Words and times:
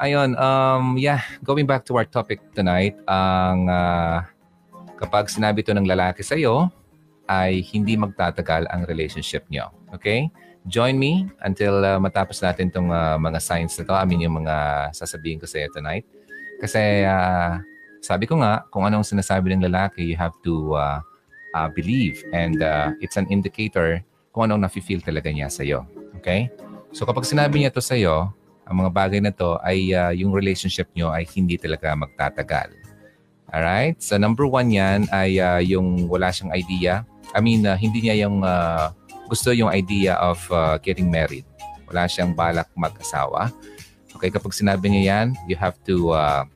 Ayun, 0.00 0.32
um, 0.40 0.96
yeah, 0.96 1.20
going 1.44 1.68
back 1.68 1.84
to 1.84 1.92
our 2.00 2.08
topic 2.08 2.40
tonight, 2.56 2.96
ang 3.04 3.68
uh, 3.68 4.24
kapag 4.96 5.28
sinabi 5.28 5.60
to 5.60 5.76
ng 5.76 5.84
lalaki 5.84 6.24
sa'yo, 6.24 6.72
ay 7.28 7.60
hindi 7.68 8.00
magtatagal 8.00 8.64
ang 8.72 8.88
relationship 8.88 9.44
nyo. 9.52 9.68
Okay? 9.92 10.32
Join 10.64 10.96
me 10.96 11.28
until 11.44 11.84
uh, 11.84 12.00
matapos 12.00 12.40
natin 12.40 12.72
itong 12.72 12.88
uh, 12.88 13.20
mga 13.20 13.44
signs 13.44 13.76
na 13.76 13.84
to. 13.84 13.92
I 13.92 14.08
mean, 14.08 14.24
yung 14.24 14.40
mga 14.40 14.88
sasabihin 14.96 15.36
ko 15.36 15.44
sa 15.44 15.60
iyo 15.60 15.68
tonight. 15.68 16.08
Kasi 16.64 17.04
uh, 17.04 17.60
sabi 18.00 18.24
ko 18.24 18.40
nga, 18.40 18.64
kung 18.72 18.88
anong 18.88 19.04
sinasabi 19.04 19.52
ng 19.52 19.68
lalaki, 19.68 20.00
you 20.00 20.16
have 20.16 20.32
to 20.40 20.80
uh, 20.80 21.04
uh, 21.52 21.68
believe. 21.76 22.24
And 22.32 22.64
uh, 22.64 22.96
it's 23.04 23.20
an 23.20 23.28
indicator 23.28 24.00
kung 24.32 24.48
anong 24.48 24.64
nafe-feel 24.64 25.04
talaga 25.04 25.28
niya 25.28 25.52
sa 25.52 25.60
iyo. 25.60 25.84
Okay? 26.16 26.48
So 26.96 27.04
kapag 27.04 27.28
sinabi 27.28 27.60
niya 27.60 27.68
to 27.68 27.84
sa 27.84 28.00
iyo, 28.00 28.32
ang 28.70 28.86
mga 28.86 28.90
bagay 28.94 29.20
na 29.20 29.34
to 29.34 29.58
ay 29.66 29.90
uh, 29.90 30.14
yung 30.14 30.30
relationship 30.30 30.86
nyo 30.94 31.10
ay 31.10 31.26
hindi 31.26 31.58
talaga 31.58 31.90
magtatagal. 31.98 32.70
Alright? 33.50 33.98
So 33.98 34.14
number 34.14 34.46
one 34.46 34.70
yan 34.70 35.10
ay 35.10 35.42
uh, 35.42 35.58
yung 35.58 36.06
wala 36.06 36.30
siyang 36.30 36.54
idea. 36.54 37.02
I 37.34 37.42
mean, 37.42 37.66
uh, 37.66 37.74
hindi 37.74 38.06
niya 38.06 38.30
yung 38.30 38.46
uh, 38.46 38.94
gusto 39.26 39.50
yung 39.50 39.74
idea 39.74 40.14
of 40.22 40.38
uh, 40.54 40.78
getting 40.78 41.10
married. 41.10 41.42
Wala 41.90 42.06
siyang 42.06 42.30
balak 42.38 42.70
mag-asawa. 42.78 43.50
Okay, 44.14 44.30
kapag 44.30 44.54
sinabi 44.54 44.86
niya 44.86 45.02
yan, 45.10 45.26
you 45.50 45.58
have 45.58 45.74
to 45.82 46.14
uh, 46.14 46.46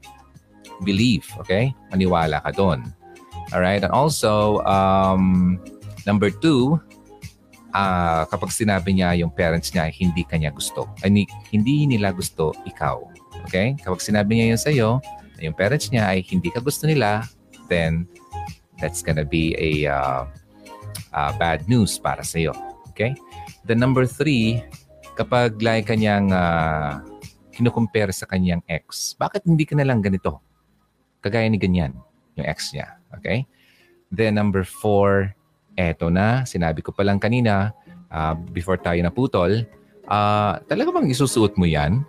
believe, 0.86 1.26
okay? 1.42 1.74
Maniwala 1.90 2.38
ka 2.46 2.54
doon. 2.54 2.86
Alright? 3.50 3.82
And 3.82 3.90
also, 3.90 4.62
um, 4.62 5.58
number 6.06 6.30
two, 6.30 6.78
uh, 7.74 8.22
kapag 8.30 8.54
sinabi 8.54 8.94
niya 8.94 9.18
yung 9.18 9.34
parents 9.34 9.74
niya 9.74 9.90
hindi 9.90 10.22
kanya 10.22 10.54
gusto. 10.54 10.86
Ay, 11.02 11.26
hindi 11.50 11.84
nila 11.84 12.14
gusto 12.14 12.54
ikaw. 12.64 13.02
Okay? 13.50 13.74
Kapag 13.82 14.00
sinabi 14.00 14.38
niya 14.38 14.46
yun 14.54 14.60
sa'yo, 14.60 14.88
yung 15.42 15.52
parents 15.58 15.90
niya 15.90 16.14
ay 16.14 16.22
hindi 16.22 16.48
ka 16.54 16.62
gusto 16.62 16.86
nila, 16.86 17.26
then 17.66 18.06
that's 18.78 19.02
gonna 19.02 19.26
be 19.26 19.52
a 19.58 19.90
uh, 19.90 20.22
uh, 21.12 21.32
bad 21.36 21.66
news 21.66 21.98
para 21.98 22.22
sa'yo. 22.22 22.54
Okay? 22.94 23.12
The 23.66 23.74
number 23.74 24.06
three, 24.06 24.62
kapag 25.18 25.58
like 25.58 25.90
kanyang 25.90 26.30
uh, 26.30 27.02
kinukumpare 27.50 28.14
sa 28.14 28.30
kanyang 28.30 28.62
ex, 28.70 29.18
bakit 29.18 29.42
hindi 29.44 29.66
ka 29.66 29.74
na 29.74 29.86
lang 29.86 30.00
ganito? 30.00 30.38
Kagaya 31.24 31.48
ni 31.50 31.58
ganyan, 31.58 31.96
yung 32.38 32.46
ex 32.46 32.70
niya. 32.70 33.00
Okay? 33.18 33.48
Then 34.14 34.38
number 34.38 34.62
four, 34.62 35.34
eto 35.74 36.10
na, 36.10 36.46
sinabi 36.46 36.80
ko 36.82 36.94
pa 36.94 37.02
lang 37.02 37.18
kanina, 37.18 37.74
uh, 38.10 38.34
before 38.54 38.78
tayo 38.78 38.98
naputol, 39.02 39.66
uh, 40.08 40.58
talaga 40.70 40.88
bang 40.94 41.10
isusuot 41.10 41.58
mo 41.58 41.66
yan? 41.66 42.02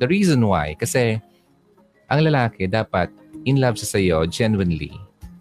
The 0.00 0.08
reason 0.08 0.40
why, 0.42 0.74
kasi 0.78 1.20
ang 2.10 2.20
lalaki 2.24 2.66
dapat 2.66 3.12
in 3.44 3.60
love 3.60 3.78
sa 3.78 3.98
sayo 3.98 4.26
genuinely. 4.26 4.94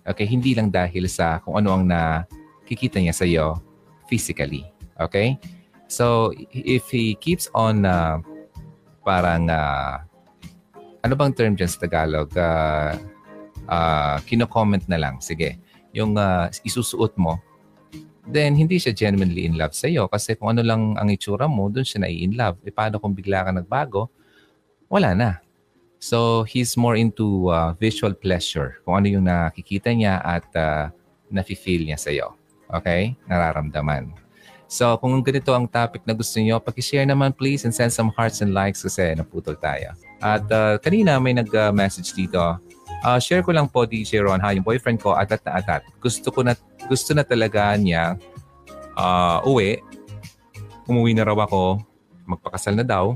Okay, 0.06 0.26
hindi 0.26 0.58
lang 0.58 0.74
dahil 0.74 1.06
sa 1.06 1.38
kung 1.42 1.58
ano 1.60 1.70
ang 1.78 1.86
nakikita 1.86 2.98
niya 2.98 3.14
sa 3.14 3.26
iyo 3.30 3.62
physically. 4.10 4.66
Okay? 4.98 5.38
So, 5.90 6.34
if 6.54 6.90
he 6.90 7.18
keeps 7.18 7.50
on 7.54 7.86
uh, 7.86 8.22
parang 9.02 9.50
uh, 9.50 10.02
ano 11.02 11.14
bang 11.16 11.34
term 11.34 11.54
dyan 11.58 11.70
sa 11.70 11.82
Tagalog? 11.82 12.30
Uh, 12.36 12.94
uh, 13.70 14.18
kino-comment 14.26 14.84
na 14.90 14.98
lang. 15.02 15.22
Sige. 15.22 15.58
Yung 15.94 16.18
uh, 16.18 16.50
isusuot 16.66 17.18
mo, 17.18 17.42
then 18.30 18.54
hindi 18.54 18.78
siya 18.78 18.94
genuinely 18.94 19.50
in 19.50 19.58
love 19.58 19.74
sa 19.74 19.90
iyo 19.90 20.06
kasi 20.06 20.38
kung 20.38 20.54
ano 20.54 20.62
lang 20.62 20.96
ang 20.96 21.10
itsura 21.10 21.50
mo, 21.50 21.68
doon 21.68 21.86
siya 21.86 22.06
nai-in 22.06 22.38
love. 22.38 22.62
E 22.62 22.70
paano 22.70 23.02
kung 23.02 23.18
bigla 23.18 23.50
ka 23.50 23.52
nagbago? 23.52 24.08
Wala 24.90 25.18
na. 25.18 25.32
So, 26.00 26.48
he's 26.48 26.80
more 26.80 26.96
into 26.96 27.52
uh, 27.52 27.76
visual 27.76 28.16
pleasure. 28.16 28.80
Kung 28.88 29.04
ano 29.04 29.08
yung 29.12 29.28
nakikita 29.28 29.92
niya 29.92 30.24
at 30.24 30.48
uh, 30.56 30.88
nafe-feel 31.28 31.84
niya 31.84 32.00
sa 32.00 32.10
iyo. 32.10 32.40
Okay? 32.72 33.20
Nararamdaman. 33.28 34.16
So, 34.70 34.96
kung 35.02 35.20
ganito 35.26 35.52
ang 35.52 35.68
topic 35.68 36.08
na 36.08 36.16
gusto 36.16 36.40
niyo, 36.40 36.62
pakishare 36.64 37.04
naman 37.04 37.36
please 37.36 37.68
and 37.68 37.76
send 37.76 37.92
some 37.92 38.14
hearts 38.16 38.40
and 38.40 38.56
likes 38.56 38.80
kasi 38.86 39.12
naputol 39.12 39.60
tayo. 39.60 39.92
At 40.20 40.46
uh, 40.52 40.76
kanina 40.84 41.16
may 41.18 41.36
nag-message 41.36 42.12
dito. 42.16 42.40
Uh, 43.00 43.20
share 43.20 43.40
ko 43.40 43.56
lang 43.56 43.72
po, 43.72 43.88
DJ 43.88 44.20
Ron, 44.20 44.44
ha, 44.44 44.52
yung 44.52 44.68
boyfriend 44.68 45.00
ko, 45.00 45.16
atat 45.16 45.40
na 45.48 45.64
atat. 45.64 45.82
Gusto 46.04 46.36
ko 46.36 46.44
na 46.44 46.52
gusto 46.92 47.16
na 47.16 47.24
talaga 47.24 47.72
niya 47.80 48.20
uh, 49.00 49.40
uwi. 49.48 49.80
Umuwi 50.84 51.16
na 51.16 51.24
raw 51.24 51.38
ako. 51.48 51.80
Magpakasal 52.28 52.76
na 52.76 52.84
daw. 52.84 53.16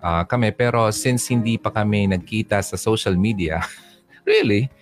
Uh, 0.00 0.24
kami. 0.24 0.50
Pero 0.56 0.88
since 0.90 1.28
hindi 1.28 1.60
pa 1.60 1.68
kami 1.68 2.08
nagkita 2.08 2.64
sa 2.64 2.80
social 2.80 3.14
media, 3.14 3.60
really, 4.28 4.72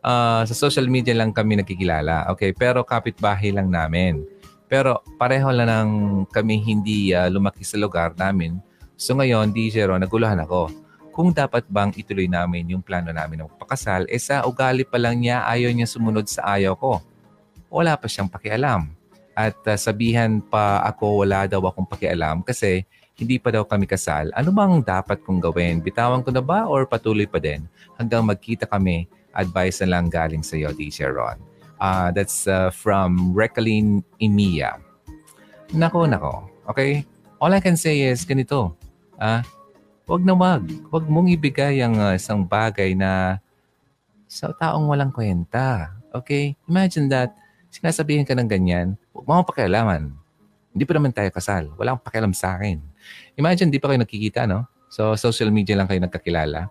uh, 0.00 0.42
sa 0.48 0.54
social 0.56 0.88
media 0.88 1.12
lang 1.12 1.36
kami 1.36 1.60
nakikilala. 1.60 2.32
Okay, 2.32 2.56
pero 2.56 2.80
kapitbahay 2.80 3.52
lang 3.52 3.68
namin. 3.68 4.24
Pero 4.68 5.04
pareho 5.20 5.52
lang 5.52 5.68
ng 5.68 5.90
kami 6.32 6.58
hindi 6.64 7.12
uh, 7.12 7.28
lumaki 7.28 7.62
sa 7.62 7.76
lugar 7.76 8.16
namin. 8.16 8.56
So 8.94 9.18
ngayon, 9.18 9.50
DJ 9.50 9.90
Ron, 9.90 10.02
naguluhan 10.02 10.42
ako. 10.42 10.70
Kung 11.14 11.30
dapat 11.30 11.66
bang 11.70 11.94
ituloy 11.94 12.26
namin 12.26 12.74
yung 12.74 12.82
plano 12.82 13.14
namin 13.14 13.44
ng 13.44 13.48
magpakasal, 13.54 14.10
eh 14.10 14.18
sa 14.18 14.42
ugali 14.46 14.82
pa 14.82 14.98
lang 14.98 15.22
niya, 15.22 15.46
ayaw 15.46 15.70
niya 15.70 15.86
sumunod 15.86 16.26
sa 16.26 16.58
ayaw 16.58 16.74
ko 16.74 17.02
wala 17.74 17.98
pa 17.98 18.06
siyang 18.06 18.30
pakialam. 18.30 18.86
At 19.34 19.58
uh, 19.66 19.74
sabihan 19.74 20.38
pa 20.38 20.78
ako 20.86 21.26
wala 21.26 21.50
daw 21.50 21.58
akong 21.66 21.90
pakialam 21.90 22.46
kasi 22.46 22.86
hindi 23.18 23.42
pa 23.42 23.50
daw 23.50 23.66
kami 23.66 23.90
kasal. 23.90 24.30
Ano 24.30 24.54
bang 24.54 24.78
dapat 24.78 25.26
kong 25.26 25.42
gawin? 25.42 25.82
Bitawan 25.82 26.22
ko 26.22 26.30
na 26.30 26.38
ba 26.38 26.70
or 26.70 26.86
patuloy 26.86 27.26
pa 27.26 27.42
din? 27.42 27.66
Hanggang 27.98 28.22
magkita 28.22 28.70
kami, 28.70 29.10
advice 29.34 29.82
na 29.82 29.98
lang 29.98 30.06
galing 30.06 30.46
sa 30.46 30.54
iyo, 30.54 30.70
DJ 30.70 31.10
Ron. 31.10 31.42
Uh, 31.82 32.14
that's 32.14 32.46
uh, 32.46 32.70
from 32.70 33.34
Recaline 33.34 34.06
Emiya. 34.22 34.78
Nako, 35.74 36.06
nako. 36.06 36.46
Okay? 36.70 37.02
All 37.42 37.50
I 37.50 37.58
can 37.58 37.74
say 37.74 38.06
is 38.06 38.22
ganito. 38.22 38.78
Ah, 39.18 39.46
wag 40.06 40.22
na 40.26 40.34
wag. 40.34 40.66
Wag 40.90 41.04
mong 41.06 41.30
ibigay 41.30 41.78
ang 41.80 41.96
uh, 41.98 42.14
isang 42.14 42.42
bagay 42.42 42.98
na 42.98 43.38
sa 44.26 44.50
taong 44.50 44.90
walang 44.90 45.14
kwenta. 45.14 45.94
Okay? 46.10 46.58
Imagine 46.66 47.06
that 47.10 47.30
sinasabihin 47.74 48.22
ka 48.22 48.38
ng 48.38 48.46
ganyan, 48.46 48.94
huwag 49.10 49.26
mo 49.26 49.42
pakialaman. 49.42 50.14
Hindi 50.74 50.84
pa 50.86 50.92
naman 50.94 51.14
tayo 51.14 51.30
kasal. 51.30 51.70
Wala 51.78 51.94
akong 51.94 52.06
pakialam 52.06 52.34
sa 52.34 52.58
akin. 52.58 52.82
Imagine, 53.38 53.70
di 53.70 53.78
pa 53.78 53.90
kayo 53.90 54.02
nakikita, 54.02 54.46
no? 54.46 54.66
So, 54.90 55.14
social 55.14 55.50
media 55.50 55.78
lang 55.78 55.86
kayo 55.86 56.02
nagkakilala. 56.02 56.70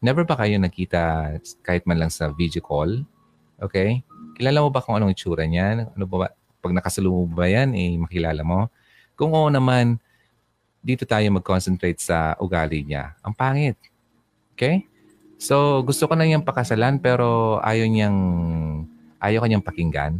Never 0.00 0.24
pa 0.24 0.36
kayo 0.40 0.56
nakita 0.56 1.36
kahit 1.60 1.84
man 1.84 2.00
lang 2.00 2.12
sa 2.12 2.32
video 2.32 2.64
call? 2.64 3.04
Okay? 3.60 4.04
Kilala 4.36 4.64
mo 4.64 4.68
ba 4.72 4.80
kung 4.80 4.96
anong 4.96 5.12
itsura 5.12 5.44
niyan? 5.44 5.92
Ano 5.92 6.04
ba, 6.08 6.32
pag 6.60 6.72
nakasalubong 6.72 7.32
ba 7.32 7.48
yan, 7.48 7.76
eh, 7.76 7.96
makilala 8.00 8.40
mo? 8.40 8.72
Kung 9.16 9.36
oo 9.36 9.48
naman, 9.52 10.00
dito 10.82 11.06
tayo 11.06 11.24
mag-concentrate 11.30 12.02
sa 12.02 12.34
ugali 12.42 12.82
niya. 12.82 13.14
Ang 13.22 13.32
pangit. 13.38 13.78
Okay? 14.58 14.84
So, 15.38 15.86
gusto 15.86 16.10
ko 16.10 16.18
na 16.18 16.26
niyang 16.26 16.46
pakasalan 16.46 16.98
pero 16.98 17.58
ayaw 17.62 17.86
niyang 17.86 18.18
ayaw 19.22 19.46
kanyang 19.46 19.62
pakinggan 19.62 20.18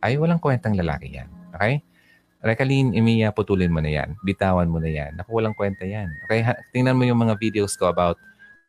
ay 0.00 0.16
walang 0.16 0.40
kwentang 0.40 0.72
lalaki 0.72 1.12
yan. 1.12 1.28
Okay? 1.52 1.84
Rekalin, 2.38 2.94
Emiya, 2.94 3.34
putulin 3.34 3.72
mo 3.72 3.82
na 3.84 3.90
yan. 3.90 4.16
Bitawan 4.24 4.70
mo 4.70 4.78
na 4.78 4.88
yan. 4.88 5.18
Naku, 5.18 5.42
walang 5.42 5.58
kwenta 5.58 5.84
yan. 5.84 6.08
Okay? 6.26 6.46
Tingnan 6.70 6.96
mo 6.96 7.04
yung 7.04 7.18
mga 7.18 7.34
videos 7.36 7.74
ko 7.74 7.90
about 7.90 8.16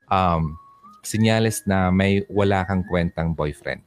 um, 0.09 0.57
sinyales 1.05 1.63
na 1.69 1.94
may 1.94 2.25
wala 2.28 2.66
kang 2.66 2.81
kwentang 2.83 3.38
boyfriend. 3.38 3.85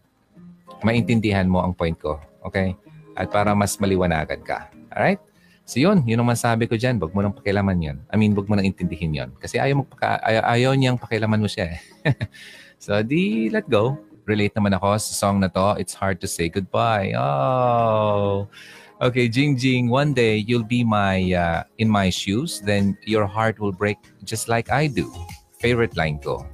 Maintindihan 0.86 1.50
mo 1.50 1.66
ang 1.66 1.74
point 1.74 1.98
ko. 1.98 2.22
Okay? 2.46 2.78
At 3.18 3.28
para 3.34 3.52
mas 3.58 3.74
maliwanagan 3.76 4.40
ka. 4.46 4.70
Alright? 4.94 5.18
So 5.62 5.78
yun, 5.78 6.02
yun 6.04 6.18
ang 6.18 6.28
masabi 6.28 6.66
ko 6.66 6.74
dyan. 6.74 6.98
Huwag 6.98 7.14
mo 7.14 7.22
nang 7.22 7.34
pakialaman 7.34 7.78
yun. 7.78 7.98
I 8.10 8.18
mean, 8.18 8.34
huwag 8.34 8.50
mo 8.50 8.58
nang 8.58 8.66
intindihin 8.66 9.14
yun. 9.14 9.30
Kasi 9.38 9.62
ayaw, 9.62 9.86
magpaka, 9.86 10.18
ayaw, 10.26 10.42
ayaw 10.50 10.70
niyang 10.74 10.98
pakialaman 10.98 11.38
mo 11.38 11.48
siya. 11.48 11.78
Eh. 11.78 11.80
so, 12.84 12.98
di 13.00 13.46
let 13.48 13.70
go 13.70 13.98
relate 14.26 14.54
naman 14.54 14.74
ako 14.78 14.98
sa 14.98 15.12
song 15.14 15.42
na 15.42 15.50
to. 15.50 15.78
It's 15.78 15.94
hard 15.94 16.20
to 16.22 16.28
say 16.30 16.48
goodbye. 16.48 17.14
Oh. 17.14 18.46
Okay, 19.02 19.26
Jing 19.26 19.58
Jing, 19.58 19.90
one 19.90 20.14
day 20.14 20.38
you'll 20.38 20.66
be 20.66 20.86
my 20.86 21.18
uh, 21.34 21.66
in 21.82 21.90
my 21.90 22.06
shoes, 22.06 22.62
then 22.62 22.94
your 23.02 23.26
heart 23.26 23.58
will 23.58 23.74
break 23.74 23.98
just 24.22 24.46
like 24.46 24.70
I 24.70 24.86
do. 24.86 25.10
Favorite 25.58 25.98
line 25.98 26.22
ko. 26.22 26.46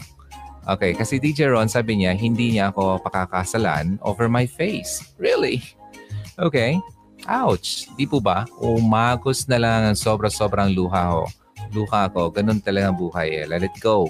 Okay, 0.65 0.97
kasi 0.97 1.21
DJ 1.21 1.53
Ron 1.53 1.69
sabi 1.69 2.01
niya, 2.01 2.17
hindi 2.17 2.57
niya 2.57 2.73
ako 2.73 3.05
pakakasalan 3.05 4.01
over 4.01 4.33
my 4.33 4.49
face. 4.49 5.13
Really? 5.21 5.61
Okay. 6.41 6.81
Ouch. 7.27 7.91
Di 7.99 8.07
po 8.07 8.23
ba? 8.23 8.47
Umagos 8.63 9.49
na 9.51 9.59
lang 9.59 9.81
ang 9.91 9.99
sobra-sobrang 9.99 10.71
luha 10.71 11.11
ko. 11.11 11.25
Luha 11.75 12.07
ko. 12.13 12.31
Ganun 12.31 12.63
talaga 12.63 12.95
buhay 12.95 13.43
eh. 13.43 13.45
Let 13.49 13.67
it 13.67 13.75
go 13.83 14.07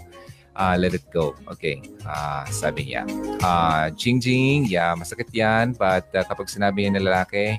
uh, 0.58 0.76
let 0.76 0.93
it 0.93 1.06
go. 1.14 1.32
Okay. 1.46 1.81
Uh, 2.02 2.44
sabi 2.50 2.93
niya. 2.93 3.06
Uh, 3.40 3.88
Jing 3.94 4.19
Jing, 4.19 4.66
yeah, 4.66 4.93
masakit 4.99 5.31
yan. 5.31 5.72
But 5.78 6.10
uh, 6.12 6.26
kapag 6.26 6.50
sinabi 6.50 6.84
niya 6.84 6.99
ng 6.99 7.06
lalaki, 7.06 7.56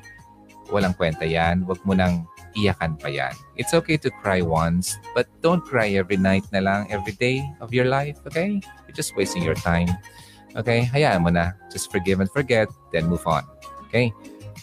walang 0.70 0.94
kwenta 0.94 1.24
yan. 1.24 1.64
Huwag 1.64 1.80
mo 1.88 1.96
nang 1.96 2.28
iyakan 2.54 3.00
pa 3.00 3.08
yan. 3.08 3.32
It's 3.56 3.72
okay 3.72 3.96
to 4.04 4.12
cry 4.22 4.44
once, 4.44 5.00
but 5.16 5.32
don't 5.40 5.64
cry 5.64 5.96
every 5.96 6.20
night 6.20 6.44
na 6.52 6.60
lang, 6.60 6.92
every 6.92 7.16
day 7.16 7.42
of 7.64 7.72
your 7.72 7.88
life, 7.88 8.20
okay? 8.28 8.60
You're 8.86 8.98
just 8.98 9.16
wasting 9.16 9.46
your 9.46 9.58
time. 9.58 9.88
Okay? 10.58 10.90
Hayaan 10.92 11.24
mo 11.24 11.32
na. 11.32 11.56
Just 11.72 11.94
forgive 11.94 12.20
and 12.20 12.30
forget, 12.30 12.68
then 12.92 13.08
move 13.08 13.24
on. 13.30 13.46
Okay? 13.90 14.12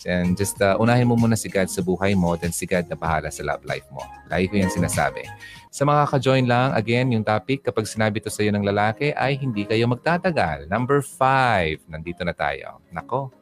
And 0.06 0.38
just 0.38 0.62
uh, 0.62 0.78
unahin 0.78 1.10
mo 1.10 1.18
muna 1.18 1.34
si 1.34 1.50
God 1.50 1.66
sa 1.66 1.82
buhay 1.82 2.14
mo, 2.14 2.38
then 2.38 2.54
si 2.54 2.62
God 2.62 2.86
na 2.86 2.94
bahala 2.94 3.26
sa 3.34 3.42
love 3.42 3.66
life 3.66 3.84
mo. 3.90 4.06
Lagi 4.30 4.46
ko 4.46 4.54
yan 4.54 4.70
sinasabi. 4.70 5.26
Sa 5.74 5.82
mga 5.82 6.06
ka-join 6.08 6.46
lang, 6.46 6.70
again, 6.78 7.10
yung 7.10 7.26
topic, 7.26 7.66
kapag 7.66 7.90
sinabi 7.90 8.22
to 8.22 8.30
sa 8.30 8.46
iyo 8.46 8.54
ng 8.54 8.64
lalaki, 8.64 9.10
ay 9.18 9.34
hindi 9.34 9.66
kayo 9.66 9.90
magtatagal. 9.90 10.70
Number 10.70 11.02
five, 11.02 11.82
nandito 11.90 12.22
na 12.22 12.32
tayo. 12.32 12.78
Nako, 12.94 13.34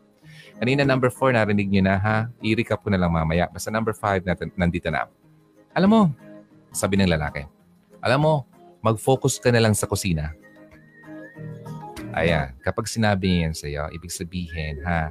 Kanina 0.55 0.87
number 0.87 1.11
four, 1.11 1.35
narinig 1.35 1.67
nyo 1.67 1.83
na 1.83 1.97
ha. 1.99 2.19
I-recap 2.39 2.79
ko 2.79 2.89
na 2.89 2.99
lang 2.99 3.11
mamaya. 3.11 3.51
Basta 3.51 3.75
number 3.75 3.91
five, 3.91 4.23
natin, 4.23 4.55
nandito 4.55 4.87
na. 4.87 5.11
Alam 5.75 5.91
mo, 5.91 6.03
sabi 6.71 6.95
ng 6.95 7.11
lalaki, 7.11 7.43
alam 7.99 8.23
mo, 8.23 8.47
mag-focus 8.79 9.43
ka 9.43 9.51
na 9.51 9.59
lang 9.59 9.75
sa 9.75 9.91
kusina. 9.91 10.31
Ayan, 12.15 12.55
kapag 12.63 12.87
sinabi 12.87 13.27
niya 13.27 13.41
yan 13.51 13.55
sa'yo, 13.59 13.85
ibig 13.91 14.15
sabihin, 14.15 14.79
ha, 14.87 15.11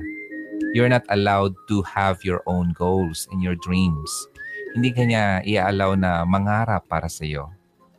you're 0.72 0.88
not 0.88 1.04
allowed 1.12 1.52
to 1.68 1.84
have 1.84 2.24
your 2.24 2.40
own 2.48 2.72
goals 2.72 3.28
and 3.36 3.44
your 3.44 3.60
dreams. 3.60 4.10
Hindi 4.74 4.90
ka 4.96 5.04
niya 5.04 5.24
i-allow 5.44 5.94
na 6.00 6.24
mangarap 6.24 6.88
para 6.88 7.12
sa 7.12 7.28
iyo. 7.28 7.52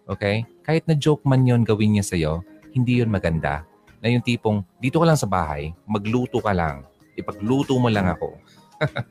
Okay? 0.09 0.49
Kahit 0.65 0.89
na 0.89 0.97
joke 0.97 1.23
man 1.29 1.45
yon 1.45 1.63
gawin 1.63 1.97
niya 1.97 2.05
sa 2.05 2.17
iyo, 2.17 2.41
hindi 2.73 2.99
yon 3.05 3.13
maganda. 3.13 3.63
Na 4.03 4.11
yung 4.11 4.25
tipong, 4.25 4.65
dito 4.83 4.99
ka 5.01 5.07
lang 5.07 5.21
sa 5.21 5.31
bahay, 5.31 5.71
magluto 5.87 6.43
ka 6.43 6.51
lang. 6.51 6.83
Ipagluto 7.15 7.79
mo 7.79 7.87
lang 7.93 8.11
ako. 8.11 8.35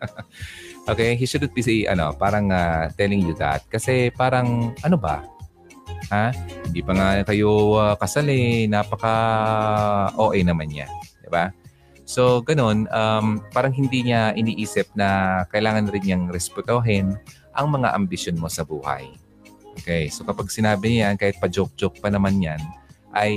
okay? 0.92 1.16
He 1.16 1.24
shouldn't 1.24 1.56
be 1.56 1.64
say, 1.64 1.88
ano, 1.88 2.12
parang 2.14 2.52
uh, 2.52 2.92
telling 3.00 3.24
you 3.24 3.34
that. 3.40 3.64
Kasi 3.72 4.12
parang, 4.12 4.76
ano 4.84 5.00
ba? 5.00 5.24
Ha? 6.12 6.36
Hindi 6.68 6.84
pa 6.84 6.92
nga 6.94 7.08
kayo 7.24 7.80
uh, 7.80 7.96
kasali. 7.96 8.68
Napaka 8.68 9.14
OA 10.20 10.44
naman 10.44 10.68
niya. 10.68 10.92
Di 11.24 11.30
ba? 11.32 11.48
So, 12.14 12.46
ganun, 12.46 12.86
um, 12.94 13.42
parang 13.50 13.74
hindi 13.74 14.06
niya 14.06 14.38
iniisip 14.38 14.94
na 14.94 15.42
kailangan 15.50 15.90
rin 15.90 16.04
niyang 16.06 16.26
respetuhin 16.30 17.18
ang 17.58 17.74
mga 17.74 17.90
ambisyon 17.98 18.38
mo 18.38 18.46
sa 18.54 18.62
buhay. 18.62 19.10
Okay, 19.82 20.14
so 20.14 20.22
kapag 20.22 20.54
sinabi 20.54 20.94
niya 20.94 21.10
yan, 21.10 21.18
kahit 21.18 21.42
pa 21.42 21.50
joke-joke 21.50 21.98
pa 21.98 22.14
naman 22.14 22.38
yan, 22.38 22.62
ay, 23.18 23.34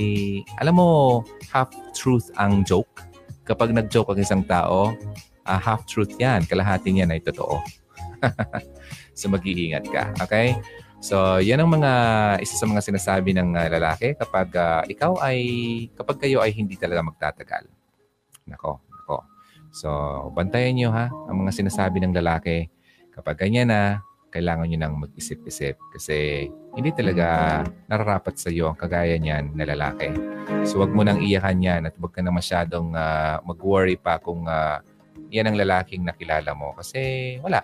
alam 0.61 0.77
mo, 0.77 1.25
half-truth 1.49 2.29
ang 2.37 2.61
joke. 2.69 3.01
Kapag 3.49 3.73
nag-joke 3.73 4.13
ang 4.13 4.21
isang 4.21 4.45
tao, 4.45 4.93
uh, 5.49 5.57
half-truth 5.57 6.13
yan. 6.21 6.45
Kalahati 6.45 6.93
niyan 6.93 7.17
ay 7.17 7.25
totoo. 7.25 7.57
so 9.17 9.25
mag-iingat 9.25 9.89
ka. 9.89 10.13
Okay? 10.21 10.53
So, 11.01 11.41
yan 11.41 11.65
ang 11.65 11.73
mga 11.73 11.91
isa 12.45 12.53
sa 12.53 12.69
mga 12.69 12.85
sinasabi 12.85 13.33
ng 13.33 13.57
uh, 13.57 13.69
lalaki 13.73 14.13
kapag 14.13 14.53
uh, 14.53 14.85
ikaw 14.85 15.17
ay 15.25 15.37
kapag 15.97 16.29
kayo 16.29 16.45
ay 16.45 16.53
hindi 16.53 16.77
talaga 16.77 17.01
magtatagal. 17.01 17.76
Nako, 18.47 18.81
nako. 18.89 19.17
So, 19.71 19.89
bantayan 20.33 20.75
niyo 20.75 20.89
ha 20.95 21.11
ang 21.11 21.43
mga 21.43 21.51
sinasabi 21.53 22.01
ng 22.01 22.15
lalaki. 22.15 22.71
Kapag 23.13 23.45
ganyan 23.45 23.69
na, 23.69 24.01
kailangan 24.27 24.67
niyo 24.67 24.77
nang 24.79 24.99
mag-isip-isip 24.99 25.79
kasi 25.95 26.47
hindi 26.75 26.91
talaga 26.91 27.63
nararapat 27.87 28.35
sa 28.35 28.51
iyo 28.51 28.69
ang 28.69 28.77
kagaya 28.77 29.15
niyan 29.17 29.55
na 29.55 29.65
lalaki. 29.65 30.11
So, 30.67 30.83
wag 30.83 30.91
mo 30.91 31.01
nang 31.01 31.23
iyakan 31.23 31.63
yan 31.63 31.81
at 31.87 31.95
wag 31.97 32.13
ka 32.13 32.21
na 32.21 32.31
masyadong 32.31 32.93
uh, 32.93 33.39
mag-worry 33.47 33.95
pa 33.95 34.19
kung 34.19 34.45
uh, 34.45 34.83
yan 35.31 35.47
ang 35.47 35.57
lalaking 35.57 36.03
nakilala 36.03 36.51
mo 36.53 36.75
kasi 36.75 37.35
wala. 37.39 37.63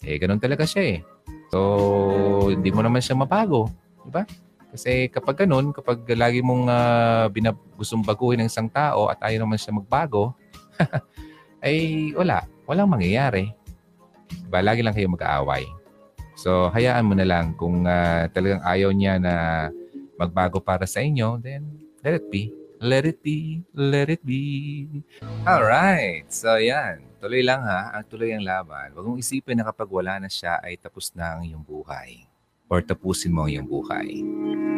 Eh, 0.00 0.16
ganun 0.16 0.40
talaga 0.40 0.64
siya 0.64 0.96
eh. 0.96 0.98
So, 1.52 2.48
hindi 2.48 2.72
mo 2.72 2.80
naman 2.80 3.04
siya 3.04 3.20
mabago. 3.20 3.68
Di 4.00 4.10
ba? 4.10 4.24
Kasi 4.70 5.10
kapag 5.10 5.42
ganun, 5.44 5.74
kapag 5.74 6.06
lagi 6.14 6.38
mong 6.40 6.70
uh, 6.70 7.26
binab- 7.26 7.58
gustong 7.74 8.06
baguhin 8.06 8.46
ng 8.46 8.50
isang 8.50 8.70
tao 8.70 9.10
at 9.10 9.18
ayaw 9.18 9.42
naman 9.42 9.58
siya 9.58 9.74
magbago, 9.74 10.30
ay 11.66 12.10
wala. 12.14 12.46
Walang 12.70 12.94
mangyayari. 12.94 13.50
Diba? 14.30 14.62
Lagi 14.62 14.86
lang 14.86 14.94
kayo 14.94 15.10
mag-aaway. 15.10 15.66
So, 16.38 16.70
hayaan 16.70 17.04
mo 17.04 17.18
na 17.18 17.26
lang 17.26 17.58
kung 17.58 17.82
uh, 17.82 18.30
talagang 18.30 18.62
ayaw 18.62 18.94
niya 18.94 19.18
na 19.18 19.34
magbago 20.14 20.62
para 20.62 20.86
sa 20.86 21.02
inyo, 21.02 21.42
then 21.42 21.66
let 22.06 22.22
it 22.22 22.30
be. 22.30 22.54
Let 22.80 23.04
it 23.04 23.20
be. 23.20 23.60
Let 23.76 24.08
it 24.08 24.22
be. 24.24 24.86
Alright. 25.44 26.30
So, 26.32 26.56
yan. 26.56 27.04
Tuloy 27.20 27.44
lang 27.44 27.60
ha. 27.66 27.92
Ang 27.92 28.08
tuloy 28.08 28.32
ang 28.32 28.46
laban. 28.46 28.96
Huwag 28.96 29.04
mong 29.04 29.20
isipin 29.20 29.60
na 29.60 29.68
kapag 29.68 29.90
wala 29.90 30.16
na 30.16 30.30
siya 30.32 30.62
ay 30.64 30.80
tapos 30.80 31.12
na 31.12 31.36
ang 31.36 31.44
iyong 31.44 31.60
buhay 31.60 32.29
or 32.70 32.78
tapusin 32.80 33.34
mo 33.34 33.50
ang 33.50 33.66
buhay. 33.66 34.22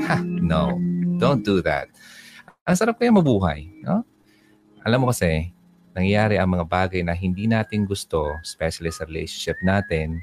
Ha, 0.09 0.25
no. 0.25 0.81
Don't 1.21 1.45
do 1.45 1.61
that. 1.63 1.93
Ang 2.65 2.75
sarap 2.75 2.99
kaya 2.99 3.13
mabuhay. 3.13 3.69
No? 3.85 4.03
Alam 4.83 5.07
mo 5.07 5.07
kasi, 5.13 5.53
nangyayari 5.93 6.41
ang 6.41 6.57
mga 6.57 6.67
bagay 6.67 7.05
na 7.05 7.13
hindi 7.13 7.45
natin 7.47 7.85
gusto, 7.85 8.33
especially 8.43 8.91
sa 8.91 9.05
relationship 9.07 9.61
natin, 9.63 10.19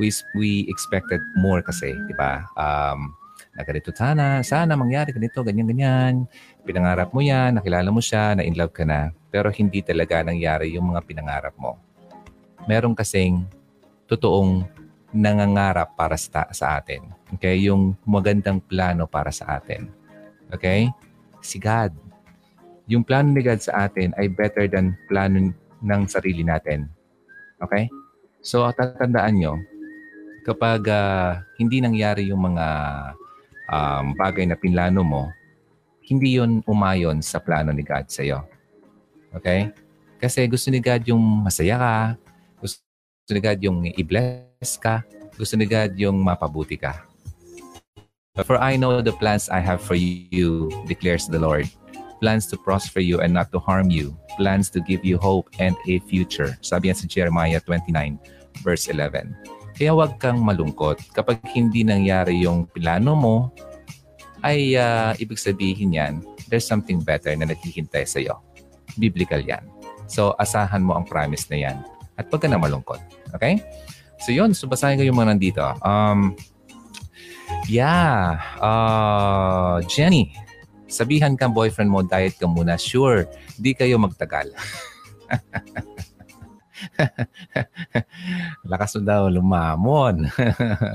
we, 0.00 0.08
we 0.34 0.64
expected 0.72 1.20
more 1.38 1.60
kasi, 1.60 1.92
di 2.08 2.14
ba? 2.16 2.48
Um, 2.56 3.12
na 3.56 3.64
ganito 3.64 3.88
sana, 3.92 4.44
sana 4.44 4.76
mangyari 4.76 5.12
ganito, 5.12 5.40
ganyan-ganyan. 5.40 6.28
Pinangarap 6.64 7.12
mo 7.12 7.24
yan, 7.24 7.56
nakilala 7.56 7.88
mo 7.88 8.04
siya, 8.04 8.36
na-in 8.36 8.56
love 8.56 8.72
ka 8.72 8.84
na. 8.84 9.12
Pero 9.32 9.48
hindi 9.52 9.80
talaga 9.80 10.20
nangyari 10.24 10.76
yung 10.76 10.92
mga 10.92 11.00
pinangarap 11.04 11.54
mo. 11.56 11.80
Meron 12.68 12.92
kasing 12.92 13.48
totoong 14.08 14.64
nangangarap 15.16 15.96
para 15.96 16.20
sa, 16.20 16.44
sa 16.52 16.76
atin. 16.76 17.08
Okay? 17.40 17.64
Yung 17.64 17.96
magandang 18.04 18.60
plano 18.60 19.08
para 19.08 19.32
sa 19.32 19.56
atin. 19.56 19.88
Okay? 20.52 20.92
Si 21.40 21.56
God. 21.56 21.96
Yung 22.86 23.02
plano 23.02 23.32
ni 23.32 23.40
God 23.40 23.64
sa 23.64 23.88
atin 23.88 24.12
ay 24.20 24.28
better 24.28 24.68
than 24.68 24.94
plano 25.08 25.50
ng 25.80 26.02
sarili 26.06 26.44
natin. 26.44 26.86
Okay? 27.58 27.88
So, 28.44 28.68
tatandaan 28.68 29.40
nyo, 29.40 29.58
kapag 30.46 30.86
uh, 30.86 31.42
hindi 31.58 31.82
nangyari 31.82 32.30
yung 32.30 32.46
mga 32.52 32.66
um, 33.72 34.14
bagay 34.14 34.46
na 34.46 34.54
pinlano 34.54 35.02
mo, 35.02 35.32
hindi 36.06 36.38
yon 36.38 36.62
umayon 36.70 37.18
sa 37.18 37.42
plano 37.42 37.74
ni 37.74 37.82
God 37.82 38.06
sa 38.06 38.22
iyo. 38.22 38.46
Okay? 39.34 39.74
Kasi 40.22 40.46
gusto 40.46 40.70
ni 40.70 40.78
God 40.78 41.02
yung 41.10 41.20
masaya 41.42 41.74
ka, 41.74 41.96
gusto 42.62 43.30
ni 43.34 43.40
God 43.42 43.58
yung 43.58 43.78
i-bless 43.90 44.45
ka. 44.80 45.04
Gusto 45.36 45.54
ni 45.54 45.68
God 45.68 45.94
yung 46.00 46.20
mapabuti 46.24 46.80
ka. 46.80 47.04
For 48.44 48.60
I 48.60 48.76
know 48.76 49.00
the 49.00 49.16
plans 49.16 49.48
I 49.48 49.64
have 49.64 49.80
for 49.80 49.96
you, 49.96 50.68
declares 50.84 51.24
the 51.24 51.40
Lord. 51.40 51.68
Plans 52.20 52.44
to 52.52 52.56
prosper 52.60 53.00
you 53.00 53.20
and 53.24 53.32
not 53.32 53.48
to 53.52 53.58
harm 53.60 53.88
you. 53.88 54.12
Plans 54.36 54.68
to 54.76 54.80
give 54.84 55.04
you 55.04 55.16
hope 55.16 55.48
and 55.56 55.76
a 55.88 56.00
future. 56.04 56.56
Sabi 56.60 56.92
yan 56.92 56.96
sa 57.00 57.08
Jeremiah 57.08 57.60
29, 57.64 58.20
verse 58.60 58.92
11. 58.92 59.32
Kaya 59.76 59.92
huwag 59.92 60.20
kang 60.20 60.40
malungkot. 60.40 61.00
Kapag 61.16 61.40
hindi 61.52 61.84
nangyari 61.84 62.44
yung 62.44 62.68
plano 62.68 63.12
mo, 63.16 63.36
ay 64.44 64.76
uh, 64.76 65.12
ibig 65.16 65.40
sabihin 65.40 65.96
yan, 65.96 66.20
there's 66.48 66.68
something 66.68 67.00
better 67.00 67.32
na 67.36 67.48
naghihintay 67.48 68.04
sa 68.04 68.20
iyo. 68.20 68.40
Biblical 69.00 69.40
yan. 69.40 69.64
So, 70.08 70.36
asahan 70.36 70.84
mo 70.84 70.96
ang 70.96 71.04
promise 71.08 71.48
na 71.48 71.58
yan. 71.60 71.76
At 72.16 72.28
huwag 72.32 72.44
ka 72.44 72.48
na 72.48 72.60
malungkot. 72.60 73.00
Okay? 73.36 73.60
So 74.20 74.32
yun, 74.32 74.56
so 74.56 74.66
basahin 74.66 74.98
ko 74.98 75.04
yung 75.04 75.18
mga 75.18 75.36
nandito. 75.36 75.64
Um, 75.84 76.34
yeah, 77.68 78.40
uh, 78.58 79.80
Jenny, 79.86 80.32
sabihan 80.88 81.36
kang 81.36 81.52
boyfriend 81.52 81.90
mo, 81.90 82.02
diet 82.02 82.38
ka 82.38 82.48
muna. 82.48 82.80
Sure, 82.80 83.28
di 83.58 83.76
kayo 83.76 84.00
magtagal. 84.00 84.50
Lakas 88.70 88.96
mo 88.96 89.00
daw 89.04 89.28
lumamon. 89.28 90.28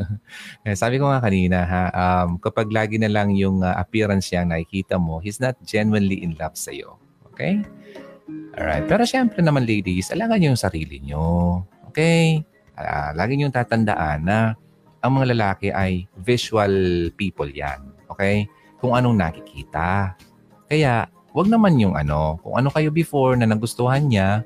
Sabi 0.82 1.02
ko 1.02 1.10
nga 1.10 1.22
kanina, 1.22 1.66
ha, 1.66 1.84
um, 1.92 2.38
kapag 2.38 2.70
lagi 2.70 3.02
na 3.02 3.10
lang 3.10 3.34
yung 3.36 3.62
uh, 3.62 3.74
appearance 3.78 4.32
niya 4.32 4.46
nakikita 4.46 4.98
mo, 4.98 5.20
he's 5.20 5.42
not 5.42 5.58
genuinely 5.66 6.22
in 6.22 6.38
love 6.38 6.58
sa'yo. 6.58 6.98
Okay? 7.34 7.62
Alright. 8.58 8.86
Pero 8.86 9.04
syempre 9.08 9.42
naman 9.42 9.66
ladies, 9.66 10.12
alagaan 10.12 10.40
niyo 10.42 10.50
yung 10.54 10.62
sarili 10.62 10.98
niyo. 11.02 11.24
Okay? 11.92 12.46
Uh, 12.82 13.12
lagi 13.14 13.38
niyong 13.38 13.54
tatandaan 13.54 14.26
na 14.26 14.58
ang 15.02 15.12
mga 15.18 15.34
lalaki 15.34 15.70
ay 15.74 16.06
visual 16.22 17.10
people 17.18 17.50
yan. 17.50 17.82
Okay? 18.10 18.46
Kung 18.78 18.94
anong 18.94 19.18
nakikita. 19.18 20.18
Kaya, 20.70 21.10
wag 21.34 21.48
naman 21.50 21.78
yung 21.82 21.98
ano, 21.98 22.38
kung 22.42 22.58
ano 22.58 22.70
kayo 22.70 22.94
before 22.94 23.38
na 23.38 23.50
nagustuhan 23.50 24.06
niya, 24.10 24.46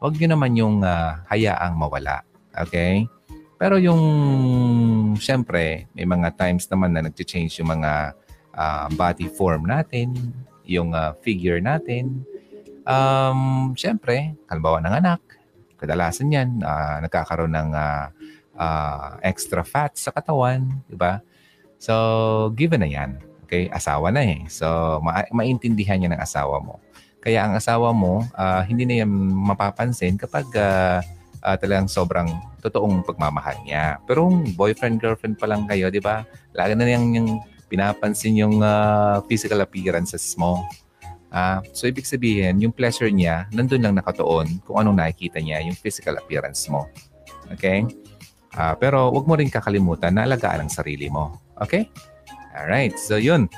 wag 0.00 0.16
niyo 0.16 0.28
naman 0.32 0.52
yung 0.56 0.84
uh, 0.84 1.20
hayaang 1.32 1.76
mawala. 1.76 2.24
Okay? 2.52 3.08
Pero 3.56 3.80
yung, 3.80 4.02
syempre, 5.16 5.88
may 5.96 6.04
mga 6.04 6.36
times 6.36 6.68
naman 6.68 6.92
na 6.92 7.08
nag-change 7.08 7.56
yung 7.60 7.72
mga 7.80 8.12
uh, 8.52 8.86
body 8.92 9.32
form 9.32 9.64
natin, 9.64 10.12
yung 10.68 10.92
uh, 10.92 11.16
figure 11.24 11.60
natin. 11.64 12.20
Um, 12.84 13.72
syempre, 13.72 14.36
halimbawa 14.52 14.84
ng 14.84 14.94
anak, 15.00 15.20
kadalasan 15.76 16.32
yan, 16.32 16.48
uh, 16.60 17.00
nagkakaroon 17.04 17.52
ng 17.52 17.70
uh, 17.72 18.06
uh, 18.56 19.20
extra 19.20 19.62
fat 19.62 19.94
sa 19.96 20.10
katawan, 20.10 20.66
di 20.88 20.96
ba? 20.96 21.20
So, 21.76 22.50
given 22.56 22.82
na 22.82 22.88
yan. 22.88 23.20
Okay? 23.46 23.70
Asawa 23.70 24.10
na 24.10 24.24
eh. 24.24 24.42
So, 24.50 24.98
ma- 25.04 25.28
maintindihan 25.30 26.00
niya 26.00 26.16
ng 26.16 26.22
asawa 26.22 26.58
mo. 26.58 26.82
Kaya 27.22 27.46
ang 27.46 27.58
asawa 27.58 27.90
mo, 27.90 28.22
uh, 28.34 28.62
hindi 28.64 28.86
na 28.86 29.02
yan 29.02 29.10
mapapansin 29.50 30.14
kapag 30.14 30.46
uh, 30.56 31.02
uh, 31.42 31.56
talagang 31.58 31.90
sobrang 31.90 32.30
totoong 32.62 33.06
pagmamahal 33.06 33.58
niya. 33.62 34.02
Pero 34.06 34.26
kung 34.26 34.50
boyfriend-girlfriend 34.54 35.38
pa 35.38 35.46
lang 35.46 35.66
kayo, 35.66 35.90
di 35.90 36.02
ba? 36.02 36.26
Lagi 36.54 36.74
na 36.74 36.86
yung, 36.86 37.06
yung 37.14 37.28
pinapansin 37.66 38.38
yung 38.38 38.62
uh, 38.62 39.22
physical 39.26 39.62
appearances 39.62 40.34
mo. 40.38 40.62
Uh, 41.36 41.60
so, 41.76 41.84
ibig 41.84 42.08
sabihin, 42.08 42.56
yung 42.64 42.72
pleasure 42.72 43.12
niya, 43.12 43.44
nandun 43.52 43.84
lang 43.84 44.00
nakatuon 44.00 44.56
kung 44.64 44.80
anong 44.80 44.96
nakikita 44.96 45.36
niya, 45.36 45.60
yung 45.60 45.76
physical 45.76 46.16
appearance 46.16 46.64
mo. 46.72 46.88
Okay? 47.52 47.84
Uh, 48.56 48.72
pero 48.80 49.12
wag 49.12 49.28
mo 49.28 49.36
rin 49.36 49.52
kakalimutan 49.52 50.16
na 50.16 50.24
alagaan 50.24 50.64
ang 50.64 50.72
sarili 50.72 51.12
mo. 51.12 51.36
Okay? 51.60 51.92
Alright. 52.56 52.96
So, 52.96 53.20
yun. 53.20 53.52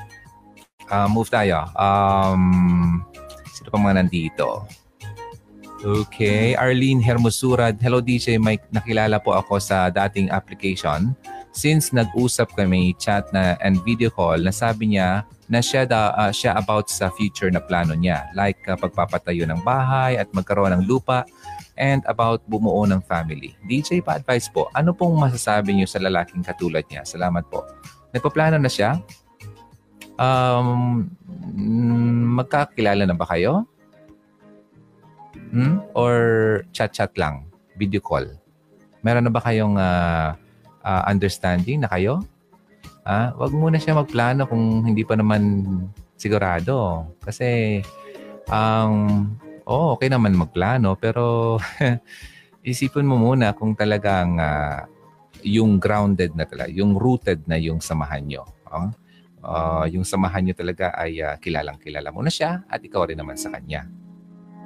Uh, 0.90 1.06
move 1.06 1.30
tayo. 1.30 1.70
Um, 1.78 3.06
sino 3.54 3.70
pa 3.70 3.78
mga 3.78 4.02
nandito? 4.02 4.66
Okay. 5.78 6.58
Arlene 6.58 6.98
Hermosura. 6.98 7.70
Hello, 7.78 8.02
DJ 8.02 8.42
Mike. 8.42 8.66
Nakilala 8.74 9.22
po 9.22 9.38
ako 9.38 9.62
sa 9.62 9.86
dating 9.94 10.34
application. 10.34 11.14
Since 11.54 11.94
nag-usap 11.94 12.58
kami, 12.58 12.98
chat 12.98 13.30
na 13.30 13.54
and 13.62 13.78
video 13.86 14.10
call, 14.10 14.42
nasabi 14.42 14.98
niya 14.98 15.22
na 15.48 15.64
siya, 15.64 15.88
da, 15.88 16.12
uh, 16.12 16.32
siya 16.32 16.54
about 16.60 16.92
sa 16.92 17.08
future 17.08 17.48
na 17.48 17.58
plano 17.64 17.96
niya. 17.96 18.28
Like 18.36 18.60
uh, 18.68 18.76
pagpapatayo 18.76 19.48
ng 19.48 19.64
bahay 19.64 20.20
at 20.20 20.28
magkaroon 20.36 20.76
ng 20.76 20.84
lupa 20.84 21.24
and 21.80 22.04
about 22.04 22.44
bumuo 22.44 22.84
ng 22.84 23.00
family. 23.08 23.56
DJ, 23.64 24.04
pa-advise 24.04 24.52
po, 24.52 24.68
ano 24.76 24.92
pong 24.92 25.16
masasabi 25.16 25.72
niyo 25.72 25.88
sa 25.88 25.98
lalaking 26.04 26.44
katulad 26.44 26.84
niya? 26.92 27.08
Salamat 27.08 27.48
po. 27.48 27.64
Nagpaplano 28.12 28.60
na 28.60 28.68
siya? 28.68 29.00
Um, 30.20 31.08
magkakilala 32.36 33.08
na 33.08 33.16
ba 33.16 33.24
kayo? 33.24 33.64
Hmm? 35.48 35.80
Or 35.96 36.14
chat-chat 36.76 37.16
lang? 37.16 37.48
Video 37.80 38.04
call? 38.04 38.28
Meron 39.00 39.24
na 39.24 39.32
ba 39.32 39.40
kayong 39.40 39.80
uh, 39.80 40.36
uh, 40.84 41.02
understanding 41.08 41.80
na 41.80 41.88
kayo? 41.88 42.20
Ah, 43.08 43.32
wag 43.40 43.56
muna 43.56 43.80
siya 43.80 43.96
magplano 43.96 44.44
kung 44.44 44.84
hindi 44.84 45.00
pa 45.00 45.16
naman 45.16 45.64
sigurado. 46.20 47.08
Kasi 47.24 47.80
ang 48.52 48.92
um, 49.64 49.64
oh, 49.64 49.96
okay 49.96 50.12
naman 50.12 50.36
magplano, 50.36 50.92
pero 50.92 51.56
isipin 52.68 53.08
mo 53.08 53.16
muna 53.16 53.56
kung 53.56 53.72
talagang 53.72 54.36
uh, 54.36 54.84
yung 55.40 55.80
grounded 55.80 56.36
na 56.36 56.44
talaga, 56.44 56.68
yung 56.68 57.00
rooted 57.00 57.48
na 57.48 57.56
yung 57.56 57.80
samahan 57.80 58.28
nyo. 58.28 58.44
Oh? 58.68 58.92
Uh, 59.40 59.88
yung 59.88 60.04
samahan 60.04 60.44
nyo 60.44 60.52
talaga 60.52 60.92
ay 60.92 61.24
uh, 61.24 61.40
kilalang 61.40 61.80
kilala 61.80 62.12
mo 62.12 62.20
na 62.20 62.28
siya 62.28 62.60
at 62.68 62.84
ikaw 62.84 63.08
rin 63.08 63.16
naman 63.16 63.40
sa 63.40 63.48
kanya. 63.48 63.88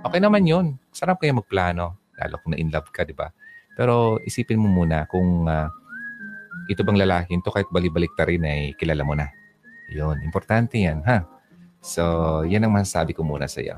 Okay 0.02 0.18
naman 0.18 0.42
yun. 0.42 0.82
Sarap 0.90 1.22
kayo 1.22 1.38
magplano, 1.38 2.10
lalo 2.18 2.34
kung 2.42 2.58
na-in 2.58 2.74
love 2.74 2.90
ka, 2.90 3.06
di 3.06 3.14
ba? 3.14 3.30
Pero 3.78 4.18
isipin 4.26 4.58
mo 4.58 4.66
muna 4.66 5.06
kung 5.06 5.46
uh, 5.46 5.70
ito 6.70 6.82
bang 6.86 6.98
lalaki 7.00 7.36
to 7.42 7.50
kahit 7.52 7.68
balibalik 7.72 8.12
ta 8.14 8.24
rin 8.28 8.44
ay 8.44 8.72
kilala 8.78 9.02
mo 9.02 9.14
na. 9.16 9.28
Yun, 9.92 10.24
importante 10.24 10.80
yan, 10.80 11.04
ha? 11.04 11.26
So, 11.82 12.02
yan 12.46 12.64
ang 12.64 12.72
masasabi 12.78 13.12
ko 13.12 13.26
muna 13.26 13.50
sa 13.50 13.60
iyo. 13.60 13.76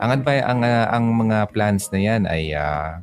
Ang 0.00 0.20
advice, 0.20 0.42
ang, 0.42 0.60
uh, 0.64 0.86
ang 0.90 1.04
mga 1.14 1.38
plans 1.54 1.86
na 1.94 2.00
yan 2.02 2.22
ay 2.26 2.50
uh, 2.56 2.98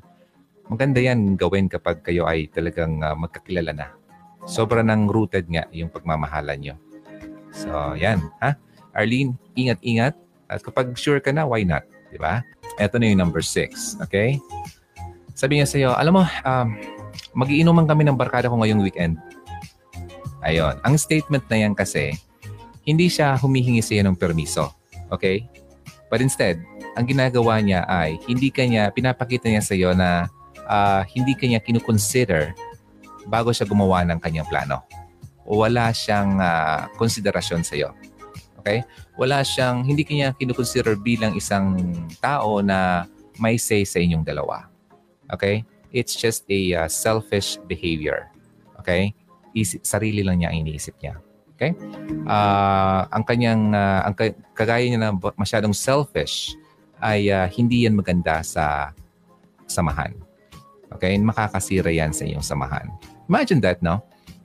maganda 0.67 0.99
yan 0.99 1.39
gawin 1.39 1.71
kapag 1.71 2.03
kayo 2.03 2.27
ay 2.27 2.51
talagang 2.51 2.99
uh, 2.99 3.15
magkakilala 3.15 3.71
na. 3.71 3.87
Sobra 4.49 4.81
nang 4.81 5.07
rooted 5.07 5.47
nga 5.47 5.69
yung 5.71 5.93
pagmamahalan 5.93 6.59
nyo. 6.59 6.75
So, 7.53 7.93
yan. 7.95 8.19
Ha? 8.41 8.57
Arlene, 8.97 9.37
ingat-ingat. 9.55 10.17
At 10.51 10.59
kapag 10.65 10.97
sure 10.99 11.23
ka 11.23 11.31
na, 11.31 11.47
why 11.47 11.63
not? 11.63 11.85
Di 12.11 12.19
ba? 12.19 12.43
Ito 12.75 12.99
na 12.99 13.07
yung 13.07 13.21
number 13.23 13.45
six. 13.45 13.95
Okay? 14.03 14.41
Sabi 15.37 15.61
niya 15.61 15.67
sa'yo, 15.69 15.89
alam 15.95 16.17
mo, 16.17 16.23
um, 16.43 16.67
magiinuman 17.33 17.87
kami 17.87 18.03
ng 18.07 18.17
barkada 18.19 18.51
ko 18.51 18.59
ngayong 18.59 18.83
weekend. 18.83 19.15
Ayon. 20.41 20.77
Ang 20.81 20.97
statement 20.97 21.45
na 21.47 21.57
yan 21.67 21.73
kasi, 21.77 22.17
hindi 22.81 23.07
siya 23.07 23.37
humihingi 23.37 23.79
sa 23.79 23.93
iyo 23.93 24.03
ng 24.09 24.17
permiso. 24.17 24.73
Okay? 25.13 25.45
But 26.09 26.19
instead, 26.19 26.59
ang 26.97 27.07
ginagawa 27.07 27.61
niya 27.61 27.85
ay 27.87 28.19
hindi 28.27 28.51
kanya, 28.51 28.89
pinapakita 28.91 29.47
niya 29.47 29.63
sa 29.63 29.77
iyo 29.77 29.93
na 29.95 30.27
uh, 30.65 31.05
hindi 31.13 31.37
kanya 31.37 31.61
kinukonsider 31.61 32.51
bago 33.29 33.53
siya 33.53 33.69
gumawa 33.69 34.03
ng 34.09 34.19
kanyang 34.19 34.49
plano. 34.49 34.83
Wala 35.45 35.93
siyang 35.93 36.41
uh, 36.41 36.89
konsiderasyon 36.97 37.61
sa 37.63 37.77
iyo. 37.77 37.93
Okay? 38.59 38.81
Wala 39.15 39.45
siyang, 39.45 39.85
hindi 39.85 40.01
kanya 40.01 40.33
kinukonsider 40.35 40.97
bilang 40.97 41.37
isang 41.37 41.77
tao 42.17 42.59
na 42.65 43.05
may 43.37 43.55
say 43.61 43.85
sa 43.85 44.01
inyong 44.01 44.25
dalawa. 44.25 44.67
Okay? 45.31 45.63
It's 45.91 46.15
just 46.15 46.47
a 46.47 46.85
uh, 46.85 46.87
selfish 46.87 47.59
behavior. 47.67 48.31
Okay? 48.79 49.11
Isip, 49.51 49.83
sarili 49.83 50.23
lang 50.23 50.39
niya 50.39 50.55
ang 50.55 50.63
iniisip 50.63 50.95
niya. 51.03 51.19
Okay? 51.55 51.75
Uh, 52.25 53.05
ang 53.11 53.23
kanyang, 53.27 53.75
uh, 53.75 54.07
ang 54.07 54.15
kagaya 54.55 54.87
niya 54.87 54.99
na 54.99 55.11
masyadong 55.37 55.75
selfish, 55.75 56.55
ay 57.01 57.29
uh, 57.29 57.45
hindi 57.51 57.85
yan 57.85 57.93
maganda 57.93 58.39
sa 58.41 58.95
samahan. 59.67 60.15
Okay? 60.95 61.15
Makakasira 61.19 61.91
yan 61.91 62.15
sa 62.15 62.23
iyong 62.23 62.43
samahan. 62.43 62.87
Imagine 63.27 63.59
that, 63.61 63.79
no? 63.83 63.99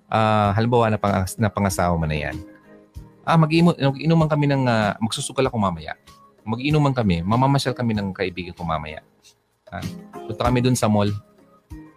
Uh, 0.06 0.54
halimbawa 0.54 0.90
na, 0.90 0.98
pang, 0.98 1.26
na 1.38 1.50
pangasawa 1.50 1.94
mo 1.98 2.06
na 2.06 2.14
yan. 2.14 2.36
Ah, 3.26 3.34
mag-inuman 3.34 4.30
kami 4.30 4.46
ng, 4.46 4.70
uh, 4.70 4.94
magsusugal 5.02 5.50
ako 5.50 5.58
mamaya. 5.58 5.98
Mag-inuman 6.46 6.94
kami, 6.94 7.26
mamamasyal 7.26 7.74
kami 7.74 7.90
ng 7.98 8.14
kaibigan 8.14 8.54
ko 8.54 8.62
mamaya. 8.62 9.02
Ah, 9.66 9.82
punta 10.14 10.46
kami 10.46 10.62
dun 10.62 10.78
sa 10.78 10.86
mall. 10.86 11.10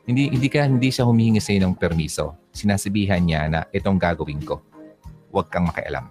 Hindi, 0.09 0.33
hindi 0.33 0.49
ka, 0.49 0.65
hindi 0.65 0.89
siya 0.89 1.05
humihingi 1.05 1.37
sa 1.37 1.53
ng 1.53 1.77
permiso. 1.77 2.33
Sinasabihan 2.49 3.21
niya 3.21 3.45
na 3.45 3.59
itong 3.69 4.01
gagawin 4.01 4.41
ko. 4.41 4.57
Huwag 5.29 5.53
kang 5.53 5.69
makialam. 5.69 6.09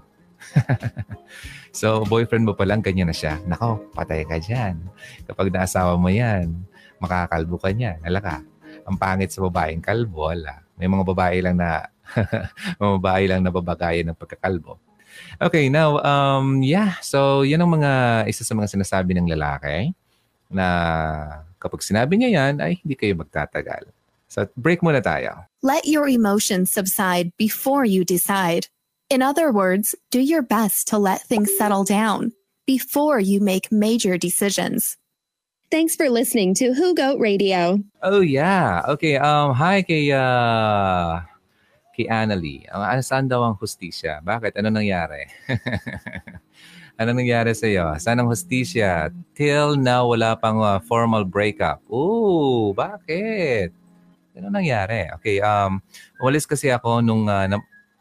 so, 1.75 2.07
boyfriend 2.07 2.47
mo 2.47 2.55
pa 2.55 2.63
lang, 2.63 2.79
ganyan 2.79 3.11
na 3.11 3.17
siya. 3.17 3.43
Nako, 3.43 3.91
patay 3.99 4.23
ka 4.23 4.39
dyan. 4.39 4.79
Kapag 5.27 5.51
naasawa 5.51 5.99
mo 5.99 6.07
yan, 6.15 6.63
makakalbo 7.03 7.59
ka 7.59 7.75
niya. 7.75 7.99
Alaka, 8.07 8.47
ang 8.87 8.95
pangit 8.95 9.35
sa 9.35 9.43
babaeng 9.43 9.83
kalbo, 9.83 10.31
wala. 10.31 10.63
May 10.79 10.87
mga 10.87 11.03
babae 11.03 11.43
lang 11.43 11.59
na 11.59 11.91
mga 12.81 12.93
babae 13.03 13.25
lang 13.27 13.43
na 13.43 13.51
babagayan 13.51 14.15
ng 14.15 14.19
pagkakalbo. 14.23 14.79
Okay, 15.43 15.67
now, 15.67 15.99
um, 16.07 16.63
yeah. 16.63 17.03
So, 17.03 17.43
yan 17.43 17.67
ang 17.67 17.75
mga 17.75 17.91
isa 18.31 18.47
sa 18.47 18.55
mga 18.55 18.71
sinasabi 18.71 19.19
ng 19.19 19.27
lalaki 19.27 19.91
na 20.47 20.67
kapag 21.59 21.83
sinabi 21.83 22.19
niya 22.19 22.31
yan, 22.39 22.55
ay 22.63 22.81
hindi 22.83 22.95
kayo 22.95 23.19
magtatagal. 23.19 23.91
So, 24.29 24.47
break 24.57 24.81
muna 24.81 25.01
tayo. 25.01 25.47
Let 25.63 25.89
your 25.89 26.07
emotions 26.07 26.71
subside 26.71 27.33
before 27.37 27.85
you 27.85 28.05
decide. 28.05 28.69
In 29.09 29.25
other 29.25 29.51
words, 29.51 29.95
do 30.13 30.21
your 30.21 30.45
best 30.45 30.87
to 30.93 31.01
let 31.01 31.25
things 31.25 31.49
settle 31.57 31.83
down 31.83 32.37
before 32.69 33.19
you 33.19 33.41
make 33.41 33.73
major 33.73 34.21
decisions. 34.21 35.01
Thanks 35.73 35.97
for 35.97 36.09
listening 36.09 36.53
to 36.61 36.73
Who 36.73 36.95
Goat 36.95 37.21
Radio. 37.21 37.81
Oh 38.01 38.21
yeah. 38.21 38.85
Okay, 38.89 39.17
um 39.17 39.53
hi 39.53 39.81
kay 39.85 40.13
uh 40.13 41.21
kay 41.97 42.09
Annalie. 42.09 42.65
Ang 42.73 42.85
uh, 42.85 43.05
saan 43.05 43.29
daw 43.29 43.45
ang 43.45 43.57
hustisya? 43.57 44.25
Bakit? 44.25 44.57
Ano 44.61 44.73
nangyari? 44.73 45.29
ano 46.99 47.11
nangyari 47.15 47.55
sa 47.55 47.71
iyo? 47.71 47.95
Saan 48.03 48.19
ang 48.19 48.29
hustisya? 48.29 49.15
Till 49.39 49.79
now 49.79 50.11
wala 50.11 50.35
pang 50.35 50.59
uh, 50.59 50.83
formal 50.83 51.23
breakup. 51.23 51.79
Oh, 51.87 52.75
bakit? 52.75 53.71
Ano 54.35 54.51
nangyari? 54.51 55.07
Okay, 55.19 55.39
um 55.39 55.79
walis 56.19 56.45
kasi 56.45 56.75
ako 56.75 56.99
nung 56.99 57.31
uh, 57.31 57.47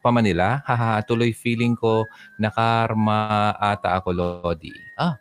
pa 0.02 0.10
Manila. 0.10 0.64
Haha, 0.66 1.04
tuloy 1.06 1.36
feeling 1.36 1.78
ko 1.78 2.08
na 2.42 2.50
karma 2.50 3.54
ata 3.60 4.02
ako, 4.02 4.16
Lodi. 4.16 4.74
Ah, 4.98 5.20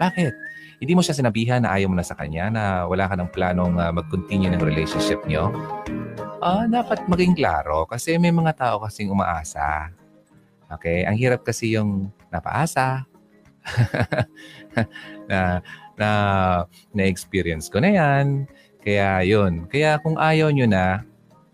bakit? 0.00 0.32
Hindi 0.76 0.92
mo 0.92 1.00
siya 1.00 1.16
sinabihan 1.16 1.64
na 1.64 1.72
ayaw 1.72 1.88
mo 1.88 1.96
na 1.96 2.04
sa 2.04 2.14
kanya, 2.14 2.52
na 2.52 2.62
wala 2.84 3.08
ka 3.08 3.16
ng 3.16 3.32
planong 3.32 3.80
uh, 3.80 3.90
mag-continue 3.90 4.52
ng 4.52 4.60
relationship 4.60 5.18
niyo? 5.24 5.50
Ah, 6.38 6.68
dapat 6.68 7.02
maging 7.08 7.34
klaro 7.34 7.88
kasi 7.88 8.14
may 8.20 8.30
mga 8.30 8.54
tao 8.54 8.76
kasing 8.84 9.10
umaasa. 9.10 9.90
Okay? 10.76 11.08
Ang 11.08 11.16
hirap 11.18 11.42
kasi 11.42 11.74
yung 11.74 12.12
napaasa. 12.30 13.04
na 15.30 15.64
na 15.96 16.08
na-experience 16.94 17.72
ko 17.72 17.82
na 17.82 17.90
yan. 17.90 18.46
Kaya 18.84 19.24
yun. 19.26 19.66
Kaya 19.66 19.98
kung 19.98 20.14
ayaw 20.20 20.52
nyo 20.54 20.68
na, 20.68 21.02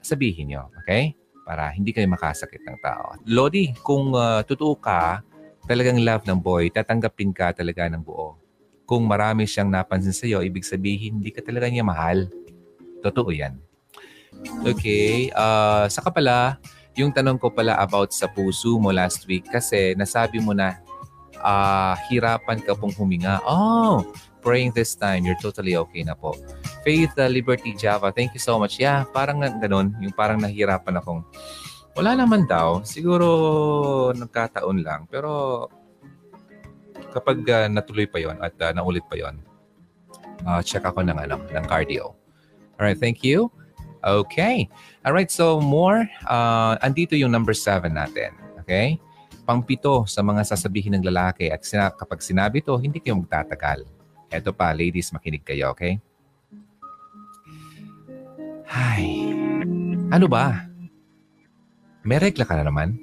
sabihin 0.04 0.52
nyo. 0.52 0.68
Okay? 0.82 1.16
para 1.42 1.74
hindi 1.74 1.90
kayo 1.90 2.06
makasakit 2.08 2.62
ng 2.62 2.78
tao. 2.80 3.18
Lodi, 3.26 3.74
kung 3.82 4.14
uh, 4.14 4.40
totoo 4.46 4.78
ka, 4.78 5.20
talagang 5.66 6.00
love 6.00 6.24
ng 6.26 6.38
boy, 6.38 6.70
tatanggapin 6.70 7.34
ka 7.34 7.52
talaga 7.52 7.86
ng 7.90 8.02
buo. 8.02 8.38
Kung 8.86 9.06
marami 9.06 9.46
siyang 9.46 9.70
napansin 9.70 10.14
sa 10.14 10.26
iyo, 10.26 10.42
ibig 10.42 10.66
sabihin 10.66 11.20
hindi 11.20 11.30
ka 11.34 11.42
talaga 11.42 11.68
niya 11.68 11.86
mahal. 11.86 12.30
Totoo 13.02 13.30
yan. 13.34 13.58
Okay. 14.64 15.30
Uh, 15.34 15.86
saka 15.90 16.08
pala, 16.08 16.58
yung 16.96 17.12
tanong 17.12 17.40
ko 17.40 17.48
pala 17.48 17.76
about 17.80 18.12
sa 18.12 18.28
puso 18.28 18.76
mo 18.76 18.92
last 18.92 19.24
week 19.24 19.48
kasi 19.48 19.96
nasabi 19.96 20.40
mo 20.40 20.52
na 20.52 20.76
uh, 21.40 21.96
hirapan 22.08 22.60
ka 22.60 22.76
pong 22.76 22.92
huminga. 22.92 23.40
Oh, 23.48 24.04
praying 24.44 24.74
this 24.76 24.92
time, 24.98 25.24
you're 25.24 25.38
totally 25.40 25.78
okay 25.78 26.04
na 26.04 26.12
po. 26.12 26.36
Faith 26.82 27.14
uh, 27.16 27.30
Liberty 27.30 27.72
Java, 27.72 28.10
thank 28.12 28.34
you 28.34 28.42
so 28.42 28.58
much. 28.58 28.76
Yeah, 28.76 29.06
parang 29.10 29.40
ganun, 29.40 29.94
yung 30.02 30.12
parang 30.12 30.42
nahihirapan 30.42 30.98
akong 31.00 31.24
wala 31.96 32.16
naman 32.16 32.48
daw. 32.48 32.80
Siguro 32.84 33.28
nagkataon 34.16 34.78
lang. 34.80 35.04
Pero 35.08 35.68
kapag 37.12 37.44
uh, 37.44 37.68
natuloy 37.68 38.08
pa 38.08 38.18
yon 38.20 38.36
at 38.40 38.56
uh, 38.60 38.72
naulit 38.72 39.04
pa 39.08 39.16
yon, 39.16 39.36
uh, 40.48 40.60
check 40.64 40.84
ako 40.84 41.04
ng, 41.04 41.16
ano, 41.16 41.36
ng 41.52 41.64
cardio. 41.68 42.16
Alright, 42.80 42.98
thank 42.98 43.22
you. 43.22 43.52
Okay. 44.02 44.66
Alright, 45.02 45.34
so 45.34 45.58
more. 45.58 46.06
Uh, 46.30 46.78
andito 46.78 47.18
yung 47.18 47.34
number 47.34 47.58
seven 47.58 47.98
natin. 47.98 48.38
Okay? 48.62 49.02
Pangpito 49.42 50.06
sa 50.06 50.22
mga 50.22 50.46
sasabihin 50.46 50.94
ng 50.94 51.02
lalaki 51.02 51.50
at 51.50 51.66
sina- 51.66 51.90
kapag 51.90 52.22
sinabi 52.22 52.62
to, 52.62 52.78
hindi 52.78 53.02
kayo 53.02 53.18
magtatagal. 53.18 53.82
Eto 54.30 54.54
pa, 54.54 54.70
ladies, 54.70 55.10
makinig 55.10 55.42
kayo, 55.42 55.74
okay? 55.74 55.98
Ay, 58.70 59.28
ano 60.14 60.30
ba? 60.30 60.70
May 62.06 62.22
ka 62.22 62.54
na 62.54 62.70
naman? 62.70 62.94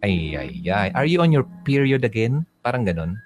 Ay, 0.00 0.32
ay, 0.32 0.64
ay. 0.64 0.88
Are 0.96 1.04
you 1.04 1.20
on 1.20 1.30
your 1.30 1.44
period 1.62 2.08
again? 2.08 2.48
Parang 2.64 2.88
ganun. 2.88 3.20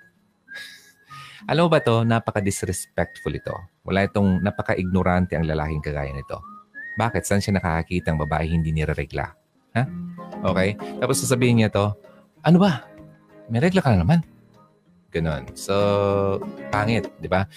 Alam 1.50 1.66
mo 1.66 1.70
ba 1.70 1.78
to, 1.78 2.02
napaka-disrespectful 2.02 3.30
ito. 3.30 3.54
Wala 3.86 4.10
itong 4.10 4.42
napaka-ignorante 4.42 5.38
ang 5.38 5.46
lalaking 5.46 5.86
kagaya 5.86 6.10
nito. 6.10 6.49
Bakit? 7.00 7.22
Saan 7.24 7.40
siya 7.40 7.56
nakakakita 7.56 8.12
ang 8.12 8.20
babae 8.20 8.44
hindi 8.44 8.76
nireregla? 8.76 9.32
Ha? 9.72 9.82
Okay? 10.52 10.76
Tapos 11.00 11.24
sasabihin 11.24 11.64
niya 11.64 11.72
to, 11.72 11.96
ano 12.44 12.60
ba? 12.60 12.84
May 13.48 13.64
regla 13.64 13.80
ka 13.80 13.96
na 13.96 14.04
naman. 14.04 14.20
Ganon. 15.10 15.48
So, 15.58 15.74
pangit, 16.70 17.10
di 17.18 17.26
ba? 17.26 17.48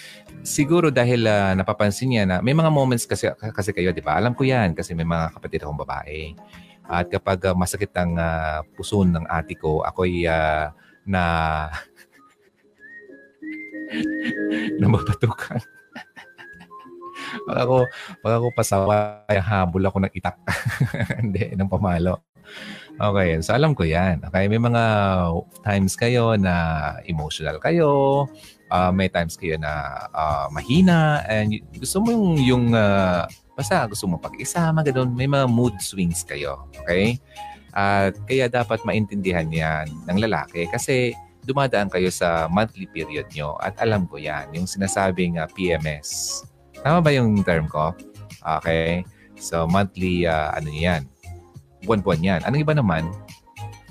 Siguro 0.42 0.90
dahil 0.90 1.28
uh, 1.28 1.54
napapansin 1.54 2.10
niya 2.10 2.24
na 2.26 2.36
may 2.42 2.56
mga 2.56 2.72
moments 2.72 3.06
kasi, 3.06 3.30
kasi 3.30 3.70
kayo, 3.70 3.94
di 3.94 4.02
ba? 4.02 4.18
Alam 4.18 4.34
ko 4.34 4.42
yan 4.42 4.74
kasi 4.74 4.96
may 4.96 5.06
mga 5.06 5.36
kapatid 5.38 5.62
akong 5.62 5.78
babae. 5.78 6.34
At 6.88 7.12
kapag 7.12 7.44
uh, 7.46 7.54
masakit 7.54 7.94
ang 7.94 8.18
uh, 8.18 8.64
puso 8.74 9.06
ng 9.06 9.28
ate 9.30 9.54
ko, 9.54 9.86
ako'y 9.86 10.26
uh, 10.26 10.72
na 11.06 11.22
na 14.80 14.86
mapatukan. 14.90 15.62
Pag 17.46 17.58
ako, 17.66 17.76
pag 18.22 18.32
ako 18.38 18.46
pasawa, 18.54 18.94
habol 19.28 19.82
ako 19.84 19.96
ng 20.06 20.12
itak. 20.14 20.36
Hindi, 21.20 21.54
ng 21.54 21.70
pamalo. 21.70 22.22
Okay, 22.94 23.42
so 23.42 23.56
alam 23.56 23.74
ko 23.74 23.82
yan. 23.82 24.22
Okay, 24.22 24.46
may 24.46 24.60
mga 24.62 24.84
times 25.66 25.98
kayo 25.98 26.38
na 26.38 26.54
emotional 27.10 27.58
kayo, 27.58 28.24
uh, 28.70 28.90
may 28.94 29.10
times 29.10 29.34
kayo 29.34 29.58
na 29.58 30.06
uh, 30.14 30.46
mahina, 30.54 31.26
and 31.26 31.58
gusto 31.74 31.98
mo 31.98 32.14
yung, 32.14 32.28
yung 32.38 32.64
uh, 32.70 33.26
basta 33.58 33.90
gusto 33.90 34.06
mo 34.06 34.22
pag-isama, 34.22 34.86
ganun, 34.86 35.10
may 35.10 35.26
mga 35.26 35.50
mood 35.50 35.74
swings 35.82 36.22
kayo. 36.22 36.70
Okay? 36.84 37.18
At 37.74 38.14
kaya 38.30 38.46
dapat 38.46 38.86
maintindihan 38.86 39.50
yan 39.50 39.90
ng 40.06 40.18
lalaki 40.22 40.70
kasi 40.70 41.18
dumadaan 41.42 41.90
kayo 41.90 42.08
sa 42.08 42.46
monthly 42.46 42.86
period 42.88 43.26
nyo 43.34 43.58
at 43.58 43.74
alam 43.82 44.06
ko 44.06 44.22
yan, 44.22 44.54
yung 44.54 44.70
sinasabing 44.70 45.42
uh, 45.42 45.50
PMS. 45.50 46.40
Tama 46.84 47.00
ba 47.00 47.10
yung 47.10 47.40
term 47.40 47.64
ko? 47.66 47.96
Okay. 48.60 49.08
So 49.40 49.64
monthly, 49.64 50.28
uh, 50.28 50.52
ano 50.52 50.68
yan, 50.68 51.08
buwan-buwan 51.88 52.20
yan. 52.20 52.40
Anong 52.44 52.62
iba 52.62 52.76
naman, 52.76 53.08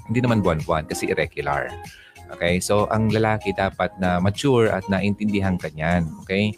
hindi 0.07 0.19
naman 0.21 0.45
buwan-buwan 0.45 0.85
kasi 0.85 1.09
irregular. 1.09 1.73
Okay? 2.33 2.57
So, 2.59 2.89
ang 2.89 3.13
lalaki 3.13 3.53
dapat 3.53 3.93
na 4.01 4.17
mature 4.17 4.73
at 4.73 4.89
naintindihan 4.89 5.55
ka 5.55 5.69
niyan. 5.69 6.09
Okay? 6.25 6.51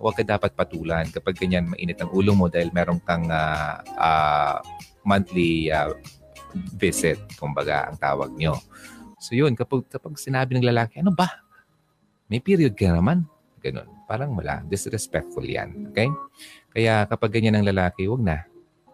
Huwag 0.00 0.16
ka 0.16 0.24
dapat 0.24 0.56
patulan 0.56 1.10
kapag 1.12 1.36
ganyan 1.36 1.68
mainit 1.68 2.00
ang 2.00 2.10
ulo 2.14 2.32
mo 2.32 2.46
dahil 2.48 2.72
meron 2.72 3.02
kang 3.04 3.28
uh, 3.28 3.82
uh, 3.98 4.56
monthly 5.04 5.68
uh, 5.68 5.92
visit, 6.80 7.20
kumbaga, 7.36 7.92
ang 7.92 7.96
tawag 8.00 8.32
nyo. 8.34 8.56
So, 9.20 9.36
yun. 9.36 9.52
Kapag, 9.52 9.86
kapag 9.92 10.16
sinabi 10.16 10.56
ng 10.56 10.64
lalaki, 10.64 11.02
ano 11.02 11.12
ba? 11.12 11.28
May 12.30 12.40
period 12.40 12.72
ka 12.78 12.88
naman. 12.88 13.28
Ganun. 13.60 13.97
Parang 14.08 14.32
wala. 14.32 14.64
Disrespectful 14.64 15.44
yan. 15.44 15.92
Okay? 15.92 16.08
Kaya 16.72 17.04
kapag 17.04 17.36
ganyan 17.36 17.60
ang 17.60 17.68
lalaki, 17.68 18.08
wag 18.08 18.24
na. 18.24 18.48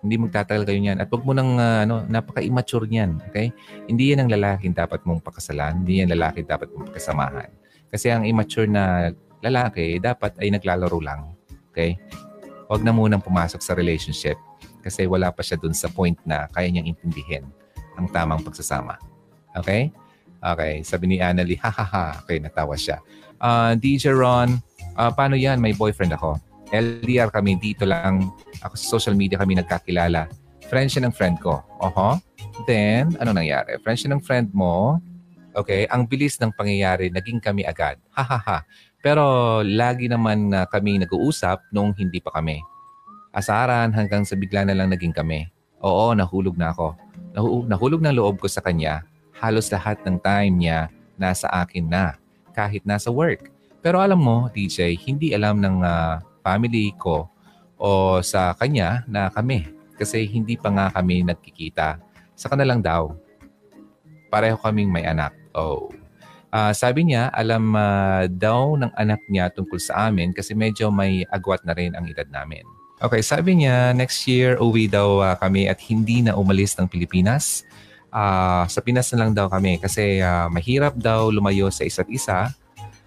Hindi 0.05 0.21
magtatagal 0.21 0.67
kayo 0.67 0.81
niyan. 0.83 0.99
At 0.99 1.09
wag 1.09 1.23
mo 1.23 1.33
nang 1.33 1.57
uh, 1.57 1.87
ano, 1.87 2.03
napaka-immature 2.11 2.91
niyan. 2.91 3.23
Okay? 3.31 3.55
Hindi 3.87 4.11
yan 4.11 4.27
ang 4.27 4.31
lalaking 4.35 4.75
dapat 4.75 5.07
mong 5.07 5.23
pakasalan. 5.23 5.87
Hindi 5.87 6.03
yan 6.03 6.11
lalaki 6.11 6.43
dapat 6.43 6.69
mong 6.75 6.91
pakasamahan. 6.91 7.49
Kasi 7.89 8.11
ang 8.11 8.27
immature 8.27 8.67
na 8.67 9.15
lalaki, 9.39 10.03
dapat 10.03 10.35
ay 10.43 10.51
naglalaro 10.51 10.99
lang. 10.99 11.31
Okay? 11.71 11.95
Huwag 12.67 12.83
na 12.83 12.91
munang 12.91 13.23
pumasok 13.23 13.63
sa 13.63 13.79
relationship 13.79 14.35
kasi 14.85 15.09
wala 15.09 15.33
pa 15.33 15.41
siya 15.41 15.57
dun 15.57 15.73
sa 15.73 15.89
point 15.89 16.19
na 16.29 16.51
kaya 16.53 16.69
niyang 16.69 16.91
intindihin 16.91 17.49
ang 17.95 18.11
tamang 18.11 18.43
pagsasama. 18.43 18.99
Okay? 19.55 19.95
Okay. 20.45 20.85
Sabi 20.85 21.09
ni 21.09 21.17
Annalie, 21.25 21.57
ha 21.65 21.73
ha 21.73 21.87
ha. 21.89 22.05
Okay, 22.21 22.37
natawa 22.37 22.77
siya. 22.77 23.01
Uh, 23.41 23.73
DJ 23.81 24.13
Ron, 24.13 24.61
uh, 24.99 25.11
paano 25.13 25.39
yan? 25.39 25.61
May 25.61 25.75
boyfriend 25.77 26.15
ako. 26.17 26.39
LDR 26.75 27.31
kami, 27.31 27.55
dito 27.61 27.87
lang. 27.87 28.35
Ako 28.65 28.75
sa 28.75 28.99
social 28.99 29.15
media 29.15 29.39
kami 29.39 29.55
nagkakilala. 29.55 30.27
Friend 30.67 30.89
siya 30.91 31.07
ng 31.07 31.15
friend 31.15 31.39
ko. 31.39 31.61
Oho. 31.79 32.19
Then, 32.67 33.15
ano 33.21 33.37
nangyari? 33.37 33.79
Friend 33.83 33.99
siya 33.99 34.11
ng 34.17 34.23
friend 34.25 34.51
mo. 34.51 34.99
Okay, 35.55 35.87
ang 35.87 36.11
bilis 36.11 36.35
ng 36.43 36.51
pangyayari, 36.51 37.15
naging 37.15 37.39
kami 37.39 37.63
agad. 37.63 37.95
Ha 38.11 38.27
ha 38.27 38.39
ha. 38.43 38.59
Pero 38.99 39.63
lagi 39.63 40.11
naman 40.11 40.51
na 40.51 40.67
kami 40.67 40.99
nag-uusap 40.99 41.71
nung 41.71 41.95
hindi 41.95 42.19
pa 42.19 42.35
kami. 42.35 42.59
Asaran 43.31 43.95
hanggang 43.95 44.27
sa 44.27 44.35
bigla 44.35 44.67
na 44.67 44.75
lang 44.75 44.91
naging 44.91 45.15
kami. 45.15 45.47
Oo, 45.79 46.11
nahulog 46.11 46.59
na 46.59 46.75
ako. 46.75 46.99
Nahu- 47.37 47.67
nahulog 47.71 48.03
ng 48.03 48.17
loob 48.19 48.43
ko 48.43 48.51
sa 48.51 48.65
kanya. 48.65 49.07
Halos 49.39 49.71
lahat 49.71 50.03
ng 50.03 50.19
time 50.19 50.55
niya 50.59 50.91
nasa 51.15 51.47
akin 51.53 51.87
na. 51.87 52.19
Kahit 52.51 52.83
nasa 52.83 53.15
work. 53.15 53.54
Pero 53.85 54.01
alam 54.01 54.17
mo, 54.17 54.49
DJ, 54.49 54.97
hindi 54.97 55.37
alam 55.37 55.61
ng 55.61 55.85
uh, 55.85 56.17
family 56.41 56.97
ko 56.97 57.29
o 57.77 58.17
sa 58.25 58.57
kanya 58.57 59.05
na 59.05 59.29
kami. 59.29 59.69
Kasi 60.01 60.25
hindi 60.25 60.57
pa 60.57 60.73
nga 60.73 60.89
kami 60.89 61.21
nagkikita. 61.21 62.01
Sa 62.33 62.49
kanilang 62.49 62.81
daw. 62.81 63.13
Pareho 64.33 64.57
kaming 64.57 64.89
may 64.89 65.05
anak. 65.05 65.37
Oh. 65.53 65.93
Uh, 66.49 66.73
sabi 66.73 67.13
niya, 67.13 67.29
alam 67.37 67.77
uh, 67.77 68.25
daw 68.25 68.73
ng 68.81 68.89
anak 68.97 69.21
niya 69.29 69.53
tungkol 69.53 69.77
sa 69.77 70.09
amin 70.09 70.33
kasi 70.33 70.57
medyo 70.57 70.89
may 70.89 71.29
agwat 71.29 71.61
na 71.69 71.77
rin 71.77 71.93
ang 71.93 72.09
edad 72.09 72.27
namin. 72.33 72.65
Okay, 73.05 73.21
sabi 73.21 73.53
niya, 73.53 73.93
next 73.93 74.25
year 74.25 74.57
uwi 74.57 74.89
daw 74.89 75.21
uh, 75.21 75.37
kami 75.37 75.69
at 75.69 75.77
hindi 75.85 76.25
na 76.25 76.33
umalis 76.41 76.73
ng 76.81 76.89
Pilipinas. 76.89 77.69
Uh, 78.09 78.65
sa 78.65 78.81
Pinas 78.81 79.13
na 79.13 79.27
lang 79.27 79.37
daw 79.37 79.51
kami 79.53 79.77
kasi 79.77 80.25
uh, 80.25 80.49
mahirap 80.49 80.97
daw 80.97 81.29
lumayo 81.29 81.69
sa 81.69 81.85
isa't 81.85 82.09
isa. 82.09 82.49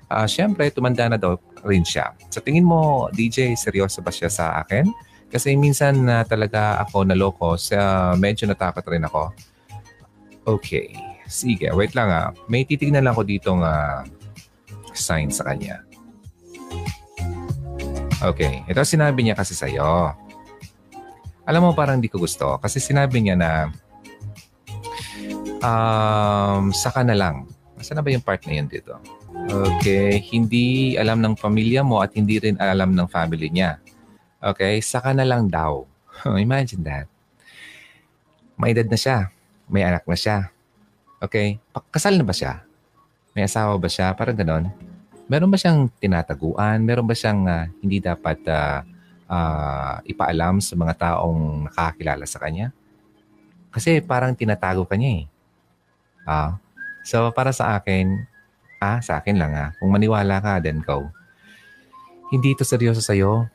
Uh, 0.07 0.23
Siyempre, 0.23 0.71
tumanda 0.71 1.11
na 1.11 1.19
daw 1.19 1.35
rin 1.67 1.83
siya. 1.83 2.15
Sa 2.31 2.39
tingin 2.39 2.63
mo, 2.63 3.11
DJ, 3.11 3.55
seryoso 3.59 3.99
ba 3.99 4.11
siya 4.11 4.31
sa 4.31 4.63
akin? 4.63 4.87
Kasi 5.27 5.59
minsan 5.59 6.07
na 6.07 6.23
uh, 6.23 6.23
talaga 6.23 6.79
ako 6.79 7.03
naloko, 7.03 7.49
sa 7.59 8.11
medyo 8.15 8.47
natakot 8.47 8.87
rin 8.87 9.03
ako. 9.03 9.35
Okay. 10.47 10.95
Sige, 11.27 11.67
wait 11.75 11.91
lang 11.91 12.07
ah. 12.07 12.31
May 12.47 12.63
titignan 12.63 13.03
lang 13.03 13.11
ako 13.11 13.27
ditong 13.27 13.59
uh, 13.59 14.07
sign 14.95 15.27
sa 15.27 15.43
kanya. 15.43 15.83
Okay. 18.23 18.63
Ito 18.65 18.87
sinabi 18.87 19.27
niya 19.27 19.35
kasi 19.35 19.51
sa'yo. 19.51 20.15
Alam 21.43 21.67
mo, 21.67 21.69
parang 21.75 21.99
hindi 21.99 22.07
ko 22.07 22.15
gusto. 22.19 22.55
Kasi 22.63 22.79
sinabi 22.79 23.19
niya 23.19 23.35
na 23.35 23.51
um, 25.59 26.71
saka 26.71 27.03
na 27.03 27.15
lang. 27.15 27.47
Saan 27.83 27.99
na 27.99 28.03
ba 28.03 28.09
yung 28.09 28.23
part 28.23 28.41
na 28.47 28.57
yun 28.57 28.67
dito? 28.71 28.97
Okay, 29.47 30.19
hindi 30.35 30.99
alam 30.99 31.23
ng 31.23 31.39
pamilya 31.39 31.79
mo 31.79 32.03
at 32.03 32.11
hindi 32.11 32.35
rin 32.35 32.59
alam 32.59 32.91
ng 32.91 33.07
family 33.07 33.47
niya. 33.47 33.79
Okay, 34.43 34.83
saka 34.83 35.15
na 35.15 35.23
lang 35.23 35.47
daw. 35.47 35.87
Imagine 36.35 36.83
that. 36.83 37.07
May 38.59 38.75
edad 38.75 38.91
na 38.91 38.99
siya. 38.99 39.31
May 39.71 39.87
anak 39.87 40.03
na 40.03 40.19
siya. 40.19 40.51
Okay, 41.23 41.63
kasal 41.95 42.19
na 42.19 42.27
ba 42.27 42.35
siya? 42.35 42.67
May 43.31 43.47
asawa 43.47 43.79
ba 43.79 43.87
siya? 43.87 44.11
Parang 44.19 44.35
ganon. 44.35 44.67
Meron 45.31 45.47
ba 45.47 45.55
siyang 45.55 45.87
tinataguan? 45.95 46.83
Meron 46.83 47.07
ba 47.07 47.15
siyang 47.15 47.47
uh, 47.47 47.71
hindi 47.79 48.03
dapat 48.03 48.43
uh, 48.47 48.83
uh, 49.31 49.99
ipaalam 50.03 50.59
sa 50.59 50.75
mga 50.75 50.93
taong 50.95 51.71
nakakilala 51.71 52.27
sa 52.27 52.43
kanya? 52.43 52.75
Kasi 53.71 54.03
parang 54.03 54.35
tinatago 54.35 54.83
ka 54.83 54.99
niya 54.99 55.23
eh. 55.23 55.25
Ah, 56.27 56.59
so 57.07 57.31
para 57.31 57.55
sa 57.55 57.79
akin, 57.79 58.27
Ah, 58.77 59.01
sa 59.01 59.17
akin 59.17 59.35
lang 59.41 59.53
ah. 59.57 59.69
Kung 59.81 59.89
maniwala 59.89 60.37
ka, 60.37 60.61
then 60.61 60.85
go. 60.85 61.09
Hindi 62.29 62.53
ito 62.53 62.67
seryoso 62.67 63.01
sa'yo. 63.01 63.47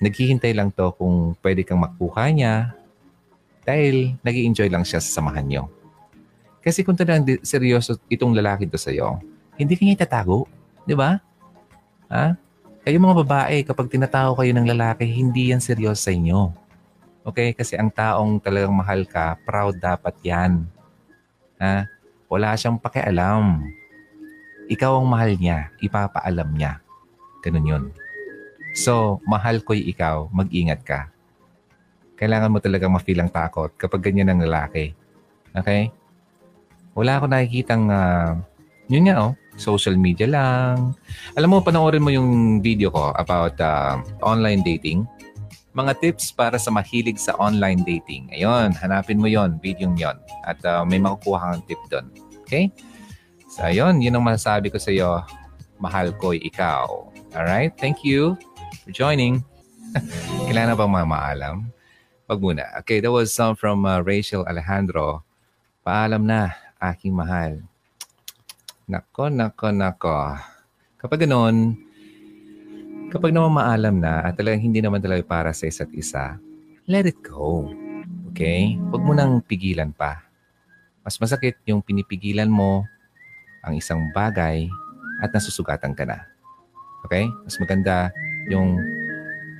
naghihintay 0.00 0.56
lang 0.56 0.72
to 0.72 0.96
kung 0.96 1.36
pwede 1.44 1.60
kang 1.60 1.76
makuha 1.76 2.32
niya 2.32 2.72
dahil 3.68 4.16
nag 4.24 4.32
enjoy 4.32 4.72
lang 4.72 4.80
siya 4.80 4.96
sa 4.96 5.20
samahan 5.20 5.44
niyo. 5.44 5.68
Kasi 6.64 6.80
kung 6.80 6.96
talagang 6.96 7.28
seryoso 7.44 8.00
itong 8.08 8.32
lalaki 8.32 8.64
to 8.64 8.80
sa'yo, 8.80 9.20
hindi 9.60 9.76
kanya 9.76 10.00
itatago. 10.00 10.48
Di 10.88 10.96
ba? 10.96 11.20
Ha? 12.08 12.32
Kayo 12.80 12.96
mga 12.96 13.16
babae, 13.24 13.60
kapag 13.60 13.92
tinatago 13.92 14.40
kayo 14.40 14.56
ng 14.56 14.72
lalaki, 14.72 15.04
hindi 15.04 15.52
yan 15.52 15.60
seryoso 15.60 16.08
sa 16.08 16.12
inyo. 16.16 16.48
Okay? 17.28 17.52
Kasi 17.52 17.76
ang 17.76 17.92
taong 17.92 18.40
talagang 18.40 18.72
mahal 18.72 19.04
ka, 19.04 19.36
proud 19.44 19.76
dapat 19.76 20.16
yan. 20.24 20.64
Ha? 21.60 21.84
Wala 22.28 22.56
siyang 22.56 22.80
pakialam. 22.80 23.68
Ikaw 24.70 25.02
ang 25.02 25.08
mahal 25.10 25.34
niya, 25.34 25.74
ipapaalam 25.82 26.54
niya. 26.54 26.78
Ganun 27.42 27.66
yun. 27.66 27.84
So, 28.78 29.18
mahal 29.26 29.66
ko'y 29.66 29.82
ikaw, 29.90 30.30
mag-ingat 30.30 30.86
ka. 30.86 31.10
Kailangan 32.14 32.54
mo 32.54 32.62
talaga 32.62 32.86
ma-feel 32.86 33.18
ang 33.18 33.34
takot 33.34 33.74
kapag 33.74 34.06
ganyan 34.06 34.30
ang 34.30 34.46
lalaki. 34.46 34.94
Okay? 35.50 35.90
Wala 36.94 37.18
ako 37.18 37.26
nakikitang, 37.26 37.90
uh, 37.90 38.38
yun 38.86 39.10
nga 39.10 39.26
oh, 39.26 39.34
social 39.58 39.98
media 39.98 40.30
lang. 40.30 40.94
Alam 41.34 41.58
mo, 41.58 41.58
panoorin 41.66 42.04
mo 42.04 42.14
yung 42.14 42.62
video 42.62 42.94
ko 42.94 43.10
about 43.18 43.58
uh, 43.58 43.98
online 44.22 44.62
dating. 44.62 45.02
Mga 45.74 45.98
tips 45.98 46.30
para 46.30 46.62
sa 46.62 46.70
mahilig 46.70 47.18
sa 47.18 47.34
online 47.42 47.82
dating. 47.82 48.30
Ayun, 48.30 48.70
hanapin 48.78 49.18
mo 49.18 49.26
yon 49.26 49.58
video 49.58 49.90
yon 49.98 50.14
At 50.46 50.62
uh, 50.62 50.86
may 50.86 51.02
makukuha 51.02 51.58
kang 51.58 51.64
tip 51.66 51.82
doon. 51.90 52.06
Okay? 52.46 52.70
So, 53.60 53.68
ayun, 53.68 54.00
yun 54.00 54.16
ang 54.16 54.24
masasabi 54.24 54.72
ko 54.72 54.80
sa 54.80 54.88
iyo. 54.88 55.20
Mahal 55.76 56.16
ko'y 56.16 56.40
ikaw. 56.48 57.12
Alright? 57.36 57.76
Thank 57.76 58.00
you 58.08 58.40
for 58.80 58.88
joining. 58.88 59.44
Kailangan 60.48 60.80
bang 60.80 60.92
mamaalam? 60.96 61.56
Wag 62.24 62.40
muna. 62.40 62.64
Okay, 62.80 63.04
that 63.04 63.12
was 63.12 63.36
some 63.36 63.52
from 63.52 63.84
uh, 63.84 64.00
Rachel 64.00 64.48
Alejandro. 64.48 65.28
Paalam 65.84 66.24
na, 66.24 66.56
aking 66.80 67.12
mahal. 67.12 67.60
Nako, 68.88 69.28
nako, 69.28 69.76
nako. 69.76 70.40
Kapag 70.96 71.28
ganoon, 71.28 71.76
kapag 73.12 73.28
naman 73.28 73.60
maalam 73.60 74.00
na 74.00 74.24
at 74.24 74.40
talagang 74.40 74.64
hindi 74.64 74.80
naman 74.80 75.04
talaga 75.04 75.20
para 75.20 75.52
sa 75.52 75.68
isa't 75.68 75.92
isa, 75.92 76.40
let 76.88 77.04
it 77.04 77.20
go. 77.20 77.68
Okay? 78.32 78.80
Huwag 78.88 79.04
mo 79.04 79.12
nang 79.12 79.44
pigilan 79.44 79.92
pa. 79.92 80.24
Mas 81.04 81.20
masakit 81.20 81.60
yung 81.68 81.84
pinipigilan 81.84 82.48
mo 82.48 82.88
ang 83.64 83.74
isang 83.76 84.08
bagay 84.16 84.68
at 85.20 85.30
nasusugatan 85.32 85.92
ka 85.92 86.04
na. 86.08 86.24
Okay? 87.04 87.28
Mas 87.44 87.56
maganda 87.60 88.12
yung 88.48 88.80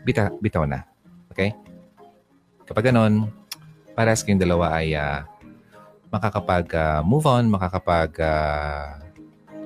bita, 0.05 0.33
bitaw 0.41 0.65
na. 0.65 0.85
Okay? 1.33 1.53
Kapag 2.65 2.93
ganon, 2.93 3.29
para 3.95 4.15
sa 4.15 4.25
kayong 4.25 4.41
dalawa 4.41 4.81
ay 4.81 4.95
uh, 4.97 5.27
makakapag-move 6.11 7.27
ah, 7.27 7.31
uh, 7.31 7.39
on, 7.39 7.45
makakapag 7.51 8.11
uh, 8.23 8.99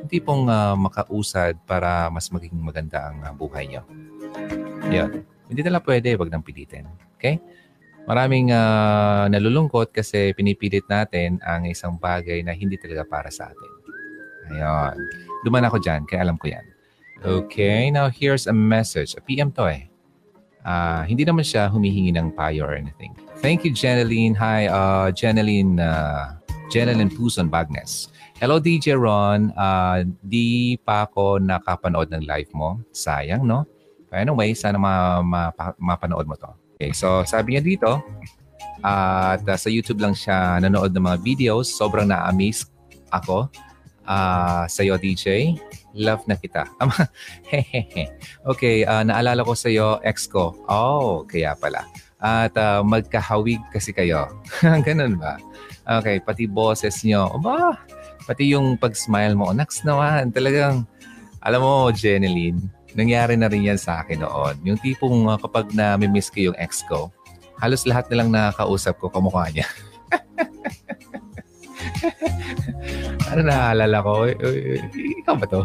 tipong 0.08 0.48
uh, 0.48 0.76
makausad 0.76 1.56
para 1.64 2.12
mas 2.12 2.28
maging 2.28 2.56
maganda 2.60 3.08
ang 3.12 3.18
uh, 3.24 3.32
buhay 3.32 3.68
nyo. 3.68 3.82
Yan. 4.92 5.24
Hindi 5.48 5.60
nila 5.60 5.80
pwede, 5.80 6.16
wag 6.16 6.32
nang 6.32 6.44
pilitin. 6.44 6.88
Okay? 7.16 7.40
Maraming 8.04 8.52
uh, 8.52 9.24
nalulungkot 9.32 9.88
kasi 9.96 10.36
pinipilit 10.36 10.84
natin 10.92 11.40
ang 11.40 11.64
isang 11.64 11.96
bagay 11.96 12.44
na 12.44 12.52
hindi 12.52 12.76
talaga 12.76 13.08
para 13.08 13.32
sa 13.32 13.48
atin. 13.48 13.73
Ayun. 14.52 14.96
Duman 15.44 15.64
ako 15.64 15.80
dyan, 15.80 16.04
kaya 16.08 16.24
alam 16.24 16.36
ko 16.36 16.48
yan. 16.52 16.64
Okay, 17.24 17.88
now 17.88 18.12
here's 18.12 18.44
a 18.44 18.52
message. 18.52 19.16
A 19.16 19.22
PM 19.24 19.48
to 19.56 19.64
eh. 19.64 19.88
Uh, 20.64 21.04
hindi 21.04 21.24
naman 21.24 21.44
siya 21.44 21.68
humihingi 21.68 22.12
ng 22.16 22.32
payo 22.32 22.64
or 22.68 22.76
anything. 22.76 23.12
Thank 23.40 23.64
you, 23.64 23.72
Jeneline. 23.72 24.32
Hi, 24.36 24.68
uh, 24.68 25.12
Jeneline, 25.12 25.76
uh, 25.80 26.36
Jeneline 26.72 27.12
Puson 27.12 27.52
Bagnes. 27.52 28.08
Hello, 28.40 28.60
DJ 28.60 28.96
Ron. 28.96 29.52
Uh, 29.56 30.08
di 30.24 30.76
pa 30.80 31.04
ako 31.04 31.40
nakapanood 31.40 32.12
ng 32.12 32.24
live 32.24 32.48
mo. 32.56 32.80
Sayang, 32.92 33.44
no? 33.44 33.68
Anyway, 34.12 34.56
sana 34.56 34.80
ma- 34.80 35.20
ma- 35.24 35.76
mapanood 35.76 36.24
mo 36.24 36.36
to. 36.36 36.48
Okay, 36.76 36.92
so 36.96 37.24
sabi 37.24 37.56
niya 37.56 37.62
dito, 37.64 37.90
at 38.84 39.40
uh, 39.40 39.56
sa 39.56 39.68
YouTube 39.72 40.04
lang 40.04 40.12
siya 40.12 40.60
nanood 40.60 40.92
ng 40.92 41.04
mga 41.04 41.18
videos. 41.24 41.72
Sobrang 41.72 42.04
na-amaze 42.04 42.68
ako 43.08 43.48
uh, 44.08 44.64
sa 44.68 44.80
iyo, 44.84 44.96
DJ. 44.96 45.56
Love 45.94 46.26
na 46.26 46.34
kita. 46.34 46.66
okay, 48.50 48.82
uh, 48.82 49.02
naalala 49.06 49.46
ko 49.46 49.54
sa 49.54 49.70
iyo, 49.70 50.02
ex 50.02 50.26
ko. 50.26 50.56
Oh, 50.66 51.22
kaya 51.28 51.54
pala. 51.54 51.86
At 52.24 52.56
uh, 52.56 52.80
magkahawig 52.80 53.60
kasi 53.68 53.92
kayo. 53.92 54.26
Ganun 54.86 55.20
ba? 55.20 55.36
Okay, 56.00 56.18
pati 56.24 56.48
boses 56.48 57.04
nyo. 57.04 57.28
Aba, 57.36 57.76
pati 58.24 58.56
yung 58.56 58.80
pag-smile 58.80 59.36
mo. 59.36 59.52
Naks 59.52 59.84
naman, 59.84 60.32
talagang, 60.32 60.88
alam 61.44 61.60
mo, 61.60 61.92
Jeneline, 61.92 62.58
nangyari 62.96 63.36
na 63.36 63.52
rin 63.52 63.68
yan 63.68 63.76
sa 63.76 64.00
akin 64.00 64.24
noon. 64.24 64.56
Yung 64.64 64.80
tipong 64.80 65.28
uh, 65.28 65.36
kapag 65.36 65.76
na-miss 65.76 66.32
ko 66.32 66.50
yung 66.50 66.56
ex 66.56 66.80
ko, 66.88 67.12
halos 67.60 67.84
lahat 67.84 68.08
nilang 68.08 68.32
nakakausap 68.32 68.96
ko, 68.96 69.12
kamukha 69.12 69.52
niya. 69.52 69.68
ano 73.32 73.40
naalala 73.44 73.98
ko? 74.04 74.28
Ikaw 75.24 75.34
ba 75.40 75.46
to? 75.48 75.62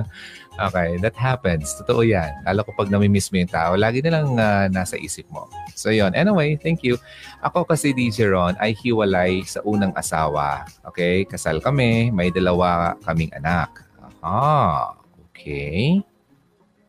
okay, 0.66 0.96
that 1.00 1.16
happens. 1.16 1.76
Totoo 1.80 2.02
yan. 2.02 2.32
Lalo 2.48 2.64
ko 2.64 2.72
pag 2.76 2.88
namimiss 2.88 3.28
mo 3.30 3.40
yung 3.40 3.52
tao, 3.52 3.76
lagi 3.76 4.00
nilang 4.00 4.36
uh, 4.40 4.66
nasa 4.72 4.96
isip 4.96 5.28
mo. 5.28 5.48
So 5.76 5.92
yon. 5.92 6.16
Anyway, 6.16 6.56
thank 6.56 6.80
you. 6.82 6.96
Ako 7.44 7.68
kasi 7.68 7.92
DJ 7.92 8.32
Ron 8.32 8.56
ay 8.58 8.72
hiwalay 8.72 9.44
sa 9.44 9.60
unang 9.62 9.92
asawa. 9.92 10.64
Okay? 10.88 11.28
Kasal 11.28 11.60
kami. 11.60 12.08
May 12.10 12.32
dalawa 12.32 12.96
kaming 13.04 13.32
anak. 13.36 13.84
Aha. 14.24 14.96
Okay. 15.32 16.00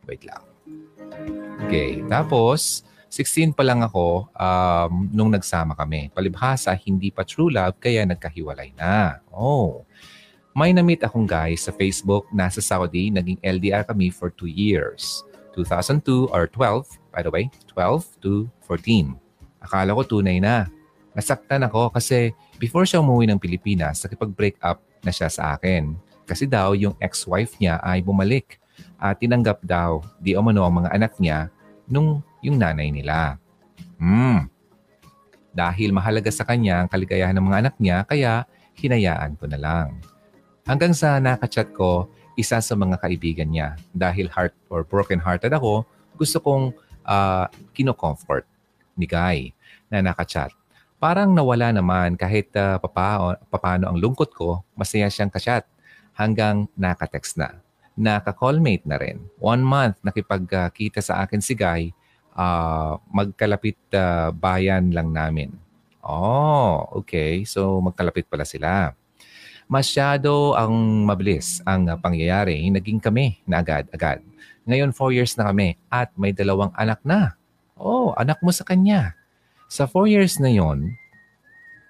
Wait 0.08 0.24
lang. 0.24 0.44
Okay. 1.68 2.00
Tapos, 2.08 2.88
16 3.08 3.56
pa 3.56 3.64
lang 3.64 3.80
ako 3.80 4.28
um, 4.36 5.08
nung 5.16 5.32
nagsama 5.32 5.74
kami. 5.74 6.12
Palibhasa, 6.12 6.76
hindi 6.76 7.08
pa 7.08 7.24
true 7.24 7.48
love 7.48 7.80
kaya 7.80 8.04
nagkahiwalay 8.04 8.76
na. 8.76 9.24
Oh. 9.32 9.88
May 10.58 10.74
na-meet 10.74 11.06
akong 11.06 11.30
guy 11.30 11.54
sa 11.56 11.70
Facebook, 11.70 12.28
nasa 12.34 12.60
Saudi, 12.60 13.14
naging 13.14 13.38
LDR 13.46 13.86
kami 13.86 14.10
for 14.10 14.34
2 14.34 14.50
years. 14.50 15.22
2002 15.54 16.30
or 16.34 16.50
12, 16.50 16.86
by 17.14 17.22
the 17.24 17.32
way, 17.32 17.50
12 17.72 18.06
to 18.22 18.46
14. 18.66 19.14
Akala 19.64 19.94
ko 19.94 20.02
tunay 20.06 20.38
na. 20.42 20.70
Nasaktan 21.18 21.66
ako 21.66 21.90
kasi 21.94 22.34
before 22.62 22.86
siya 22.86 23.02
umuwi 23.02 23.26
ng 23.26 23.42
Pilipinas, 23.42 24.04
nakipag-break 24.06 24.62
up 24.62 24.82
na 25.02 25.10
siya 25.10 25.32
sa 25.32 25.58
akin. 25.58 25.98
Kasi 26.28 26.46
daw 26.46 26.78
yung 26.78 26.94
ex-wife 27.02 27.58
niya 27.58 27.82
ay 27.82 28.04
bumalik 28.04 28.62
at 29.02 29.18
tinanggap 29.18 29.64
daw 29.66 30.06
di 30.22 30.38
umano 30.38 30.62
ang 30.62 30.86
mga 30.86 30.90
anak 30.94 31.14
niya 31.18 31.50
nung 31.90 32.22
yung 32.48 32.56
nanay 32.56 32.90
nila. 32.90 33.36
Hmm. 34.00 34.48
Dahil 35.52 35.92
mahalaga 35.92 36.32
sa 36.32 36.48
kanya 36.48 36.86
ang 36.86 36.88
kaligayahan 36.88 37.36
ng 37.36 37.46
mga 37.46 37.60
anak 37.68 37.76
niya, 37.82 37.98
kaya 38.08 38.48
hinayaan 38.80 39.36
ko 39.36 39.50
na 39.52 39.60
lang. 39.60 40.00
Hanggang 40.64 40.96
sa 40.96 41.20
nakachat 41.20 41.76
ko, 41.76 42.08
isa 42.38 42.62
sa 42.62 42.74
mga 42.78 43.02
kaibigan 43.02 43.50
niya. 43.50 43.74
Dahil 43.92 44.30
heart 44.30 44.54
or 44.70 44.86
broken-hearted 44.86 45.50
ako, 45.52 45.84
gusto 46.16 46.38
kong 46.38 46.72
uh, 47.04 47.50
kino-comfort 47.74 48.46
ni 48.94 49.10
Guy 49.10 49.52
na 49.90 50.06
nakachat. 50.06 50.54
Parang 51.02 51.34
nawala 51.34 51.74
naman 51.74 52.14
kahit 52.14 52.54
uh, 52.54 52.78
papa, 52.78 53.38
papaano 53.50 53.90
ang 53.90 53.98
lungkot 53.98 54.34
ko, 54.34 54.62
masaya 54.78 55.10
siyang 55.10 55.34
kachat 55.34 55.66
hanggang 56.14 56.70
nakatext 56.78 57.38
na. 57.38 57.58
Naka-callmate 57.98 58.86
na 58.86 59.02
rin. 59.02 59.26
One 59.42 59.66
month 59.66 59.98
nakipagkita 60.06 61.02
sa 61.02 61.26
akin 61.26 61.42
si 61.42 61.58
Guy 61.58 61.97
uh, 62.38 63.02
magkalapit 63.10 63.76
uh, 63.98 64.30
bayan 64.32 64.94
lang 64.94 65.10
namin. 65.12 65.50
Oh, 66.06 66.88
okay. 67.04 67.44
So 67.44 67.82
magkalapit 67.82 68.30
pala 68.30 68.46
sila. 68.46 68.94
Masyado 69.68 70.56
ang 70.56 71.04
mabilis 71.04 71.60
ang 71.68 71.92
pangyayari. 72.00 72.64
Naging 72.72 73.04
kami 73.04 73.44
na 73.44 73.60
agad-agad. 73.60 74.24
Ngayon, 74.64 74.96
four 74.96 75.12
years 75.12 75.36
na 75.36 75.52
kami 75.52 75.76
at 75.92 76.12
may 76.16 76.32
dalawang 76.32 76.72
anak 76.80 77.04
na. 77.04 77.36
Oh, 77.76 78.16
anak 78.16 78.40
mo 78.40 78.52
sa 78.56 78.64
kanya. 78.64 79.16
Sa 79.68 79.84
four 79.84 80.08
years 80.08 80.40
na 80.40 80.48
yon, 80.48 80.96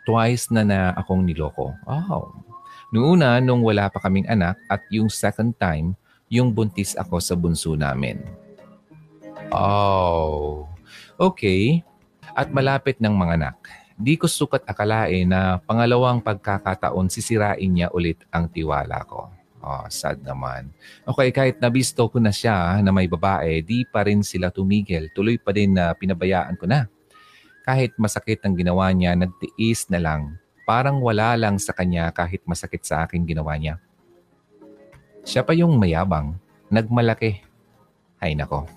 twice 0.09 0.49
na 0.49 0.65
na 0.65 0.79
akong 0.97 1.21
niloko. 1.21 1.77
Oh. 1.85 2.33
Noong 2.89 3.19
una, 3.19 3.37
nung 3.37 3.61
wala 3.61 3.89
pa 3.93 4.01
kaming 4.01 4.25
anak 4.25 4.57
at 4.73 4.81
yung 4.89 5.11
second 5.11 5.53
time, 5.61 5.93
yung 6.33 6.49
buntis 6.53 6.97
ako 6.97 7.21
sa 7.21 7.37
bunso 7.37 7.77
namin. 7.77 8.46
Oh, 9.51 10.67
okay. 11.15 11.81
At 12.37 12.51
malapit 12.51 12.99
ng 12.99 13.15
mga 13.15 13.33
anak. 13.39 13.57
Di 13.97 14.13
ko 14.13 14.29
sukat 14.29 14.61
akalain 14.69 15.25
na 15.25 15.57
pangalawang 15.63 16.21
pagkakataon 16.21 17.09
sisirain 17.09 17.65
niya 17.65 17.89
ulit 17.89 18.21
ang 18.29 18.45
tiwala 18.45 19.01
ko. 19.09 19.33
Oh, 19.57 19.83
sad 19.89 20.21
naman. 20.21 20.69
Okay, 21.01 21.33
kahit 21.33 21.57
nabisto 21.57 22.05
ko 22.05 22.21
na 22.21 22.29
siya 22.29 22.77
na 22.85 22.93
may 22.93 23.09
babae, 23.09 23.65
di 23.65 23.83
pa 23.89 24.05
rin 24.05 24.21
sila 24.21 24.53
tumigil. 24.53 25.09
Tuloy 25.11 25.41
pa 25.41 25.49
din 25.49 25.73
na 25.73 25.97
pinabayaan 25.97 26.55
ko 26.55 26.69
na. 26.69 26.85
Kahit 27.65 27.97
masakit 27.97 28.39
ang 28.45 28.53
ginawa 28.53 28.93
niya, 28.93 29.17
nagtiis 29.17 29.89
na 29.89 29.99
lang. 29.99 30.37
Parang 30.63 31.01
wala 31.01 31.33
lang 31.35 31.57
sa 31.57 31.73
kanya 31.73 32.13
kahit 32.13 32.45
masakit 32.45 32.85
sa 32.85 33.03
akin 33.03 33.25
ginawa 33.25 33.57
niya. 33.57 33.81
Siya 35.27 35.43
pa 35.43 35.51
yung 35.57 35.75
mayabang, 35.75 36.37
nagmalaki. 36.69 37.43
Ay 38.21 38.37
nako, 38.37 38.69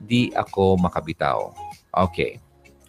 di 0.00 0.32
ako 0.32 0.80
makabitaw. 0.80 1.52
Okay. 1.92 2.40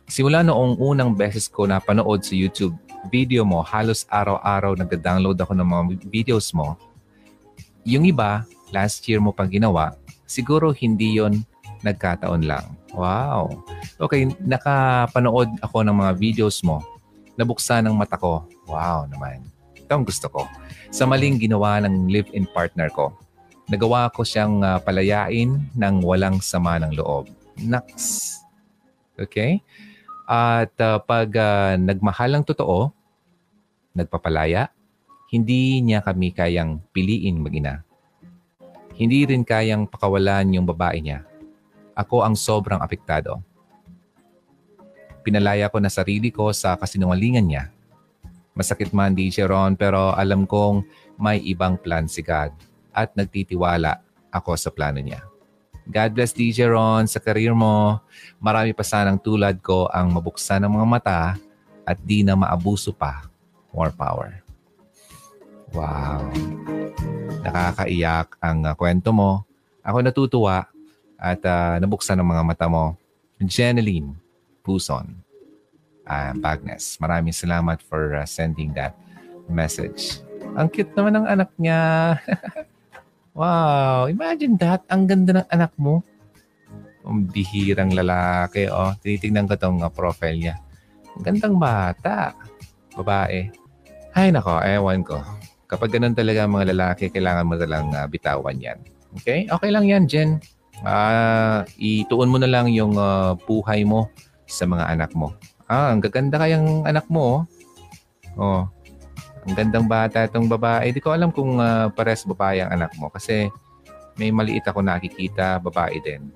Simula 0.08 0.44
noong 0.44 0.80
unang 0.80 1.16
beses 1.16 1.48
ko 1.48 1.64
na 1.68 1.80
panood 1.80 2.24
sa 2.24 2.36
YouTube 2.36 2.76
video 3.08 3.42
mo, 3.48 3.66
halos 3.66 4.06
araw-araw 4.12 4.78
nagda-download 4.78 5.40
ako 5.40 5.58
ng 5.58 5.66
mga 5.66 5.84
videos 6.12 6.54
mo, 6.54 6.78
yung 7.82 8.06
iba, 8.06 8.46
last 8.70 9.02
year 9.10 9.18
mo 9.18 9.34
pang 9.34 9.50
ginawa, 9.50 9.98
siguro 10.30 10.70
hindi 10.70 11.18
yon 11.18 11.42
nagkataon 11.82 12.46
lang. 12.46 12.78
Wow. 12.94 13.66
Okay, 13.98 14.30
nakapanood 14.38 15.50
ako 15.66 15.82
ng 15.82 15.96
mga 15.98 16.12
videos 16.22 16.62
mo. 16.62 16.86
Nabuksan 17.42 17.90
ang 17.90 17.98
mata 17.98 18.22
ko. 18.22 18.46
Wow 18.70 19.10
naman. 19.10 19.42
Ito 19.74 19.98
ang 19.98 20.06
gusto 20.06 20.30
ko. 20.30 20.46
Sa 20.94 21.10
maling 21.10 21.42
ginawa 21.42 21.82
ng 21.82 22.06
live-in 22.06 22.46
partner 22.54 22.94
ko, 22.94 23.18
nagawa 23.72 24.12
ko 24.12 24.28
siyang 24.28 24.60
uh, 24.60 24.84
palayain 24.84 25.56
ng 25.72 25.96
walang 26.04 26.44
sama 26.44 26.76
ng 26.84 26.92
loob. 27.00 27.32
Naks. 27.56 28.36
Okay? 29.16 29.64
At 30.28 30.76
uh, 30.84 31.00
pag 31.00 31.32
uh, 31.32 31.80
nagmahal 31.80 32.36
ng 32.36 32.44
totoo, 32.44 32.92
nagpapalaya, 33.96 34.68
hindi 35.32 35.80
niya 35.80 36.04
kami 36.04 36.36
kayang 36.36 36.84
piliin 36.92 37.40
mag-ina. 37.40 37.88
Hindi 39.00 39.24
rin 39.24 39.48
kayang 39.48 39.88
pakawalan 39.88 40.52
yung 40.52 40.68
babae 40.68 41.00
niya. 41.00 41.24
Ako 41.96 42.28
ang 42.28 42.36
sobrang 42.36 42.84
apektado. 42.84 43.40
Pinalaya 45.24 45.72
ko 45.72 45.80
na 45.80 45.88
sarili 45.88 46.28
ko 46.28 46.52
sa 46.52 46.76
kasinungalingan 46.76 47.48
niya. 47.48 47.64
Masakit 48.52 48.92
man 48.92 49.16
DJ 49.16 49.48
Ron 49.48 49.80
pero 49.80 50.12
alam 50.12 50.44
kong 50.44 50.84
may 51.16 51.40
ibang 51.40 51.80
plan 51.80 52.04
si 52.12 52.20
God 52.20 52.52
at 52.92 53.16
nagtitiwala 53.16 54.00
ako 54.32 54.56
sa 54.56 54.72
plano 54.72 55.00
niya. 55.04 55.24
God 55.92 56.12
bless 56.14 56.32
DJ 56.32 56.70
Ron 56.70 57.10
sa 57.10 57.20
karir 57.20 57.52
mo. 57.52 58.00
Marami 58.38 58.72
pa 58.72 58.86
sanang 58.86 59.18
tulad 59.18 59.60
ko 59.60 59.90
ang 59.90 60.14
mabuksan 60.14 60.62
ng 60.64 60.72
mga 60.72 60.88
mata 60.88 61.22
at 61.84 61.98
di 62.00 62.22
na 62.22 62.38
maabuso 62.38 62.94
pa. 62.94 63.26
More 63.74 63.92
power. 63.92 64.40
Wow. 65.76 66.32
Nakakaiyak 67.42 68.38
ang 68.44 68.68
uh, 68.68 68.76
kwento 68.78 69.10
mo. 69.10 69.44
Ako 69.82 70.04
natutuwa 70.06 70.70
at 71.18 71.42
uh, 71.44 71.82
nabuksan 71.82 72.20
ang 72.20 72.30
mga 72.30 72.44
mata 72.46 72.68
mo. 72.70 72.96
Jeneline 73.42 74.14
Puson. 74.62 75.18
Uh, 76.06 76.32
Bagnes. 76.38 77.02
Maraming 77.02 77.34
salamat 77.34 77.82
for 77.82 78.22
uh, 78.22 78.28
sending 78.28 78.72
that 78.78 78.94
message. 79.50 80.22
Ang 80.54 80.70
cute 80.70 80.94
naman 80.94 81.20
ng 81.20 81.26
anak 81.26 81.50
niya. 81.58 81.80
wow. 83.34 84.08
Imagine 84.08 84.56
that. 84.60 84.84
Ang 84.92 85.08
ganda 85.08 85.42
ng 85.42 85.48
anak 85.50 85.72
mo. 85.76 86.04
Ang 87.04 87.28
bihirang 87.30 87.92
lalaki. 87.94 88.70
Oh, 88.70 88.94
tinitingnan 89.02 89.50
ko 89.50 89.56
tong 89.58 89.80
uh, 89.82 89.90
profile 89.90 90.38
niya. 90.38 90.56
Ang 91.18 91.24
gandang 91.24 91.56
bata. 91.58 92.36
Babae. 92.96 93.52
Ay 94.12 94.30
nako, 94.36 94.60
ewan 94.60 95.02
ko. 95.08 95.24
Kapag 95.72 95.96
ganun 95.96 96.12
talaga 96.12 96.44
ang 96.44 96.52
mga 96.52 96.76
lalaki, 96.76 97.08
kailangan 97.08 97.48
mo 97.48 97.56
talang 97.56 97.96
uh, 97.96 98.04
bitawan 98.04 98.60
yan. 98.60 98.80
Okay? 99.24 99.48
Okay 99.48 99.70
lang 99.72 99.88
yan, 99.88 100.04
Jen. 100.04 100.44
Uh, 100.84 101.64
ituon 101.80 102.28
mo 102.28 102.36
na 102.42 102.52
lang 102.52 102.68
yung 102.74 103.00
uh, 103.00 103.38
buhay 103.48 103.88
mo 103.88 104.12
sa 104.50 104.68
mga 104.68 104.92
anak 104.92 105.16
mo. 105.16 105.32
Ah, 105.72 105.96
ang 105.96 106.04
gaganda 106.04 106.36
kayang 106.36 106.84
anak 106.84 107.08
mo. 107.08 107.48
Oh. 108.36 108.44
oh. 108.44 108.64
Ang 109.48 109.54
gandang 109.58 109.88
bata 109.90 110.26
itong 110.28 110.46
babae. 110.46 110.94
Di 110.94 111.02
ko 111.02 111.14
alam 111.14 111.34
kung 111.34 111.58
uh, 111.58 111.90
pares 111.94 112.26
babae 112.26 112.62
ang 112.62 112.72
anak 112.78 112.94
mo 113.00 113.10
kasi 113.10 113.50
may 114.20 114.30
maliit 114.30 114.68
ako 114.68 114.86
nakikita, 114.86 115.58
babae 115.58 115.98
din. 116.04 116.30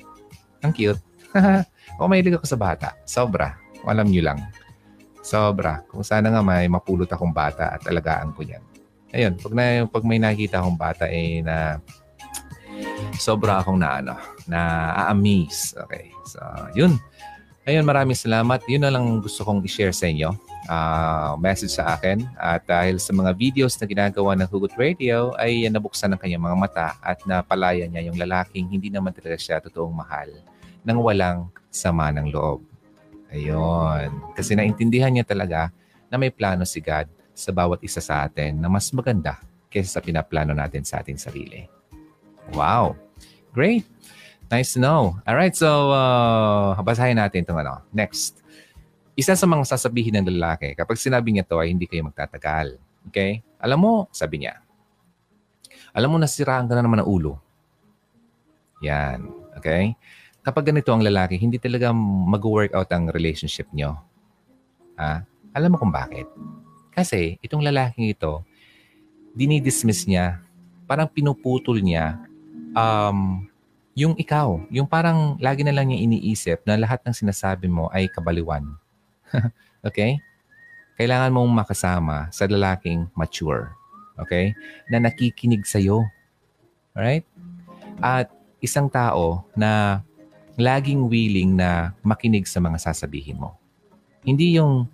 Ang 0.65 0.73
cute. 0.73 1.01
o 2.01 2.07
may 2.07 2.25
ako 2.25 2.47
sa 2.47 2.57
bata. 2.57 2.97
Sobra. 3.05 3.53
Alam 3.85 4.09
nyo 4.09 4.23
lang. 4.25 4.39
Sobra. 5.21 5.85
Kung 5.85 6.01
sana 6.01 6.33
nga 6.33 6.41
may 6.41 6.65
mapulot 6.65 7.09
akong 7.11 7.35
bata 7.35 7.77
at 7.77 7.85
alagaan 7.85 8.33
ko 8.33 8.41
yan 8.41 8.63
ayun, 9.15 9.33
pag, 9.39 9.53
na, 9.55 9.63
pag 9.87 10.03
may 10.03 10.19
nakita 10.19 10.59
akong 10.59 10.75
bata 10.75 11.07
eh 11.07 11.39
na 11.39 11.79
sobra 13.15 13.63
akong 13.63 13.79
na 13.79 14.03
ano, 14.03 14.15
na 14.43 14.91
amaze. 15.07 15.71
Okay. 15.87 16.11
So, 16.27 16.43
yun. 16.75 16.99
Ayun, 17.63 17.87
maraming 17.87 18.19
salamat. 18.19 18.61
Yun 18.67 18.83
na 18.83 18.91
lang 18.91 19.23
gusto 19.23 19.47
kong 19.47 19.63
i-share 19.63 19.95
sa 19.95 20.11
inyo. 20.11 20.35
Uh, 20.65 21.37
message 21.37 21.77
sa 21.77 21.93
akin. 21.93 22.25
At 22.41 22.65
dahil 22.65 22.97
sa 22.97 23.13
mga 23.13 23.37
videos 23.37 23.77
na 23.77 23.85
ginagawa 23.85 24.33
ng 24.33 24.49
Hugot 24.49 24.73
Radio 24.73 25.37
ay 25.37 25.69
nabuksan 25.69 26.09
ng 26.13 26.19
kanyang 26.19 26.41
mga 26.41 26.57
mata 26.57 26.87
at 27.05 27.21
napalaya 27.29 27.85
niya 27.85 28.09
yung 28.09 28.17
lalaking 28.17 28.65
hindi 28.65 28.89
naman 28.89 29.13
talaga 29.13 29.37
siya 29.37 29.61
totoong 29.61 29.93
mahal 29.93 30.33
nang 30.81 31.01
walang 31.01 31.53
sama 31.69 32.09
ng 32.09 32.33
loob. 32.33 32.65
Ayun. 33.29 34.09
Kasi 34.33 34.57
naintindihan 34.57 35.13
niya 35.13 35.25
talaga 35.25 35.69
na 36.09 36.15
may 36.17 36.33
plano 36.33 36.65
si 36.65 36.81
God 36.81 37.09
sa 37.35 37.51
bawat 37.51 37.83
isa 37.83 37.99
sa 37.99 38.23
atin 38.25 38.57
na 38.61 38.71
mas 38.71 38.89
maganda 38.95 39.41
kaysa 39.67 39.99
sa 39.99 40.01
pinaplano 40.01 40.55
natin 40.55 40.87
sa 40.87 41.03
ating 41.03 41.19
sarili. 41.19 41.67
Wow! 42.55 42.95
Great! 43.51 43.83
Nice 44.47 44.77
to 44.77 44.79
know. 44.79 45.17
All 45.25 45.35
right, 45.35 45.57
so 45.57 45.89
uh, 45.89 46.77
basahin 46.85 47.17
natin 47.17 47.43
itong 47.43 47.65
ano. 47.65 47.81
Next. 47.89 48.44
Isa 49.15 49.31
sa 49.33 49.47
mga 49.47 49.63
sasabihin 49.63 50.19
ng 50.19 50.27
lalaki, 50.27 50.75
kapag 50.75 50.99
sinabi 50.99 51.31
niya 51.31 51.47
to 51.47 51.55
ay 51.55 51.71
hindi 51.71 51.87
kayo 51.87 52.03
magtatagal. 52.03 52.75
Okay? 53.07 53.39
Alam 53.63 53.79
mo, 53.79 53.93
sabi 54.11 54.43
niya, 54.43 54.59
alam 55.95 56.11
mo, 56.11 56.19
nasiraan 56.19 56.67
ka 56.67 56.75
na 56.75 56.83
naman 56.83 56.99
ng 56.99 57.07
ulo. 57.07 57.39
Yan. 58.83 59.23
Okay? 59.55 59.95
Kapag 60.43 60.67
ganito 60.67 60.91
ang 60.91 60.99
lalaki, 60.99 61.39
hindi 61.39 61.55
talaga 61.55 61.95
mag-work 61.95 62.75
out 62.75 62.91
ang 62.91 63.07
relationship 63.15 63.71
nyo. 63.71 63.95
Ha? 64.99 65.23
Alam 65.55 65.73
mo 65.73 65.77
kung 65.79 65.95
bakit? 65.95 66.27
Kasi 66.91 67.39
itong 67.39 67.63
lalaking 67.63 68.11
ito, 68.11 68.43
dinidismiss 69.31 70.03
niya, 70.03 70.43
parang 70.83 71.07
pinuputol 71.07 71.79
niya 71.79 72.19
um, 72.75 73.47
yung 73.95 74.19
ikaw. 74.19 74.59
Yung 74.67 74.85
parang 74.85 75.39
lagi 75.39 75.63
na 75.63 75.71
lang 75.71 75.87
niya 75.87 76.03
iniisip 76.03 76.67
na 76.67 76.75
lahat 76.75 76.99
ng 77.07 77.15
sinasabi 77.15 77.71
mo 77.71 77.87
ay 77.95 78.11
kabaliwan. 78.11 78.67
okay? 79.87 80.19
Kailangan 80.95 81.31
mong 81.35 81.51
makasama 81.51 82.31
sa 82.31 82.47
lalaking 82.47 83.11
mature. 83.17 83.75
Okay? 84.15 84.55
Na 84.87 85.03
nakikinig 85.03 85.67
sa'yo. 85.67 86.07
Alright? 86.95 87.27
At 87.99 88.31
isang 88.63 88.87
tao 88.87 89.43
na 89.55 90.03
laging 90.55 91.11
willing 91.11 91.59
na 91.59 91.91
makinig 91.99 92.47
sa 92.47 92.63
mga 92.63 92.79
sasabihin 92.79 93.39
mo. 93.39 93.59
Hindi 94.23 94.55
yung 94.55 94.87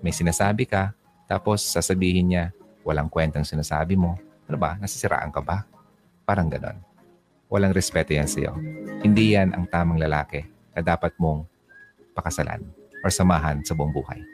may 0.00 0.12
sinasabi 0.12 0.64
ka, 0.64 0.96
tapos 1.28 1.64
sasabihin 1.64 2.32
niya, 2.32 2.44
walang 2.84 3.08
kwentang 3.08 3.44
sinasabi 3.44 3.96
mo. 3.96 4.16
Ano 4.48 4.56
ba? 4.60 4.76
Nasisiraan 4.76 5.32
ka 5.32 5.40
ba? 5.40 5.64
Parang 6.24 6.48
ganon. 6.48 6.76
Walang 7.48 7.76
respeto 7.76 8.12
yan 8.12 8.28
sa'yo. 8.28 8.56
Hindi 9.04 9.36
yan 9.36 9.52
ang 9.52 9.68
tamang 9.68 10.00
lalaki 10.00 10.44
na 10.72 10.80
dapat 10.80 11.12
mong 11.20 11.44
pakasalan 12.16 12.64
or 13.04 13.12
samahan 13.12 13.60
sa 13.62 13.76
buong 13.76 13.92
buhay. 13.92 14.24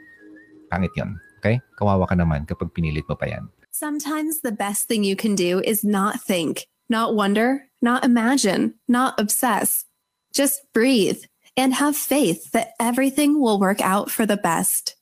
Pangit 0.71 0.95
yun. 0.95 1.19
Okay? 1.43 1.59
Kawawa 1.75 2.07
ka 2.07 2.15
naman 2.15 2.47
kapag 2.47 2.71
pinilit 2.71 3.03
mo 3.11 3.19
pa 3.19 3.27
yan. 3.27 3.51
Sometimes 3.75 4.39
the 4.39 4.55
best 4.55 4.87
thing 4.87 5.03
you 5.03 5.19
can 5.19 5.35
do 5.35 5.59
is 5.59 5.83
not 5.83 6.23
think, 6.23 6.71
not 6.87 7.13
wonder, 7.13 7.67
not 7.83 8.07
imagine, 8.07 8.79
not 8.87 9.19
obsess. 9.19 9.83
Just 10.31 10.63
breathe 10.71 11.19
and 11.59 11.75
have 11.75 11.99
faith 11.99 12.51
that 12.55 12.71
everything 12.79 13.39
will 13.39 13.59
work 13.59 13.83
out 13.83 14.07
for 14.07 14.23
the 14.23 14.39
best. 14.39 14.95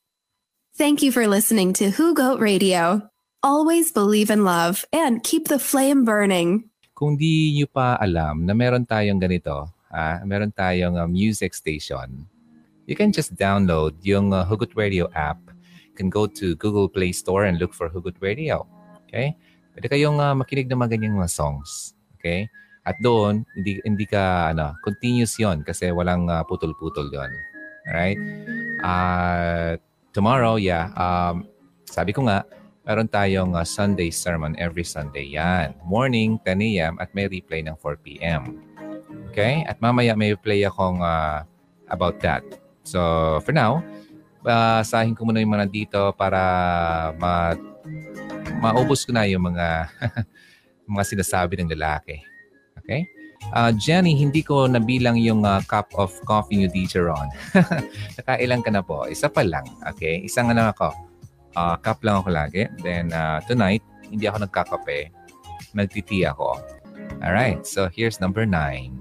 Thank 0.80 1.04
you 1.04 1.12
for 1.12 1.28
listening 1.28 1.74
to 1.78 1.92
Who 1.92 2.16
Goat 2.16 2.40
Radio. 2.40 3.04
Always 3.44 3.92
believe 3.92 4.32
in 4.32 4.48
love 4.48 4.86
and 4.96 5.24
keep 5.24 5.48
the 5.48 5.60
flame 5.60 6.08
burning. 6.08 6.72
Kung 6.96 7.16
di 7.16 7.56
nyo 7.56 7.68
pa 7.68 8.00
alam 8.00 8.48
na 8.48 8.56
meron 8.56 8.88
tayong 8.88 9.20
ganito, 9.20 9.72
ah, 9.92 10.20
meron 10.24 10.52
tayong 10.52 11.00
uh, 11.00 11.08
music 11.08 11.52
station, 11.56 12.28
you 12.90 12.98
can 12.98 13.14
just 13.14 13.38
download 13.38 13.94
yung 14.02 14.34
uh, 14.34 14.42
Hugot 14.50 14.74
Radio 14.74 15.06
app. 15.14 15.38
You 15.86 15.94
can 15.94 16.10
go 16.10 16.26
to 16.26 16.58
Google 16.58 16.90
Play 16.90 17.14
Store 17.14 17.46
and 17.46 17.62
look 17.62 17.78
for 17.78 17.86
Hugot 17.86 18.18
Radio. 18.18 18.66
Okay? 19.06 19.38
Pwede 19.78 19.94
kayong 19.94 20.18
uh, 20.18 20.34
makinig 20.34 20.66
ng 20.66 20.82
mga 20.82 20.98
ganyang 20.98 21.22
mga 21.22 21.30
songs. 21.30 21.94
Okay? 22.18 22.50
At 22.90 22.98
doon, 23.06 23.46
hindi, 23.54 23.78
hindi 23.86 24.10
ka, 24.10 24.50
ano, 24.50 24.74
continuous 24.82 25.38
yon 25.38 25.62
kasi 25.62 25.94
walang 25.94 26.26
uh, 26.34 26.42
putol-putol 26.50 27.14
yon 27.14 27.30
Alright? 27.86 28.18
At 28.82 29.78
uh, 29.78 30.10
tomorrow, 30.10 30.58
yeah, 30.58 30.90
um, 30.98 31.46
sabi 31.86 32.10
ko 32.10 32.26
nga, 32.26 32.42
meron 32.90 33.06
tayong 33.06 33.54
uh, 33.54 33.62
Sunday 33.62 34.10
sermon 34.10 34.58
every 34.58 34.82
Sunday 34.82 35.30
yan. 35.30 35.78
Morning, 35.86 36.42
10 36.42 36.66
a.m. 36.74 36.94
at 36.98 37.14
may 37.14 37.30
replay 37.30 37.62
ng 37.62 37.78
4 37.78 38.02
p.m. 38.02 38.58
Okay? 39.30 39.62
At 39.70 39.78
mamaya 39.78 40.18
may 40.18 40.34
replay 40.34 40.66
akong 40.66 41.06
uh, 41.06 41.46
about 41.94 42.18
that. 42.26 42.42
So, 42.90 43.00
for 43.46 43.54
now, 43.54 43.86
basahin 44.42 45.14
ko 45.14 45.30
muna 45.30 45.38
yung 45.46 45.54
mga 45.54 45.70
dito 45.70 46.02
para 46.18 46.42
ma 47.22 47.54
maubos 48.58 49.06
ko 49.06 49.14
na 49.14 49.30
yung 49.30 49.46
mga 49.46 49.94
mga 50.92 51.04
sinasabi 51.06 51.62
ng 51.62 51.70
lalaki. 51.78 52.18
Okay? 52.82 53.06
Uh, 53.54 53.72
Jenny, 53.78 54.18
hindi 54.18 54.42
ko 54.42 54.66
nabilang 54.66 55.16
yung 55.22 55.46
uh, 55.46 55.62
cup 55.70 55.94
of 55.96 56.12
coffee 56.26 56.60
nyo 56.60 56.70
dito 56.74 57.00
ron. 57.00 57.30
Nakailan 58.20 58.66
ka 58.66 58.74
na 58.74 58.82
po? 58.82 59.06
Isa 59.06 59.30
pa 59.30 59.46
lang. 59.46 59.64
Okay? 59.96 60.26
Isang 60.26 60.50
ano 60.50 60.74
ako. 60.74 60.90
Uh, 61.54 61.78
cup 61.80 62.02
lang 62.02 62.26
ako 62.26 62.34
lagi. 62.34 62.66
Then 62.82 63.14
uh, 63.14 63.40
tonight, 63.46 63.86
hindi 64.10 64.26
ako 64.26 64.50
nagkakape. 64.50 65.14
Nagtiti 65.78 66.26
ako. 66.26 66.58
Alright. 67.22 67.64
So 67.70 67.88
here's 67.88 68.18
number 68.18 68.44
nine. 68.50 68.98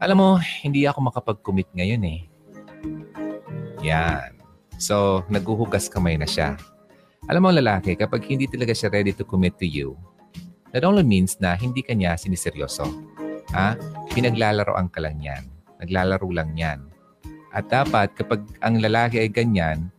Alam 0.00 0.16
mo, 0.16 0.30
hindi 0.64 0.88
ako 0.88 1.12
makapag-commit 1.12 1.68
ngayon 1.76 2.04
eh. 2.08 2.29
Yan. 3.80 4.36
So, 4.80 5.24
naghuhugas 5.28 5.88
kamay 5.92 6.16
na 6.16 6.28
siya. 6.28 6.56
Alam 7.28 7.48
mo 7.48 7.50
lalaki, 7.52 7.96
kapag 7.96 8.24
hindi 8.24 8.48
talaga 8.48 8.72
siya 8.72 8.88
ready 8.88 9.12
to 9.12 9.24
commit 9.28 9.56
to 9.60 9.68
you, 9.68 9.96
that 10.72 10.84
only 10.84 11.04
means 11.04 11.36
na 11.36 11.52
hindi 11.52 11.84
kanya 11.84 12.16
siniseryoso. 12.16 12.88
Ha? 13.52 13.76
Pinaglalaroan 14.12 14.88
ka 14.88 15.04
lang 15.04 15.20
yan. 15.20 15.44
Naglalaro 15.80 16.28
lang 16.32 16.56
yan. 16.56 16.80
At 17.50 17.68
dapat 17.68 18.14
kapag 18.14 18.40
ang 18.62 18.78
lalaki 18.78 19.20
ay 19.20 19.28
ganyan, 19.28 19.90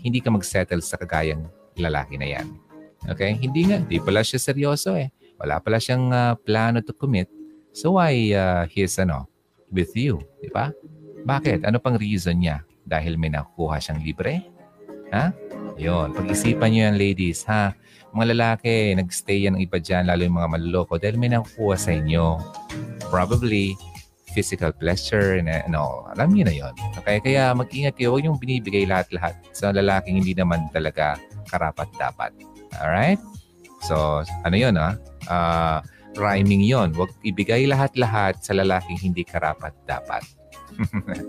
hindi 0.00 0.22
ka 0.22 0.30
mag-settle 0.30 0.80
sa 0.80 0.96
kagayang 0.96 1.44
lalaki 1.76 2.16
na 2.16 2.40
yan. 2.40 2.46
Okay? 3.10 3.36
Hindi 3.36 3.68
nga, 3.68 3.82
hindi 3.82 3.98
pala 3.98 4.22
siya 4.22 4.38
seryoso 4.38 4.94
eh. 4.94 5.10
Wala 5.42 5.58
pala 5.58 5.82
siyang 5.82 6.14
uh, 6.14 6.38
plano 6.38 6.78
to 6.80 6.94
commit. 6.94 7.26
So 7.74 7.98
why 7.98 8.14
uh, 8.32 8.64
he's 8.70 8.94
ano, 9.02 9.26
with 9.72 9.92
you? 9.98 10.22
Di 10.38 10.52
ba? 10.52 10.70
Bakit? 11.26 11.66
Ano 11.66 11.82
pang 11.82 11.98
reason 11.98 12.38
niya? 12.38 12.62
Dahil 12.82 13.16
may 13.16 13.30
nakukuha 13.30 13.78
siyang 13.78 14.00
libre? 14.02 14.42
Ha? 15.12 15.30
Yun. 15.76 16.16
Pag-isipan 16.16 16.72
niyo 16.72 16.80
yan, 16.88 16.96
ladies, 16.96 17.44
ha? 17.48 17.76
Mga 18.12 18.36
lalaki, 18.36 18.92
nagstay 18.96 19.48
yan 19.48 19.56
ng 19.56 19.62
iba 19.64 19.80
dyan, 19.80 20.08
lalo 20.08 20.24
yung 20.24 20.36
mga 20.36 20.50
maluloko, 20.52 21.00
dahil 21.00 21.16
may 21.16 21.32
nakukuha 21.32 21.76
sa 21.76 21.92
inyo. 21.96 22.36
Probably, 23.08 23.76
physical 24.32 24.72
pleasure, 24.72 25.36
and 25.36 25.48
ano, 25.48 26.08
alam 26.12 26.32
niyo 26.32 26.44
na 26.48 26.54
yon. 26.56 26.74
Okay? 27.00 27.20
Kaya 27.20 27.52
mag-ingat 27.52 27.96
kayo, 27.96 28.16
huwag 28.16 28.24
niyong 28.24 28.40
binibigay 28.40 28.88
lahat-lahat 28.88 29.36
sa 29.52 29.72
lalaking 29.72 30.20
hindi 30.20 30.32
naman 30.32 30.68
talaga 30.72 31.20
karapat-dapat. 31.52 32.32
Alright? 32.80 33.20
So, 33.84 34.24
ano 34.44 34.56
yun, 34.56 34.76
ha? 34.80 34.96
Uh, 35.28 35.78
rhyming 36.16 36.64
yon. 36.64 36.92
Huwag 36.96 37.12
ibigay 37.24 37.68
lahat-lahat 37.68 38.40
sa 38.40 38.56
lalaking 38.56 39.00
hindi 39.00 39.24
karapat-dapat. 39.24 40.24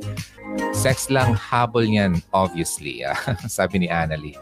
Sex 0.84 1.10
lang 1.10 1.34
habol 1.34 1.88
niyan, 1.88 2.22
obviously. 2.32 3.04
Uh, 3.04 3.18
sabi 3.50 3.86
ni 3.86 3.88
Annalie. 3.90 4.38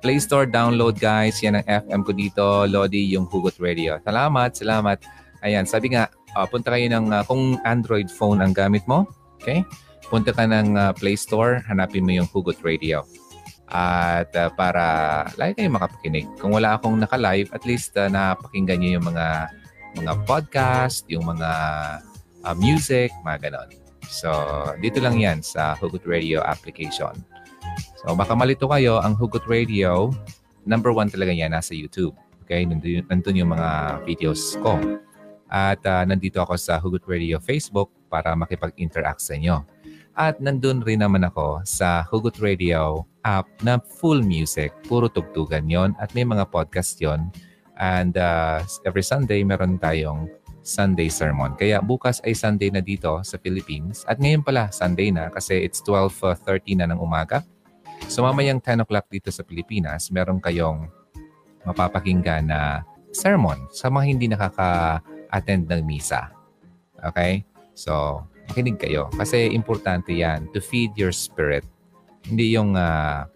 Play 0.00 0.16
Store 0.16 0.48
download 0.48 0.96
guys. 0.96 1.44
Yan 1.44 1.60
ang 1.60 1.66
FM 1.68 2.02
ko 2.08 2.12
dito. 2.16 2.44
Lodi 2.64 3.12
yung 3.12 3.28
Hugot 3.28 3.60
Radio. 3.60 4.00
Salamat, 4.00 4.56
salamat. 4.56 4.98
Ayan, 5.44 5.68
sabi 5.68 5.92
nga, 5.92 6.08
uh, 6.36 6.48
punta 6.48 6.72
kayo 6.72 6.88
ng, 6.88 7.12
uh, 7.12 7.24
kung 7.28 7.60
Android 7.68 8.08
phone 8.08 8.40
ang 8.40 8.56
gamit 8.56 8.84
mo, 8.88 9.04
okay? 9.40 9.64
Punta 10.08 10.32
ka 10.32 10.48
ng 10.48 10.74
uh, 10.74 10.92
Play 10.96 11.14
Store, 11.14 11.60
hanapin 11.68 12.04
mo 12.04 12.16
yung 12.16 12.28
Hugot 12.32 12.58
Radio. 12.64 13.04
At 13.70 14.34
uh, 14.34 14.50
para 14.50 14.82
lagi 15.38 15.62
kayo 15.62 15.70
makapakinig. 15.70 16.26
Kung 16.42 16.50
wala 16.50 16.74
akong 16.74 16.98
naka-live, 16.98 17.54
at 17.54 17.62
least 17.62 17.94
uh, 17.94 18.10
napakinggan 18.10 18.82
nyo 18.82 18.90
yung 18.98 19.06
mga 19.06 19.26
mga 20.00 20.12
podcast, 20.26 21.06
yung 21.06 21.26
mga 21.26 21.50
uh, 22.42 22.54
music, 22.58 23.14
mga 23.22 23.50
ganon. 23.50 23.79
So, 24.10 24.30
dito 24.82 24.98
lang 24.98 25.22
yan 25.22 25.38
sa 25.46 25.78
Hugot 25.78 26.02
Radio 26.02 26.42
application. 26.42 27.14
So 28.00 28.16
baka 28.16 28.32
malito 28.32 28.64
kayo, 28.64 28.96
ang 28.98 29.12
Hugot 29.12 29.44
Radio, 29.44 30.08
number 30.64 30.88
one 30.88 31.12
talaga 31.12 31.36
yan, 31.36 31.52
nasa 31.52 31.76
YouTube. 31.76 32.16
Okay? 32.42 32.64
Nandun, 32.64 33.04
nandun 33.06 33.36
yung 33.36 33.52
mga 33.52 34.00
videos 34.08 34.56
ko. 34.64 34.80
At 35.52 35.84
uh, 35.84 36.08
nandito 36.08 36.40
ako 36.40 36.56
sa 36.56 36.80
Hugot 36.80 37.04
Radio 37.04 37.36
Facebook 37.36 37.92
para 38.08 38.32
makipag-interact 38.32 39.20
sa 39.20 39.36
inyo. 39.36 39.60
At 40.16 40.40
nandun 40.40 40.80
rin 40.80 41.04
naman 41.04 41.28
ako 41.28 41.60
sa 41.68 42.02
Hugot 42.08 42.40
Radio 42.40 43.04
app 43.20 43.46
na 43.60 43.76
full 43.76 44.24
music. 44.24 44.72
Puro 44.88 45.12
tugtugan 45.12 45.68
yon 45.68 45.92
At 46.00 46.16
may 46.16 46.24
mga 46.24 46.48
podcast 46.48 46.96
yon 47.04 47.28
And 47.76 48.16
uh, 48.16 48.64
every 48.88 49.04
Sunday, 49.04 49.44
meron 49.44 49.76
tayong 49.76 50.28
Sunday 50.70 51.10
sermon. 51.10 51.58
Kaya 51.58 51.82
bukas 51.82 52.22
ay 52.22 52.38
Sunday 52.38 52.70
na 52.70 52.78
dito 52.78 53.18
sa 53.26 53.34
Philippines. 53.42 54.06
At 54.06 54.22
ngayon 54.22 54.46
pala, 54.46 54.70
Sunday 54.70 55.10
na 55.10 55.26
kasi 55.26 55.58
it's 55.58 55.82
12.30 55.82 56.78
na 56.78 56.86
ng 56.94 57.02
umaga. 57.02 57.42
So 58.06 58.22
mamayang 58.22 58.62
10 58.62 58.86
o'clock 58.86 59.10
dito 59.10 59.34
sa 59.34 59.42
Pilipinas, 59.42 60.14
meron 60.14 60.38
kayong 60.38 60.86
mapapakinggan 61.66 62.48
na 62.48 62.86
sermon 63.10 63.66
sa 63.74 63.90
mga 63.90 64.04
hindi 64.06 64.26
nakaka-attend 64.30 65.66
ng 65.66 65.82
misa. 65.82 66.30
Okay? 67.02 67.42
So, 67.74 68.24
makinig 68.48 68.78
kayo. 68.78 69.10
Kasi 69.12 69.50
importante 69.50 70.14
yan 70.14 70.48
to 70.54 70.62
feed 70.62 70.94
your 70.94 71.12
spirit. 71.12 71.66
Hindi 72.24 72.54
yung 72.54 72.76
uh, 72.78 73.26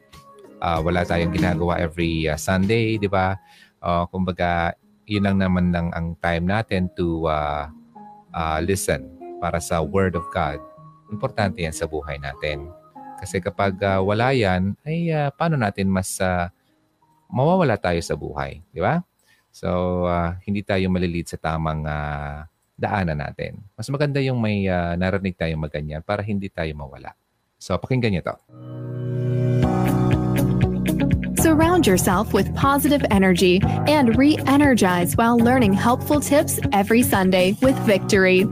uh, 0.60 0.80
wala 0.80 1.04
tayong 1.04 1.32
ginagawa 1.34 1.80
every 1.80 2.28
uh, 2.28 2.38
Sunday, 2.38 2.96
di 2.96 3.08
ba? 3.08 3.36
Uh, 3.84 4.08
kumbaga, 4.08 4.72
yun 5.04 5.24
lang 5.24 5.36
naman 5.40 5.72
lang 5.72 5.88
ang 5.92 6.16
time 6.20 6.44
natin 6.48 6.88
to 6.96 7.28
uh, 7.28 7.68
uh, 8.32 8.58
listen 8.64 9.04
para 9.38 9.60
sa 9.60 9.84
Word 9.84 10.16
of 10.16 10.24
God. 10.32 10.60
Importante 11.12 11.60
yan 11.60 11.76
sa 11.76 11.84
buhay 11.84 12.16
natin. 12.16 12.68
Kasi 13.20 13.40
kapag 13.40 13.76
uh, 13.80 14.00
wala 14.00 14.32
yan, 14.32 14.74
ay 14.84 15.12
uh, 15.12 15.30
paano 15.32 15.56
natin 15.56 15.88
mas 15.88 16.18
uh, 16.20 16.48
mawawala 17.28 17.76
tayo 17.76 18.00
sa 18.00 18.16
buhay. 18.16 18.60
Di 18.72 18.80
ba? 18.80 19.00
So, 19.54 20.04
uh, 20.10 20.34
hindi 20.42 20.66
tayo 20.66 20.90
malilid 20.90 21.30
sa 21.30 21.38
tamang 21.38 21.86
uh, 21.86 22.42
daanan 22.74 23.22
natin. 23.22 23.62
Mas 23.78 23.86
maganda 23.86 24.18
yung 24.18 24.42
may 24.42 24.66
uh, 24.66 24.98
narinig 24.98 25.38
tayong 25.38 25.62
maganyan 25.62 26.02
para 26.02 26.26
hindi 26.26 26.50
tayo 26.50 26.74
mawala. 26.74 27.14
So, 27.58 27.78
pakinggan 27.78 28.12
niyo 28.12 28.22
to. 28.26 28.36
Surround 31.44 31.86
yourself 31.86 32.32
with 32.32 32.56
positive 32.56 33.04
energy 33.10 33.60
and 33.86 34.16
re-energize 34.16 35.14
while 35.14 35.36
learning 35.36 35.74
helpful 35.74 36.18
tips 36.18 36.58
every 36.72 37.02
Sunday 37.02 37.54
with 37.60 37.76
Victory. 37.80 38.46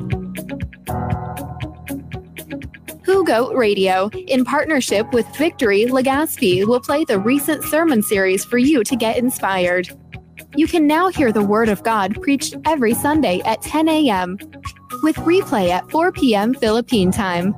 Who 3.06 3.24
Goat 3.24 3.56
Radio, 3.56 4.10
in 4.10 4.44
partnership 4.44 5.10
with 5.14 5.26
Victory 5.36 5.86
Legaspi, 5.86 6.66
will 6.66 6.80
play 6.80 7.06
the 7.06 7.18
recent 7.18 7.64
sermon 7.64 8.02
series 8.02 8.44
for 8.44 8.58
you 8.58 8.84
to 8.84 8.94
get 8.94 9.16
inspired. 9.16 9.88
You 10.54 10.66
can 10.66 10.86
now 10.86 11.08
hear 11.08 11.32
the 11.32 11.42
Word 11.42 11.70
of 11.70 11.82
God 11.82 12.20
preached 12.20 12.56
every 12.66 12.92
Sunday 12.92 13.40
at 13.46 13.62
10 13.62 13.88
a.m., 13.88 14.36
with 15.02 15.16
replay 15.16 15.70
at 15.70 15.90
4 15.90 16.12
p.m. 16.12 16.52
Philippine 16.52 17.10
time. 17.10 17.54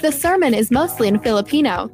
The 0.00 0.10
sermon 0.12 0.54
is 0.54 0.70
mostly 0.70 1.08
in 1.08 1.18
Filipino. 1.18 1.90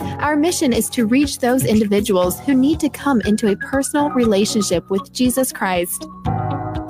Our 0.00 0.36
mission 0.36 0.72
is 0.72 0.88
to 0.90 1.06
reach 1.06 1.38
those 1.38 1.64
individuals 1.64 2.40
who 2.40 2.54
need 2.54 2.80
to 2.80 2.88
come 2.88 3.20
into 3.22 3.50
a 3.50 3.56
personal 3.56 4.10
relationship 4.10 4.88
with 4.90 5.12
Jesus 5.12 5.52
Christ 5.52 6.06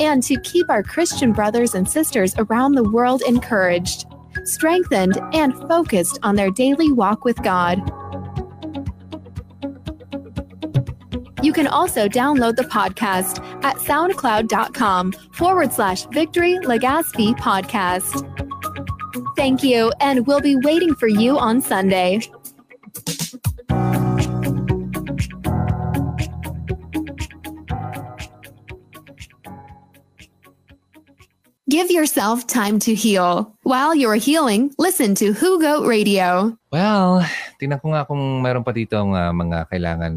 and 0.01 0.23
to 0.23 0.41
keep 0.43 0.69
our 0.71 0.83
Christian 0.83 1.33
brothers 1.33 1.75
and 1.75 1.89
sisters 1.89 2.35
around 2.39 2.75
the 2.75 2.89
world 2.91 3.23
encouraged 3.23 4.07
strengthened, 4.45 5.19
and 5.33 5.55
focused 5.69 6.19
on 6.23 6.37
their 6.37 6.51
daily 6.51 6.93
walk 6.93 7.25
with 7.25 7.41
God. 7.43 7.79
You 11.43 11.53
can 11.53 11.67
also 11.67 12.09
download 12.09 12.57
the 12.57 12.65
podcast 12.65 13.43
at 13.65 13.77
soundcloud.com 13.77 15.13
forward 15.33 15.73
slash 15.73 16.05
victory 16.07 16.59
legaspi 16.59 17.37
podcast. 17.39 18.25
Thank 19.37 19.63
you, 19.63 19.93
and 20.01 20.27
we'll 20.27 20.41
be 20.41 20.57
waiting 20.57 20.95
for 20.95 21.09
you 21.09 21.39
on 21.39 21.61
Sunday. 21.61 22.21
Give 31.69 31.93
yourself 31.93 32.49
time 32.49 32.81
to 32.81 32.97
heal. 32.97 33.53
While 33.63 33.95
you're 33.95 34.17
healing, 34.17 34.73
listen 34.81 35.15
to 35.21 35.37
Who 35.37 35.61
Goat 35.61 35.85
Radio. 35.85 36.57
Well, 36.73 37.23
tingnan 37.61 37.85
ko 37.85 37.93
nga 37.93 38.09
kung 38.09 38.41
meron 38.41 38.65
pa 38.65 38.73
dito 38.73 38.97
uh, 38.97 39.33
mga 39.37 39.69
kailangan 39.69 40.15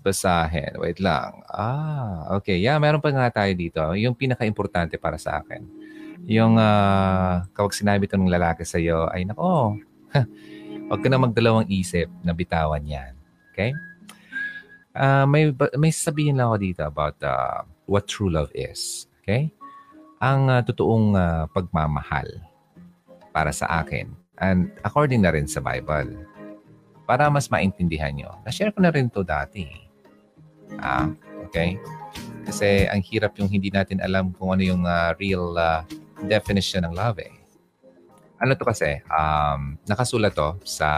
basahin. 0.00 0.80
Wait 0.80 0.96
lang. 0.98 1.44
Ah, 1.52 2.32
okay. 2.32 2.56
Yeah, 2.56 2.80
meron 2.80 3.04
pa 3.04 3.12
nga 3.12 3.28
tayo 3.28 3.52
dito. 3.52 3.92
Yung 3.92 4.16
pinaka-importante 4.16 4.96
para 4.96 5.20
sa 5.20 5.44
akin. 5.44 5.79
Yung 6.28 6.60
uh, 6.60 7.46
kapag 7.54 7.76
sinabi 7.76 8.04
ito 8.04 8.18
ng 8.18 8.28
lalaki 8.32 8.66
sa 8.66 8.76
iyo, 8.76 9.08
ay 9.08 9.24
nako, 9.24 9.78
huwag 10.90 11.00
ka 11.00 11.08
na 11.08 11.22
magdalawang 11.22 11.68
isip 11.70 12.10
na 12.26 12.34
bitawan 12.34 12.84
yan. 12.84 13.14
Okay? 13.52 13.72
Uh, 14.90 15.24
may, 15.24 15.54
may 15.78 15.94
sabihin 15.94 16.36
lang 16.36 16.50
ako 16.50 16.58
dito 16.58 16.82
about 16.82 17.16
uh, 17.22 17.62
what 17.86 18.10
true 18.10 18.28
love 18.28 18.50
is. 18.52 19.06
Okay? 19.22 19.48
Ang 20.20 20.50
uh, 20.50 20.60
totoong 20.66 21.16
uh, 21.16 21.44
pagmamahal 21.54 22.28
para 23.30 23.54
sa 23.54 23.80
akin 23.80 24.10
and 24.42 24.74
according 24.82 25.22
na 25.22 25.30
rin 25.30 25.46
sa 25.46 25.62
Bible 25.62 26.26
para 27.10 27.26
mas 27.26 27.50
maintindihan 27.50 28.14
nyo. 28.14 28.30
Na-share 28.46 28.70
ko 28.70 28.78
na 28.82 28.94
rin 28.94 29.10
to 29.10 29.26
dati. 29.26 29.66
Ah, 30.78 31.10
okay? 31.42 31.74
Kasi 32.46 32.86
ang 32.86 33.02
hirap 33.02 33.34
yung 33.38 33.50
hindi 33.50 33.66
natin 33.70 33.98
alam 33.98 34.30
kung 34.38 34.54
ano 34.54 34.62
yung 34.62 34.86
uh, 34.86 35.10
real 35.18 35.58
uh, 35.58 35.82
definition 36.26 36.84
ng 36.84 36.94
love 36.96 37.20
eh. 37.22 37.32
Ano 38.40 38.56
to 38.56 38.64
kasi, 38.64 39.04
um, 39.12 39.76
nakasulat 39.84 40.32
to 40.32 40.56
sa 40.64 40.88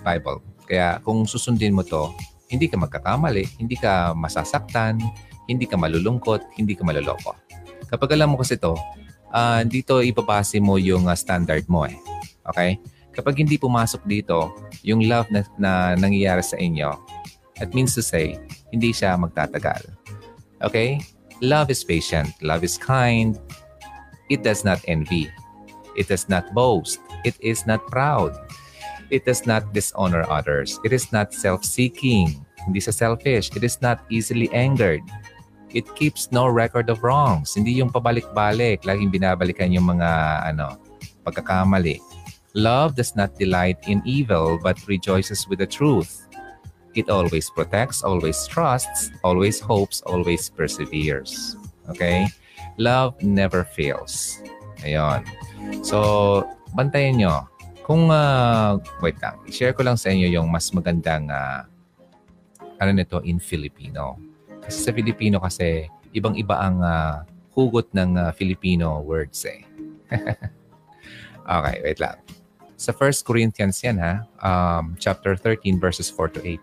Bible. 0.00 0.40
Kaya 0.64 1.00
kung 1.04 1.28
susundin 1.28 1.76
mo 1.76 1.84
to, 1.84 2.12
hindi 2.48 2.68
ka 2.68 2.80
magkakamali, 2.80 3.44
hindi 3.60 3.76
ka 3.76 4.16
masasaktan, 4.16 4.96
hindi 5.48 5.68
ka 5.68 5.76
malulungkot, 5.76 6.56
hindi 6.56 6.72
ka 6.72 6.84
maluloko. 6.84 7.36
Kapag 7.88 8.16
alam 8.16 8.32
mo 8.32 8.40
kasi 8.40 8.56
to, 8.56 8.76
uh, 9.32 9.60
dito 9.64 10.00
ibabase 10.00 10.60
mo 10.60 10.80
yung 10.80 11.08
uh, 11.08 11.16
standard 11.16 11.64
mo 11.68 11.84
eh. 11.84 11.96
Okay? 12.48 12.80
Kapag 13.12 13.44
hindi 13.44 13.60
pumasok 13.60 14.04
dito, 14.08 14.52
yung 14.84 15.04
love 15.04 15.28
na, 15.28 15.44
na 15.60 15.72
nangyayari 15.96 16.44
sa 16.44 16.56
inyo, 16.56 16.96
it 17.60 17.72
means 17.76 17.92
to 17.92 18.04
say, 18.04 18.40
hindi 18.72 18.92
siya 18.92 19.16
magtatagal. 19.20 19.84
Okay? 20.64 21.00
Love 21.40 21.70
is 21.70 21.84
patient. 21.84 22.30
Love 22.40 22.64
is 22.64 22.78
kind. 22.78 23.36
It 24.28 24.44
does 24.44 24.64
not 24.64 24.80
envy. 24.86 25.32
It 25.96 26.08
does 26.08 26.28
not 26.28 26.54
boast. 26.54 27.00
It 27.24 27.34
is 27.40 27.66
not 27.66 27.84
proud. 27.88 28.36
It 29.10 29.24
does 29.24 29.46
not 29.46 29.72
dishonor 29.72 30.28
others. 30.28 30.78
It 30.84 30.92
is 30.92 31.10
not 31.12 31.32
self-seeking. 31.32 32.44
Hindi 32.68 32.80
sa 32.80 32.92
selfish. 32.92 33.50
It 33.56 33.64
is 33.64 33.80
not 33.80 34.04
easily 34.12 34.52
angered. 34.52 35.00
It 35.72 35.88
keeps 35.96 36.28
no 36.32 36.48
record 36.48 36.88
of 36.88 37.02
wrongs. 37.02 37.56
Hindi 37.56 37.72
yung 37.80 37.88
pabalik-balik. 37.88 38.84
Laging 38.84 39.12
binabalikan 39.12 39.72
yung 39.72 39.88
mga 39.88 40.08
ano, 40.52 40.76
pagkakamali. 41.24 42.00
Love 42.52 42.96
does 42.96 43.16
not 43.16 43.36
delight 43.36 43.76
in 43.88 44.00
evil 44.04 44.58
but 44.60 44.76
rejoices 44.88 45.48
with 45.48 45.60
the 45.60 45.68
truth. 45.68 46.28
It 46.96 47.08
always 47.08 47.48
protects, 47.50 48.02
always 48.02 48.48
trusts, 48.48 49.12
always 49.22 49.60
hopes, 49.60 50.00
always 50.02 50.48
perseveres. 50.48 51.56
Okay? 51.88 52.26
Love 52.78 53.18
never 53.20 53.66
fails. 53.66 54.42
Ayun. 54.86 55.26
So, 55.82 56.46
bantayan 56.72 57.18
nyo 57.18 57.50
kung, 57.88 58.12
uh, 58.12 58.76
wait 59.00 59.16
lang, 59.24 59.40
i-share 59.48 59.72
ko 59.72 59.80
lang 59.80 59.96
sa 59.96 60.12
inyo 60.12 60.28
yung 60.28 60.52
mas 60.52 60.68
magandang, 60.76 61.32
uh, 61.32 61.64
ano 62.76 62.90
nito, 62.92 63.24
in 63.24 63.40
Filipino. 63.40 64.20
Kasi 64.60 64.76
sa 64.84 64.92
Filipino 64.92 65.40
kasi, 65.40 65.88
ibang-iba 66.12 66.60
ang 66.60 66.84
uh, 66.84 67.24
hugot 67.56 67.88
ng 67.96 68.20
uh, 68.20 68.28
Filipino 68.36 69.00
words 69.00 69.48
eh. 69.48 69.64
okay, 71.48 71.76
wait 71.80 71.96
lang. 71.96 72.20
Sa 72.76 72.92
1 72.92 73.24
Corinthians 73.24 73.80
yan 73.80 73.96
ha, 74.04 74.20
um, 74.44 74.92
chapter 75.00 75.32
13 75.32 75.80
verses 75.80 76.12
4 76.12 76.36
to 76.36 76.40
8. 76.44 76.60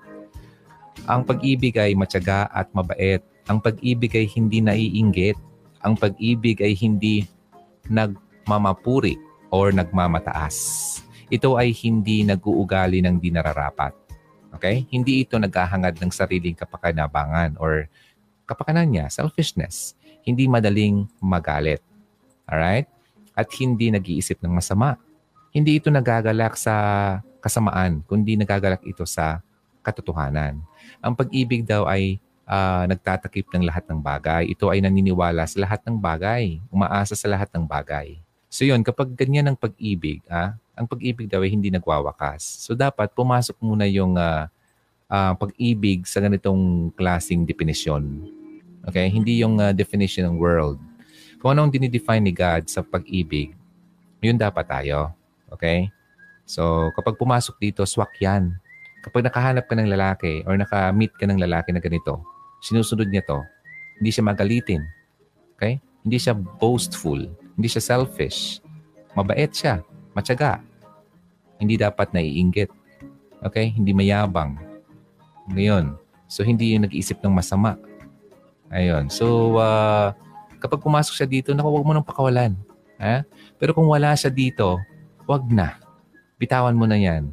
Ang 1.10 1.26
pag-ibig 1.26 1.74
ay 1.82 1.98
matyaga 1.98 2.54
at 2.54 2.70
mabait. 2.70 3.26
Ang 3.50 3.66
pag-ibig 3.66 4.14
ay 4.14 4.30
hindi 4.30 4.62
naiinggit. 4.62 5.42
Ang 5.86 5.94
pag-ibig 6.02 6.60
ay 6.66 6.74
hindi 6.74 7.30
nagmamapuri 7.86 9.22
or 9.54 9.70
nagmamataas 9.70 10.58
ito 11.30 11.58
ay 11.58 11.74
hindi 11.74 12.22
nag-uugali 12.22 13.02
ng 13.02 13.18
di 13.18 13.34
nararapat. 13.34 13.94
Okay? 14.54 14.86
Hindi 14.94 15.26
ito 15.26 15.42
naghahangad 15.42 15.98
ng 15.98 16.12
sariling 16.14 16.54
kapakanabangan 16.54 17.58
or 17.58 17.90
kapakanan 18.46 18.94
niya, 18.94 19.06
selfishness. 19.10 19.98
Hindi 20.22 20.46
madaling 20.46 21.10
magalit. 21.18 21.82
Alright? 22.46 22.86
At 23.34 23.50
hindi 23.58 23.90
nag-iisip 23.90 24.38
ng 24.42 24.54
masama. 24.54 25.02
Hindi 25.50 25.82
ito 25.82 25.90
nagagalak 25.90 26.54
sa 26.54 26.76
kasamaan, 27.42 28.06
kundi 28.06 28.38
nagagalak 28.38 28.86
ito 28.86 29.06
sa 29.06 29.42
katotohanan. 29.82 30.62
Ang 31.02 31.14
pag-ibig 31.18 31.66
daw 31.66 31.90
ay 31.90 32.22
uh, 32.46 32.86
nagtatakip 32.88 33.50
ng 33.52 33.66
lahat 33.66 33.84
ng 33.90 34.00
bagay. 34.00 34.50
Ito 34.54 34.70
ay 34.72 34.82
naniniwala 34.82 35.46
sa 35.50 35.58
lahat 35.62 35.82
ng 35.86 35.98
bagay, 35.98 36.62
umaasa 36.70 37.18
sa 37.18 37.28
lahat 37.28 37.50
ng 37.52 37.66
bagay. 37.66 38.18
So 38.50 38.64
yun, 38.64 38.86
kapag 38.86 39.12
ganyan 39.18 39.52
ang 39.52 39.58
pag-ibig, 39.60 40.24
ah, 40.32 40.56
ang 40.78 40.88
pag-ibig 40.88 41.28
daw 41.28 41.44
ay 41.44 41.52
hindi 41.52 41.68
nagwawakas. 41.68 42.64
So 42.64 42.72
dapat 42.72 43.12
pumasok 43.12 43.60
muna 43.60 43.84
yung 43.90 44.16
uh, 44.16 44.48
uh, 45.12 45.34
pag-ibig 45.36 46.08
sa 46.08 46.24
ganitong 46.24 46.94
klasing 46.96 47.44
definisyon. 47.44 48.32
Okay? 48.88 49.12
Hindi 49.12 49.44
yung 49.44 49.60
uh, 49.60 49.76
definition 49.76 50.30
ng 50.32 50.38
world. 50.40 50.80
Kung 51.42 51.52
anong 51.52 51.74
dinidefine 51.74 52.24
ni 52.24 52.32
God 52.32 52.72
sa 52.72 52.80
pag-ibig, 52.80 53.52
yun 54.24 54.40
dapat 54.40 54.66
tayo. 54.66 55.12
Okay? 55.52 55.92
So 56.48 56.94
kapag 56.96 57.18
pumasok 57.20 57.60
dito, 57.60 57.82
swak 57.84 58.16
yan. 58.22 58.56
Kapag 59.04 59.22
nakahanap 59.22 59.70
ka 59.70 59.76
ng 59.78 59.90
lalaki 59.90 60.42
or 60.50 60.58
naka-meet 60.58 61.14
ka 61.14 61.30
ng 61.30 61.38
lalaki 61.38 61.70
na 61.70 61.84
ganito, 61.84 62.35
sinusunod 62.66 63.06
niya 63.14 63.22
to, 63.30 63.46
hindi 64.02 64.10
siya 64.10 64.26
magalitin. 64.26 64.82
Okay? 65.56 65.78
Hindi 66.02 66.18
siya 66.18 66.34
boastful. 66.34 67.30
Hindi 67.54 67.68
siya 67.70 67.82
selfish. 67.94 68.60
Mabait 69.14 69.54
siya 69.54 69.86
matyaga. 70.16 70.64
Hindi 71.62 71.76
dapat 71.76 72.16
naiinggit. 72.16 72.72
Okay? 73.46 73.76
Hindi 73.76 73.92
mayabang. 73.94 74.58
Ngayon. 75.52 76.00
So, 76.26 76.42
hindi 76.42 76.74
yung 76.74 76.90
nag-iisip 76.90 77.22
ng 77.22 77.36
masama. 77.36 77.78
Ayun. 78.74 79.14
So, 79.14 79.56
uh, 79.62 80.16
kapag 80.58 80.82
pumasok 80.82 81.14
siya 81.14 81.30
dito, 81.30 81.54
naku, 81.54 81.70
huwag 81.70 81.86
mo 81.86 81.94
nang 81.94 82.08
pakawalan. 82.08 82.58
Ha? 82.98 83.22
Pero 83.62 83.78
kung 83.78 83.86
wala 83.86 84.18
siya 84.18 84.34
dito, 84.34 84.82
wag 85.30 85.46
na. 85.52 85.78
Bitawan 86.42 86.74
mo 86.74 86.90
na 86.90 86.98
yan. 86.98 87.30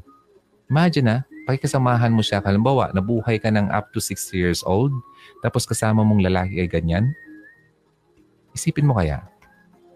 Imagine 0.68 1.06
na, 1.08 1.16
pakikasamahan 1.48 2.12
mo 2.12 2.20
siya. 2.20 2.44
Halimbawa, 2.44 2.92
nabuhay 2.92 3.40
ka 3.40 3.48
ng 3.48 3.72
up 3.72 3.90
to 3.96 3.98
6 3.98 4.30
years 4.36 4.60
old, 4.68 4.92
tapos 5.42 5.66
kasama 5.66 6.06
mong 6.06 6.22
lalaki 6.22 6.62
ay 6.62 6.70
ganyan. 6.70 7.10
Isipin 8.54 8.86
mo 8.86 8.94
kaya, 8.94 9.26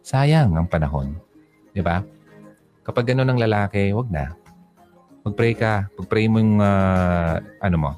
sayang 0.03 0.59
ang 0.59 0.66
panahon. 0.66 1.14
Di 1.70 1.78
ba? 1.80 2.03
Kapag 2.82 3.14
gano'n 3.14 3.30
ng 3.30 3.40
lalaki, 3.47 3.94
wag 3.94 4.11
na. 4.11 4.34
Mag-pray 5.22 5.55
ka. 5.55 5.86
Pag-pray 5.94 6.26
mo 6.26 6.42
yung, 6.42 6.59
uh, 6.59 7.38
ano 7.62 7.76
mo, 7.78 7.90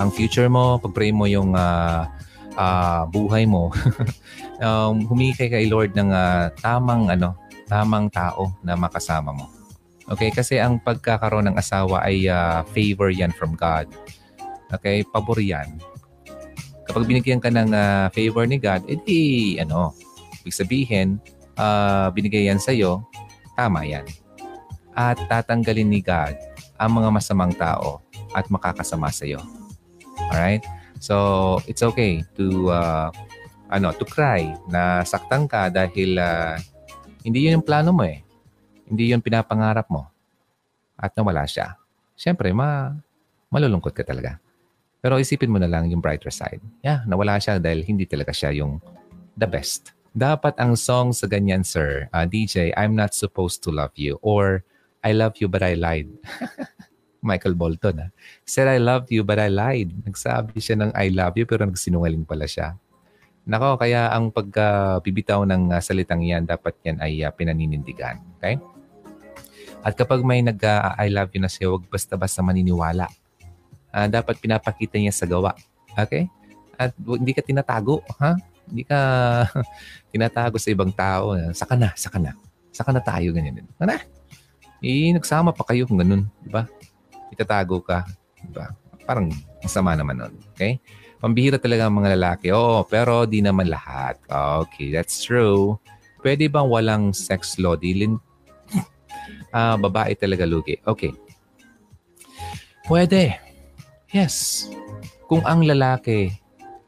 ang 0.00 0.08
future 0.08 0.48
mo, 0.48 0.80
pag-pray 0.80 1.12
mo 1.12 1.28
yung 1.28 1.52
uh, 1.52 2.08
uh, 2.56 3.04
buhay 3.12 3.44
mo. 3.44 3.68
um, 4.64 5.04
humingi 5.04 5.36
kay 5.36 5.48
kay 5.52 5.64
Lord 5.68 5.92
ng 5.92 6.12
uh, 6.12 6.48
tamang, 6.64 7.12
ano, 7.12 7.36
tamang 7.68 8.08
tao 8.08 8.56
na 8.64 8.72
makasama 8.72 9.36
mo. 9.36 9.52
Okay? 10.08 10.32
Kasi 10.32 10.56
ang 10.60 10.80
pagkakaroon 10.80 11.52
ng 11.52 11.56
asawa 11.60 12.04
ay 12.08 12.28
uh, 12.28 12.64
favor 12.72 13.12
yan 13.12 13.32
from 13.32 13.52
God. 13.52 13.88
Okay? 14.72 15.04
Pabor 15.08 15.40
yan. 15.40 15.91
Kapag 16.88 17.06
binigyan 17.06 17.38
ka 17.38 17.50
ng 17.50 17.70
uh, 17.70 18.06
favor 18.10 18.46
ni 18.46 18.58
God, 18.58 18.86
edi, 18.90 19.56
ano, 19.62 19.94
ibig 20.42 20.56
sabihin, 20.56 21.22
uh, 21.58 22.10
binigay 22.10 22.50
yan 22.50 22.58
sa'yo 22.58 23.02
Tama 23.52 23.84
yan. 23.84 24.04
At 24.92 25.16
tatanggalin 25.28 25.88
ni 25.88 26.00
God 26.00 26.36
ang 26.76 26.90
mga 26.98 27.08
masamang 27.12 27.52
tao 27.52 28.00
at 28.32 28.48
makakasama 28.48 29.12
sa 29.12 29.28
iyo. 29.28 29.40
Alright? 30.32 30.64
So, 31.00 31.58
it's 31.68 31.84
okay 31.84 32.24
to 32.36 32.72
uh, 32.72 33.08
ano, 33.72 33.92
to 33.96 34.04
cry 34.04 34.52
na 34.68 35.04
saktan 35.04 35.48
ka 35.48 35.68
dahil 35.72 36.16
uh, 36.20 36.56
hindi 37.24 37.48
yun 37.48 37.60
yung 37.60 37.66
plano 37.66 37.92
mo 37.92 38.04
eh. 38.04 38.24
Hindi 38.88 39.12
yun 39.12 39.24
pinapangarap 39.24 39.88
mo. 39.88 40.08
At 40.96 41.14
nawala 41.16 41.48
siya. 41.48 41.76
Siyempre, 42.18 42.52
ma 42.52 42.92
malulungkot 43.52 43.94
ka 43.94 44.04
talaga. 44.04 44.41
Pero 45.02 45.18
isipin 45.18 45.50
mo 45.50 45.58
na 45.58 45.66
lang 45.66 45.90
yung 45.90 45.98
brighter 45.98 46.30
side. 46.30 46.62
Yeah, 46.80 47.02
nawala 47.10 47.42
siya 47.42 47.58
dahil 47.58 47.82
hindi 47.82 48.06
talaga 48.06 48.30
siya 48.30 48.54
yung 48.54 48.78
the 49.34 49.50
best 49.50 49.90
dapat 50.12 50.52
ang 50.60 50.76
song 50.76 51.16
sa 51.16 51.24
ganyan, 51.24 51.64
sir, 51.64 52.08
uh, 52.12 52.28
DJ, 52.28 52.72
I'm 52.76 52.92
not 52.92 53.16
supposed 53.16 53.64
to 53.64 53.72
love 53.72 53.96
you 53.96 54.20
or 54.20 54.60
I 55.00 55.16
love 55.16 55.40
you 55.40 55.48
but 55.48 55.64
I 55.64 55.74
lied. 55.74 56.08
Michael 57.24 57.56
Bolton. 57.56 58.02
Ha? 58.02 58.06
Ah. 58.06 58.10
Said, 58.44 58.68
I 58.68 58.76
love 58.76 59.08
you 59.08 59.24
but 59.24 59.40
I 59.40 59.48
lied. 59.48 59.90
Nagsabi 60.04 60.60
siya 60.60 60.78
ng 60.78 60.92
I 60.92 61.10
love 61.10 61.34
you 61.40 61.48
pero 61.48 61.64
nagsinungaling 61.64 62.28
pala 62.28 62.44
siya. 62.44 62.76
Nako, 63.42 63.74
kaya 63.80 64.12
ang 64.12 64.30
pagkabibitaw 64.30 65.42
ng 65.48 65.74
uh, 65.74 65.82
salitang 65.82 66.22
yan, 66.22 66.46
dapat 66.46 66.78
yan 66.86 67.02
ay 67.02 67.26
uh, 67.26 67.32
pinaninindigan. 67.34 68.22
Okay? 68.38 68.60
At 69.82 69.98
kapag 69.98 70.22
may 70.22 70.46
nag-I 70.46 71.10
love 71.10 71.34
you 71.34 71.42
na 71.42 71.50
siya, 71.50 71.74
huwag 71.74 71.88
basta-basta 71.90 72.38
maniniwala. 72.38 73.10
Uh, 73.92 74.08
dapat 74.08 74.40
pinapakita 74.40 74.96
niya 74.96 75.12
sa 75.12 75.28
gawa. 75.28 75.52
Okay? 75.92 76.26
At 76.80 76.96
hindi 76.96 77.36
ka 77.36 77.44
tinatago. 77.44 78.00
Ha? 78.18 78.34
Hindi 78.66 78.88
ka 78.88 78.98
tinatago 80.12 80.56
sa 80.56 80.72
ibang 80.72 80.90
tao. 80.90 81.36
Saka 81.52 81.76
na, 81.76 81.92
saka 81.94 82.16
na. 82.16 82.32
Saka 82.72 82.90
na 82.90 83.04
tayo, 83.04 83.36
ganyan. 83.36 83.68
Ano? 83.76 84.00
Eh, 84.82 85.12
nagsama 85.12 85.52
pa 85.52 85.62
kayo 85.68 85.84
kung 85.84 86.00
ganun. 86.00 86.24
Di 86.40 86.50
ba? 86.50 86.64
Itatago 87.30 87.84
ka. 87.84 88.08
Di 88.40 88.50
ba? 88.50 88.72
Parang 89.04 89.28
masama 89.60 89.92
naman 89.92 90.18
nun. 90.18 90.34
Okay? 90.56 90.80
Pambihira 91.22 91.54
talaga 91.60 91.86
ang 91.86 92.02
mga 92.02 92.18
lalaki. 92.18 92.50
Oo, 92.50 92.82
pero 92.82 93.28
di 93.30 93.38
naman 93.38 93.70
lahat. 93.70 94.18
Okay, 94.66 94.90
that's 94.90 95.22
true. 95.22 95.78
Pwede 96.18 96.50
bang 96.50 96.66
walang 96.66 97.14
sex 97.14 97.62
law? 97.62 97.78
Dilin, 97.78 98.18
uh, 99.54 99.76
babae 99.78 100.18
talaga 100.18 100.42
lugi. 100.42 100.82
Okay. 100.82 101.14
Pwede. 102.88 103.38
Yes. 104.12 104.68
Kung 105.24 105.40
ang 105.48 105.64
lalaki 105.64 106.28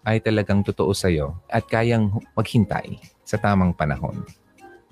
ay 0.05 0.21
talagang 0.21 0.61
totoo 0.61 0.93
sa'yo 0.93 1.33
at 1.49 1.65
kayang 1.65 2.13
maghintay 2.37 3.01
sa 3.25 3.41
tamang 3.41 3.73
panahon, 3.73 4.21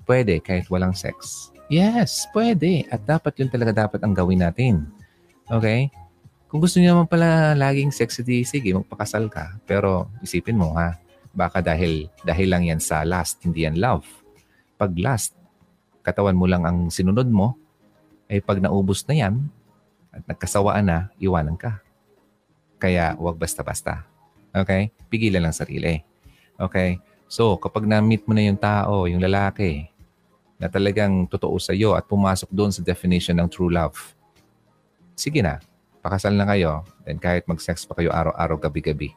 pwede 0.09 0.41
kahit 0.41 0.65
walang 0.73 0.97
sex. 0.97 1.49
Yes, 1.69 2.25
pwede. 2.33 2.89
At 2.89 3.05
dapat 3.05 3.37
yun 3.37 3.53
talaga 3.53 3.85
dapat 3.85 4.01
ang 4.01 4.17
gawin 4.17 4.41
natin. 4.41 4.89
Okay? 5.45 5.93
Kung 6.49 6.61
gusto 6.61 6.81
niyo 6.81 6.97
naman 6.97 7.05
pala 7.05 7.53
laging 7.53 7.93
sexy, 7.93 8.41
sige, 8.41 8.73
magpakasal 8.73 9.29
ka. 9.29 9.53
Pero 9.69 10.09
isipin 10.25 10.57
mo 10.57 10.73
ha, 10.73 10.97
baka 11.33 11.61
dahil, 11.61 12.09
dahil 12.25 12.49
lang 12.49 12.65
yan 12.65 12.81
sa 12.81 13.05
last, 13.05 13.41
hindi 13.45 13.69
yan 13.69 13.77
love. 13.77 14.05
Pag 14.81 14.97
last, 14.97 15.37
katawan 16.01 16.37
mo 16.37 16.49
lang 16.49 16.65
ang 16.65 16.89
sinunod 16.89 17.29
mo, 17.29 17.53
ay 18.25 18.37
eh 18.37 18.41
pag 18.41 18.57
naubos 18.57 19.05
na 19.05 19.13
yan, 19.13 19.45
at 20.09 20.25
nagkasawaan 20.25 20.85
na, 20.89 21.13
iwanan 21.21 21.57
ka. 21.57 21.82
Kaya 22.83 23.15
huwag 23.15 23.39
basta-basta. 23.39 24.03
Okay? 24.51 24.91
Pigilan 25.07 25.47
lang 25.47 25.55
sarili. 25.55 26.03
Okay? 26.59 26.99
So, 27.31 27.55
kapag 27.55 27.87
na-meet 27.87 28.27
mo 28.27 28.35
na 28.35 28.43
yung 28.43 28.59
tao, 28.59 29.07
yung 29.07 29.23
lalaki, 29.23 29.87
na 30.59 30.67
talagang 30.67 31.23
totoo 31.31 31.55
sa 31.63 31.71
iyo 31.71 31.95
at 31.95 32.03
pumasok 32.03 32.51
doon 32.51 32.75
sa 32.75 32.83
definition 32.83 33.39
ng 33.39 33.47
true 33.47 33.71
love, 33.71 33.95
sige 35.15 35.39
na, 35.39 35.63
pakasal 36.03 36.35
na 36.35 36.43
kayo, 36.43 36.83
then 37.07 37.15
kahit 37.15 37.47
mag-sex 37.47 37.87
pa 37.87 37.95
kayo 37.95 38.11
araw-araw, 38.11 38.59
gabi-gabi. 38.59 39.15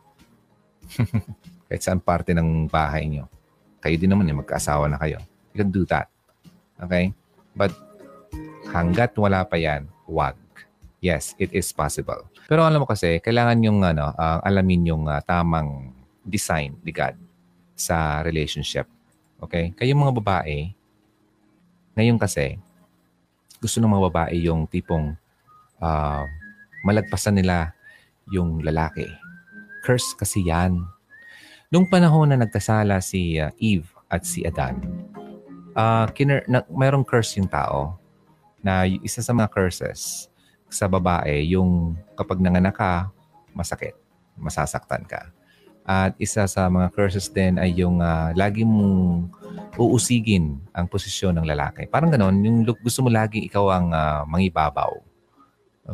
kahit 1.67 1.83
saan 1.83 1.99
parte 1.99 2.31
ng 2.31 2.71
bahay 2.71 3.11
nyo. 3.11 3.27
Kayo 3.83 3.99
din 3.99 4.15
naman, 4.15 4.31
eh, 4.31 4.37
magkaasawa 4.39 4.87
na 4.87 4.99
kayo. 4.99 5.19
You 5.51 5.67
can 5.67 5.75
do 5.75 5.83
that. 5.91 6.07
Okay? 6.79 7.11
But 7.59 7.75
hanggat 8.71 9.19
wala 9.19 9.43
pa 9.43 9.59
yan, 9.59 9.91
wag. 10.07 10.39
Yes, 11.03 11.35
it 11.43 11.51
is 11.51 11.75
possible. 11.75 12.31
Pero 12.47 12.63
alam 12.63 12.83
mo 12.83 12.87
kasi, 12.87 13.19
kailangan 13.19 13.59
yung 13.67 13.83
ano, 13.83 14.15
uh, 14.15 14.39
alamin 14.47 14.87
yung 14.95 15.05
uh, 15.11 15.19
tamang 15.27 15.91
design 16.23 16.79
ni 16.87 16.95
God 16.95 17.19
sa 17.75 18.23
relationship. 18.23 18.87
Okay? 19.43 19.75
Kayong 19.75 20.07
mga 20.07 20.17
babae, 20.23 20.71
ngayon 21.99 22.23
kasi, 22.23 22.55
gusto 23.59 23.83
ng 23.83 23.91
mga 23.91 24.07
babae 24.15 24.37
yung 24.47 24.71
tipong 24.71 25.19
uh, 25.83 26.25
malagpasan 26.87 27.35
nila 27.35 27.75
yung 28.31 28.63
lalaki. 28.63 29.07
Curse 29.83 30.15
kasi 30.15 30.47
yan. 30.47 30.87
Nung 31.71 31.91
panahon 31.91 32.31
na 32.31 32.39
nagkasala 32.39 33.03
si 33.03 33.43
uh, 33.43 33.51
Eve 33.59 33.91
at 34.07 34.23
si 34.23 34.47
Adan, 34.47 34.79
uh, 35.75 36.07
kiner- 36.15 36.47
na, 36.47 36.63
mayroong 36.71 37.03
curse 37.03 37.43
yung 37.43 37.51
tao 37.51 37.99
na 38.63 38.87
isa 38.87 39.19
sa 39.19 39.35
mga 39.35 39.51
curses 39.51 40.31
sa 40.71 40.91
babae, 40.91 41.47
yung 41.51 41.95
kapag 42.19 42.43
nanganak 42.43 42.77
ka, 42.77 43.11
masakit, 43.57 43.95
masasaktan 44.37 45.07
ka. 45.07 45.31
At 45.87 46.19
isa 46.19 46.51
sa 46.51 46.67
mga 46.67 46.91
curses 46.91 47.31
din 47.31 47.63
ay 47.63 47.71
yung 47.79 48.03
uh, 48.03 48.35
lagi 48.35 48.67
mong 48.67 49.31
uusigin 49.79 50.59
ang 50.75 50.91
posisyon 50.91 51.39
ng 51.39 51.47
lalaki. 51.47 51.87
Parang 51.87 52.11
ganon, 52.11 52.43
yung 52.43 52.67
gusto 52.67 53.07
mo 53.07 53.09
lagi 53.09 53.47
ikaw 53.47 53.71
ang 53.71 53.87
uh, 53.95 54.27
mangibabaw. 54.27 54.99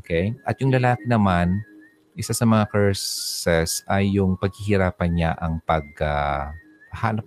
Okay? 0.01 0.33
At 0.49 0.57
yung 0.65 0.73
lalaki 0.73 1.05
naman, 1.05 1.61
isa 2.17 2.33
sa 2.33 2.49
mga 2.49 2.73
curses 2.73 3.85
ay 3.85 4.17
yung 4.17 4.41
paghihirapan 4.41 5.11
niya 5.13 5.31
ang 5.37 5.61
pag 5.61 5.85
uh, 6.01 6.49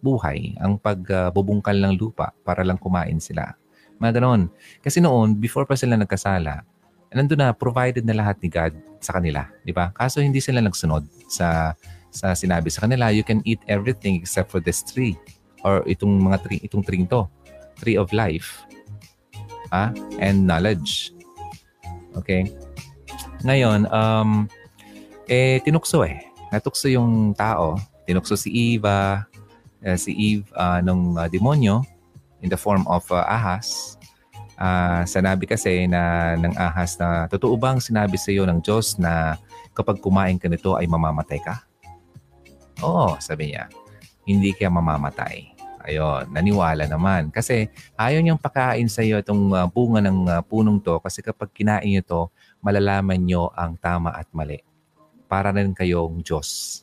buhay, 0.01 0.57
ang 0.57 0.81
pagbubungkal 0.81 1.77
uh, 1.77 1.83
ng 1.85 1.93
lupa 2.01 2.33
para 2.41 2.65
lang 2.65 2.81
kumain 2.81 3.21
sila. 3.21 3.53
Mga 4.01 4.21
ganon. 4.21 4.49
Kasi 4.81 5.05
noon, 5.05 5.37
before 5.37 5.69
pa 5.69 5.77
sila 5.77 5.97
nagkasala, 5.97 6.65
nandun 7.13 7.39
na, 7.41 7.53
provided 7.53 8.05
na 8.05 8.15
lahat 8.17 8.39
ni 8.41 8.49
God 8.49 8.73
sa 9.03 9.17
kanila. 9.17 9.45
Di 9.61 9.75
ba? 9.75 9.93
Kaso 9.93 10.21
hindi 10.23 10.41
sila 10.41 10.63
nagsunod 10.63 11.05
sa 11.29 11.77
sa 12.15 12.31
sinabi 12.31 12.71
sa 12.71 12.87
kanila, 12.87 13.11
you 13.11 13.27
can 13.27 13.43
eat 13.43 13.59
everything 13.67 14.15
except 14.15 14.47
for 14.47 14.63
this 14.63 14.79
tree 14.79 15.19
or 15.67 15.83
itong 15.83 16.23
mga 16.23 16.37
tree, 16.47 16.61
itong 16.63 16.85
tree 16.87 17.03
to, 17.03 17.27
tree 17.75 17.99
of 17.99 18.07
life 18.15 18.63
ah, 19.75 19.91
and 20.23 20.47
knowledge. 20.47 21.11
Okay? 22.15 22.47
Ngayon, 23.43 23.91
um, 23.91 24.47
eh, 25.27 25.59
tinukso 25.67 26.07
eh. 26.07 26.23
Natukso 26.55 26.87
yung 26.87 27.35
tao. 27.35 27.75
Tinukso 28.07 28.39
si 28.39 28.77
Eva, 28.77 29.27
uh, 29.83 29.97
si 29.99 30.15
Eve 30.15 30.47
uh, 30.55 30.79
nung 30.79 31.19
uh, 31.19 31.27
demonyo 31.27 31.83
in 32.39 32.47
the 32.47 32.57
form 32.57 32.87
of 32.87 33.03
uh, 33.11 33.25
ahas. 33.27 33.99
Uh, 34.55 35.03
sinabi 35.03 35.43
kasi 35.43 35.83
na 35.83 36.33
ng 36.39 36.55
ahas 36.55 36.95
na 36.95 37.27
totoo 37.27 37.59
bang 37.59 37.75
sinabi 37.83 38.15
sa 38.15 38.31
iyo 38.31 38.47
ng 38.47 38.63
Diyos 38.63 38.95
na 38.95 39.35
kapag 39.75 39.99
kumain 39.99 40.39
ka 40.39 40.47
nito 40.47 40.79
ay 40.79 40.87
mamamatay 40.87 41.43
ka? 41.43 41.67
Oo, 42.79 43.19
sabi 43.19 43.51
niya. 43.51 43.67
Hindi 44.23 44.55
ka 44.55 44.71
mamamatay. 44.71 45.55
Ayun, 45.85 46.33
naniwala 46.33 46.89
naman. 46.89 47.29
Kasi 47.29 47.69
ayaw 47.93 48.23
niyang 48.23 48.41
pakain 48.41 48.89
sa 48.89 49.05
iyo 49.05 49.21
itong 49.21 49.53
uh, 49.53 49.69
bunga 49.69 50.01
ng 50.01 50.19
uh, 50.25 50.41
punong 50.41 50.81
to 50.81 50.97
kasi 50.97 51.21
kapag 51.21 51.53
kinain 51.53 51.85
niyo 51.85 52.01
to, 52.01 52.21
malalaman 52.63 53.21
niyo 53.21 53.53
ang 53.53 53.77
tama 53.77 54.09
at 54.15 54.25
mali. 54.33 54.65
Para 55.29 55.53
rin 55.53 55.77
kayong 55.77 56.25
Diyos. 56.25 56.81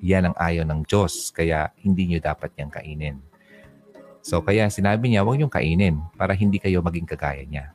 Yan 0.00 0.32
ang 0.32 0.36
ayaw 0.40 0.64
ng 0.64 0.88
Diyos, 0.88 1.28
kaya 1.30 1.70
hindi 1.84 2.08
niyo 2.08 2.24
dapat 2.24 2.56
niyang 2.56 2.72
kainin. 2.72 3.16
So 4.22 4.38
kaya 4.40 4.70
sinabi 4.70 5.10
niya, 5.10 5.26
huwag 5.26 5.36
niyong 5.36 5.52
kainin 5.52 5.98
para 6.14 6.32
hindi 6.32 6.62
kayo 6.62 6.78
maging 6.80 7.10
kagaya 7.10 7.42
niya. 7.42 7.74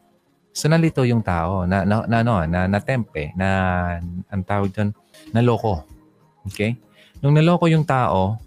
So 0.56 0.72
nalito 0.72 1.04
yung 1.04 1.22
tao 1.22 1.68
na 1.68 1.84
na 1.84 2.08
na, 2.08 2.24
no, 2.24 2.42
na, 2.48 2.66
na 2.66 2.80
tempe, 2.82 3.36
na 3.36 3.48
ang 4.32 4.42
tawag 4.48 4.72
doon, 4.74 4.90
naloko. 5.36 5.84
Okay? 6.48 6.80
Nung 7.20 7.36
naloko 7.36 7.68
yung 7.68 7.84
tao, 7.84 8.40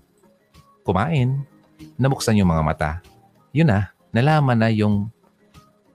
kumain, 0.82 1.44
nabuksan 2.00 2.40
yung 2.40 2.50
mga 2.50 2.64
mata. 2.64 2.90
Yun 3.52 3.68
na, 3.68 3.92
nalaman 4.10 4.58
na 4.58 4.68
yung 4.72 5.12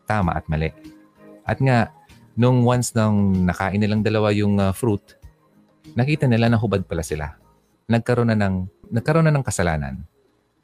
tama 0.06 0.38
at 0.38 0.46
mali. 0.48 0.72
At 1.44 1.58
nga, 1.60 1.90
nung 2.38 2.64
once 2.64 2.94
nang 2.94 3.46
nakain 3.48 3.82
nilang 3.82 4.06
dalawa 4.06 4.30
yung 4.32 4.62
uh, 4.62 4.72
fruit, 4.72 5.18
nakita 5.98 6.30
nila 6.30 6.48
na 6.48 6.60
hubad 6.62 6.86
pala 6.86 7.02
sila. 7.02 7.34
Nagkaroon 7.90 8.30
na 8.32 8.38
ng, 8.38 8.66
nagkaroon 8.94 9.26
na 9.26 9.34
ng 9.34 9.46
kasalanan. 9.46 10.06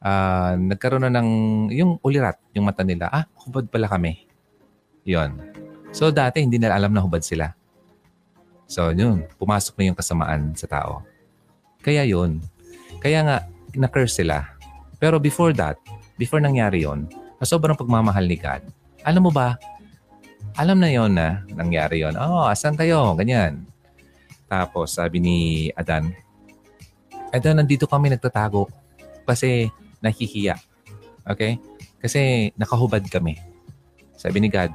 Uh, 0.01 0.57
nagkaroon 0.57 1.05
na 1.05 1.13
ng, 1.13 1.29
yung 1.69 2.01
ulirat, 2.01 2.41
yung 2.57 2.65
mata 2.65 2.81
nila, 2.81 3.05
ah, 3.13 3.29
hubad 3.45 3.69
pala 3.69 3.85
kami. 3.85 4.25
Yon. 5.05 5.37
So 5.93 6.09
dati 6.09 6.41
hindi 6.41 6.57
nila 6.57 6.73
alam 6.73 6.89
na 6.89 7.05
hubad 7.05 7.21
sila. 7.21 7.53
So 8.65 8.89
yun, 8.89 9.29
pumasok 9.37 9.77
na 9.77 9.83
yung 9.91 9.97
kasamaan 9.99 10.57
sa 10.57 10.65
tao. 10.65 11.05
Kaya 11.85 12.07
yun. 12.07 12.41
Kaya 13.03 13.21
nga, 13.21 13.37
na-curse 13.75 14.23
sila. 14.23 14.57
Pero 14.97 15.17
before 15.17 15.51
that, 15.57 15.77
before 16.15 16.41
nangyari 16.41 16.85
yon, 16.85 17.09
sa 17.41 17.57
sobrang 17.57 17.77
pagmamahal 17.77 18.25
ni 18.25 18.37
God, 18.37 18.61
alam 19.01 19.21
mo 19.21 19.31
ba, 19.33 19.57
alam 20.55 20.77
na 20.77 20.89
yon 20.89 21.13
na 21.13 21.41
nangyari 21.51 22.05
yon. 22.05 22.13
Oh, 22.17 22.45
asan 22.45 22.77
kayo? 22.77 23.13
Ganyan. 23.17 23.65
Tapos 24.45 24.97
sabi 24.97 25.17
ni 25.19 25.37
Adan, 25.73 26.11
Adan, 27.31 27.63
nandito 27.63 27.87
kami 27.87 28.11
nagtatago 28.11 28.67
kasi 29.23 29.71
nahihiya. 30.01 30.57
Okay? 31.25 31.61
Kasi 32.01 32.51
nakahubad 32.57 33.05
kami. 33.07 33.37
Sabi 34.17 34.41
ni 34.41 34.49
God, 34.49 34.73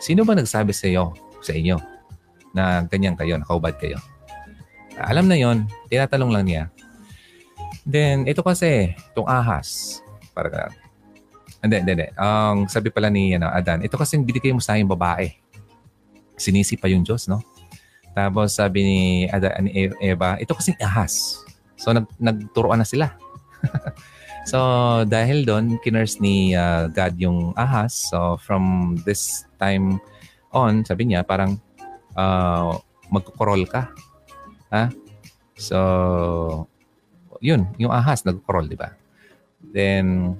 sino 0.00 0.22
ba 0.24 0.36
nagsabi 0.36 0.72
sa 0.72 0.86
iyo, 0.88 1.16
sa 1.40 1.56
inyo, 1.56 1.76
na 2.52 2.84
ganyan 2.88 3.16
kayo, 3.16 3.36
nakahubad 3.36 3.76
kayo? 3.76 4.00
Alam 4.98 5.28
na 5.28 5.36
yon, 5.36 5.68
tinatanong 5.88 6.32
lang 6.32 6.44
niya, 6.44 6.62
Then, 7.88 8.28
ito 8.28 8.44
kasi, 8.44 8.92
itong 9.16 9.24
ahas. 9.24 10.00
Para 10.36 10.52
ka. 10.52 10.62
Hindi, 11.64 11.80
hindi, 11.80 11.92
hindi. 11.96 12.08
Ang 12.20 12.68
sabi 12.68 12.92
pala 12.92 13.08
ni 13.08 13.32
ano, 13.32 13.48
Adan, 13.48 13.80
ito 13.80 13.96
kasi 13.96 14.20
binigay 14.20 14.52
mo 14.52 14.60
sa 14.60 14.76
akin 14.76 14.84
babae. 14.84 15.32
Sinisi 16.36 16.76
pa 16.76 16.92
yung 16.92 17.00
Diyos, 17.00 17.24
no? 17.32 17.40
Tapos 18.12 18.60
sabi 18.60 18.84
ni, 18.84 19.00
Adan, 19.32 19.64
ni 19.64 19.88
Eva, 20.04 20.36
ito 20.36 20.52
kasi 20.52 20.76
ahas. 20.76 21.40
So, 21.80 21.96
nag, 21.96 22.04
nagturoan 22.20 22.84
na 22.84 22.86
sila. 22.86 23.16
so, 24.48 24.58
dahil 25.04 25.44
doon, 25.44 25.76
kinurse 25.84 26.16
ni 26.24 26.56
uh, 26.56 26.88
God 26.88 27.14
yung 27.20 27.52
ahas. 27.52 28.08
So, 28.08 28.40
from 28.40 28.96
this 29.04 29.44
time 29.60 30.00
on, 30.56 30.88
sabi 30.88 31.12
niya, 31.12 31.20
parang 31.28 31.60
uh, 32.16 32.80
magkukorol 33.12 33.68
ka. 33.68 33.92
Ha? 34.72 34.88
So, 35.60 35.78
yun, 37.44 37.68
yung 37.76 37.92
ahas, 37.92 38.24
nag-crawl, 38.24 38.72
di 38.72 38.80
ba? 38.80 38.96
Then, 39.60 40.32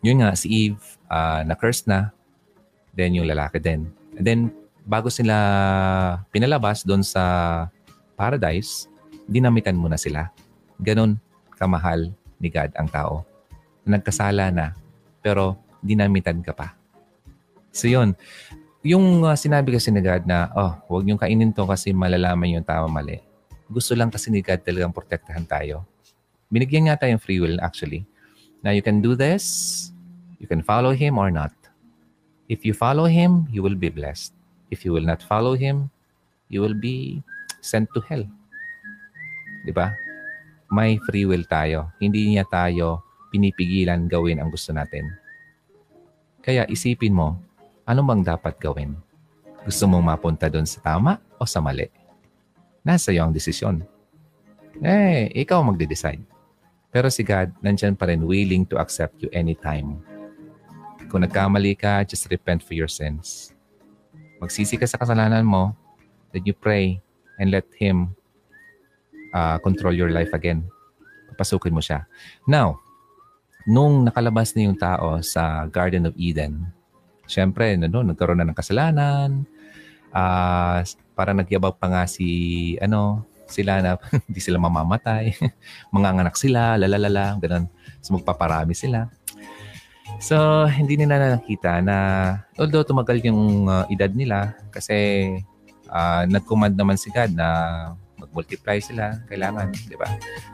yun 0.00 0.24
nga, 0.24 0.32
si 0.32 0.72
Eve, 0.72 0.80
uh, 1.12 1.44
na-curse 1.44 1.84
na. 1.84 2.16
Then, 2.96 3.12
yung 3.12 3.28
lalaki 3.28 3.60
din. 3.60 3.92
And 4.16 4.24
then, 4.24 4.40
bago 4.88 5.12
sila 5.12 5.36
pinalabas 6.32 6.88
doon 6.88 7.04
sa 7.04 7.22
paradise, 8.16 8.88
dinamitan 9.28 9.76
mo 9.76 9.92
na 9.92 10.00
sila. 10.00 10.32
Ganon 10.80 11.20
kamahal 11.52 12.15
ni 12.40 12.48
God 12.52 12.72
ang 12.76 12.88
tao. 12.90 13.22
Nagkasala 13.86 14.50
na, 14.50 14.74
pero 15.22 15.56
dinamitan 15.80 16.42
ka 16.42 16.52
pa. 16.52 16.74
So 17.70 17.86
yun, 17.86 18.16
yung 18.86 19.26
uh, 19.26 19.34
sinabi 19.34 19.74
kasi 19.74 19.90
ni 19.90 20.00
God 20.00 20.24
na, 20.24 20.50
oh, 20.54 20.72
huwag 20.90 21.02
niyong 21.04 21.20
kainin 21.20 21.50
to 21.50 21.66
kasi 21.66 21.90
malalaman 21.90 22.58
yung 22.58 22.66
tama 22.66 22.86
mali. 22.86 23.18
Gusto 23.66 23.98
lang 23.98 24.14
kasi 24.14 24.30
ni 24.30 24.40
God 24.40 24.62
talagang 24.62 24.94
protektahan 24.94 25.42
tayo. 25.42 25.82
Binigyan 26.46 26.86
nga 26.86 27.02
tayong 27.02 27.18
free 27.18 27.42
will 27.42 27.58
actually. 27.58 28.06
Now 28.62 28.70
you 28.70 28.82
can 28.82 29.02
do 29.02 29.18
this, 29.18 29.90
you 30.38 30.46
can 30.46 30.62
follow 30.62 30.94
Him 30.94 31.18
or 31.18 31.34
not. 31.34 31.52
If 32.46 32.62
you 32.62 32.74
follow 32.74 33.10
Him, 33.10 33.50
you 33.50 33.62
will 33.62 33.74
be 33.74 33.90
blessed. 33.90 34.30
If 34.70 34.86
you 34.86 34.94
will 34.94 35.02
not 35.02 35.22
follow 35.22 35.58
Him, 35.58 35.90
you 36.46 36.62
will 36.62 36.78
be 36.78 37.22
sent 37.58 37.90
to 37.94 38.00
hell. 38.06 38.22
Di 39.66 39.74
ba? 39.74 39.90
May 40.70 40.98
free 41.06 41.26
will 41.28 41.46
tayo. 41.46 41.94
Hindi 42.02 42.34
niya 42.34 42.44
tayo 42.46 43.06
pinipigilan 43.30 44.10
gawin 44.10 44.42
ang 44.42 44.50
gusto 44.50 44.74
natin. 44.74 45.06
Kaya 46.42 46.66
isipin 46.66 47.14
mo, 47.14 47.38
ano 47.86 48.00
bang 48.02 48.22
dapat 48.22 48.58
gawin? 48.58 48.94
Gusto 49.66 49.86
mong 49.90 50.14
mapunta 50.14 50.46
doon 50.46 50.66
sa 50.66 50.78
tama 50.78 51.18
o 51.38 51.46
sa 51.46 51.58
mali? 51.58 51.90
Nasa 52.86 53.10
iyo 53.10 53.26
ang 53.26 53.34
desisyon. 53.34 53.82
Eh, 54.78 55.30
ikaw 55.34 55.62
magde-decide. 55.62 56.22
Pero 56.90 57.12
si 57.12 57.26
God, 57.26 57.52
nandyan 57.60 57.92
pa 57.92 58.08
rin 58.08 58.24
willing 58.24 58.64
to 58.64 58.80
accept 58.80 59.20
you 59.20 59.28
anytime. 59.36 60.00
Kung 61.12 61.22
nagkamali 61.22 61.76
ka, 61.76 62.02
just 62.08 62.24
repent 62.32 62.64
for 62.64 62.72
your 62.72 62.88
sins. 62.88 63.52
Magsisi 64.40 64.80
ka 64.80 64.88
sa 64.88 64.96
kasalanan 64.96 65.44
mo, 65.44 65.76
then 66.32 66.42
you 66.48 66.56
pray 66.56 66.98
and 67.36 67.52
let 67.52 67.68
Him 67.76 68.15
uh, 69.32 69.56
control 69.62 69.94
your 69.94 70.10
life 70.10 70.30
again. 70.34 70.66
Papasukin 71.34 71.74
mo 71.74 71.82
siya. 71.82 72.06
Now, 72.46 72.78
nung 73.66 74.06
nakalabas 74.06 74.54
na 74.54 74.70
yung 74.70 74.78
tao 74.78 75.18
sa 75.22 75.66
Garden 75.66 76.10
of 76.10 76.14
Eden, 76.14 76.66
syempre, 77.26 77.74
no, 77.74 78.06
nagkaroon 78.06 78.38
na 78.38 78.46
ng 78.46 78.58
kasalanan, 78.58 79.42
uh, 80.14 80.82
para 81.16 81.30
nagyabag 81.34 81.74
pa 81.80 81.86
nga 81.90 82.02
si, 82.06 82.74
ano, 82.78 83.26
sila 83.46 83.78
na 83.82 83.98
hindi 84.26 84.40
sila 84.42 84.62
mamamatay, 84.62 85.34
manganganak 85.94 86.34
sila, 86.38 86.78
lalalala, 86.78 87.38
ganun. 87.38 87.66
So 88.02 88.14
magpaparami 88.14 88.74
sila. 88.74 89.10
So, 90.22 90.64
hindi 90.70 90.94
nila 90.94 91.36
nakita 91.36 91.82
na 91.82 91.96
although 92.56 92.86
tumagal 92.86 93.20
yung 93.26 93.66
uh, 93.66 93.84
edad 93.90 94.08
nila 94.14 94.54
kasi 94.70 95.28
uh, 95.90 96.22
nag-command 96.30 96.78
naman 96.78 96.94
si 96.96 97.10
God 97.10 97.34
na 97.34 97.48
mag-multiply 98.36 98.76
sila, 98.84 99.16
kailangan, 99.32 99.72
di 99.72 99.96
ba? 99.96 100.04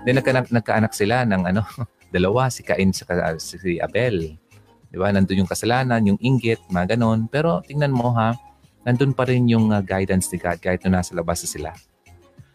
Then 0.07 0.23
nagka- 0.23 0.55
nagkaanak 0.55 0.95
sila 0.95 1.27
ng 1.27 1.43
ano, 1.51 1.67
dalawa, 2.15 2.47
si 2.47 2.63
Cain 2.63 2.95
at 2.95 3.43
si 3.43 3.83
Abel. 3.83 4.39
Di 4.87 4.97
ba? 5.01 5.11
Nandun 5.11 5.43
yung 5.43 5.51
kasalanan, 5.51 6.07
yung 6.07 6.21
inggit, 6.23 6.63
mga 6.71 6.95
ganon. 6.95 7.27
Pero 7.27 7.59
tingnan 7.67 7.91
mo 7.91 8.15
ha, 8.15 8.39
nandun 8.87 9.11
pa 9.11 9.27
rin 9.27 9.51
yung 9.51 9.75
uh, 9.75 9.83
guidance 9.83 10.31
ni 10.31 10.39
God 10.39 10.63
kahit 10.63 10.87
na 10.87 11.03
nasa 11.03 11.19
labas 11.19 11.43
na 11.43 11.49
sila. 11.51 11.71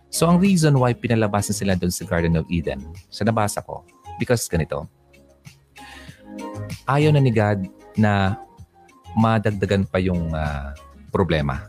So 0.08 0.32
ang 0.32 0.40
reason 0.40 0.72
why 0.80 0.96
pinalabas 0.96 1.52
na 1.52 1.56
sila 1.60 1.74
doon 1.76 1.92
sa 1.92 2.08
Garden 2.08 2.40
of 2.40 2.48
Eden, 2.48 2.80
sa 3.12 3.28
nabasa 3.28 3.60
ko, 3.60 3.84
because 4.16 4.48
ganito, 4.48 4.88
ayaw 6.88 7.12
na 7.12 7.20
ni 7.20 7.36
God 7.36 7.68
na 8.00 8.40
madagdagan 9.20 9.84
pa 9.84 10.00
yung 10.00 10.32
uh, 10.32 10.72
problema. 11.12 11.68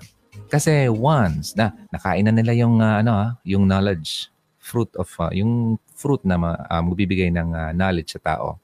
Kasi 0.48 0.88
once 0.88 1.52
na 1.52 1.76
nakain 1.92 2.24
na 2.24 2.32
nila 2.32 2.56
yung 2.56 2.80
uh, 2.80 3.04
ano 3.04 3.12
ah, 3.12 3.30
yung 3.44 3.68
knowledge, 3.68 4.32
fruit 4.56 4.88
of 4.96 5.08
uh, 5.20 5.28
yung 5.30 5.76
fruit 5.92 6.24
na 6.24 6.40
uh, 6.40 6.82
magbibigay 6.82 7.28
ng 7.28 7.52
uh, 7.52 7.70
knowledge 7.76 8.16
sa 8.16 8.20
tao. 8.34 8.56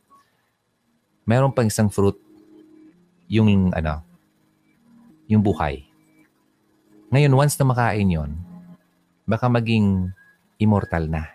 Meron 1.28 1.53
pang 1.53 1.68
isang 1.68 1.93
fruit 1.93 2.16
yung 3.28 3.72
ano, 3.76 4.01
yung 5.28 5.45
buhay. 5.45 5.85
Ngayon 7.12 7.37
once 7.37 7.57
na 7.61 7.68
makain 7.68 8.09
'yon, 8.09 8.30
baka 9.28 9.49
maging 9.49 10.09
immortal 10.57 11.05
na. 11.05 11.28